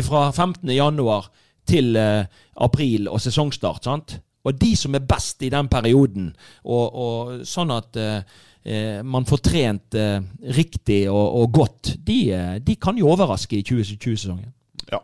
fra 0.02 0.28
15.1 0.32 1.30
til 1.68 1.98
april 2.00 3.10
og 3.12 3.20
sesongstart. 3.22 3.84
sant? 3.84 4.16
Og 4.42 4.56
de 4.58 4.72
som 4.74 4.96
er 4.96 5.04
best 5.06 5.44
i 5.46 5.52
den 5.52 5.68
perioden, 5.70 6.32
og, 6.64 6.96
og 7.04 7.44
sånn 7.46 7.70
at 7.70 7.98
eh, 8.00 9.02
man 9.06 9.28
får 9.28 9.42
trent 9.44 9.98
eh, 9.98 10.18
riktig 10.56 11.04
og, 11.12 11.42
og 11.42 11.52
godt, 11.60 11.94
de, 12.02 12.18
eh, 12.34 12.56
de, 12.64 12.74
kan 12.80 12.98
jo 12.98 13.12
overraske 13.12 13.60
i 13.60 13.62
2020-sesongen. 13.68 14.50
Ja. 14.92 15.00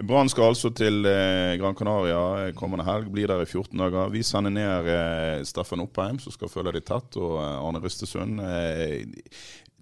Brann 0.00 0.30
skal 0.32 0.52
altså 0.52 0.70
til 0.72 1.04
eh, 1.08 1.54
Gran 1.60 1.76
Canaria 1.76 2.52
kommende 2.56 2.86
helg. 2.86 3.10
Blir 3.12 3.28
der 3.28 3.44
i 3.44 3.48
14 3.48 3.76
dager. 3.76 4.12
Vi 4.12 4.22
sender 4.24 4.52
ned 4.54 4.88
eh, 4.88 5.42
Steffen 5.48 5.82
Oppheim, 5.84 6.20
som 6.22 6.32
skal 6.32 6.52
følge 6.52 6.72
de 6.78 6.84
tett, 6.84 7.18
og 7.20 7.36
eh, 7.42 7.58
Arne 7.60 7.82
Rustesund. 7.82 8.40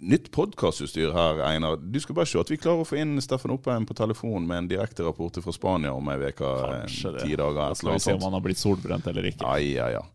nytt 0.01 0.31
podkastutstyr 0.33 1.13
her, 1.13 1.43
Einar. 1.45 1.77
Du 1.77 2.01
skal 2.01 2.17
bare 2.17 2.27
se 2.27 2.41
at 2.41 2.51
vi 2.51 2.59
klarer 2.59 2.83
å 2.83 2.89
få 2.89 2.99
inn 3.03 3.21
Steffen 3.23 3.53
Oppheim 3.55 3.87
på 3.87 3.95
telefon 3.95 4.47
med 4.49 4.65
en 4.65 4.71
direkterapport 4.71 5.43
fra 5.45 5.55
Spania 5.55 5.93
om 5.95 6.09
ei 6.11 6.31
uke. 6.31 6.55
Ti 6.89 7.35
dager. 7.37 7.61
Da 7.61 7.75
skal 7.77 7.99
vi 7.99 8.05
se 8.07 8.17
om 8.17 8.25
han 8.27 8.39
har 8.39 8.47
blitt 8.47 8.63
solbrent 8.63 9.11
eller 9.13 9.31
ikke. 9.31 9.47
Ja, 9.47 9.59
ja, 9.61 9.91
ja. 10.01 10.07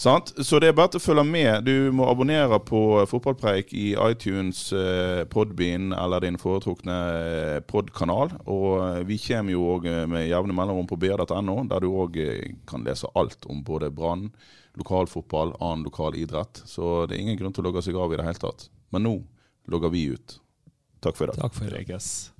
Sant? 0.00 0.32
Så 0.46 0.56
det 0.62 0.70
er 0.70 0.76
bare 0.76 0.94
til 0.94 1.00
å 1.00 1.04
følge 1.04 1.22
med. 1.28 1.66
Du 1.66 1.92
må 1.92 2.06
abonnere 2.08 2.56
på 2.64 3.02
Fotballpreik 3.10 3.74
i 3.76 3.90
iTunes, 4.00 4.62
eh, 4.72 5.26
Podbean 5.28 5.92
eller 5.92 6.24
din 6.24 6.38
foretrukne 6.40 6.96
eh, 7.18 7.58
podkanal. 7.68 8.32
Og 8.48 8.78
eh, 8.80 9.02
vi 9.10 9.20
kommer 9.20 9.52
jo 9.52 9.66
òg 9.74 9.90
med 10.08 10.24
jevne 10.30 10.56
mellomrom 10.56 10.88
på 10.88 10.96
br.no, 11.04 11.58
der 11.68 11.84
du 11.84 11.90
òg 11.92 12.16
kan 12.70 12.88
lese 12.88 13.12
alt 13.12 13.44
om 13.52 13.60
både 13.66 13.92
Brann, 13.92 14.30
lokalfotball, 14.80 15.58
annen 15.60 15.84
lokal 15.90 16.16
idrett. 16.16 16.64
Så 16.64 17.04
det 17.04 17.18
er 17.18 17.26
ingen 17.26 17.40
grunn 17.42 17.52
til 17.52 17.66
å 17.66 17.68
logge 17.68 17.84
seg 17.84 18.00
av 18.00 18.16
i 18.16 18.22
det 18.22 18.30
hele 18.30 18.46
tatt. 18.48 18.70
Men 18.96 19.04
nå 19.04 19.18
logger 19.68 19.92
vi 19.92 20.08
ut. 20.16 20.40
Takk 21.04 21.20
for 21.20 21.28
i 21.28 21.34
dag. 21.34 21.44
Takk 21.44 21.60
for 21.60 21.68
i 21.68 21.76
dag. 21.76 22.39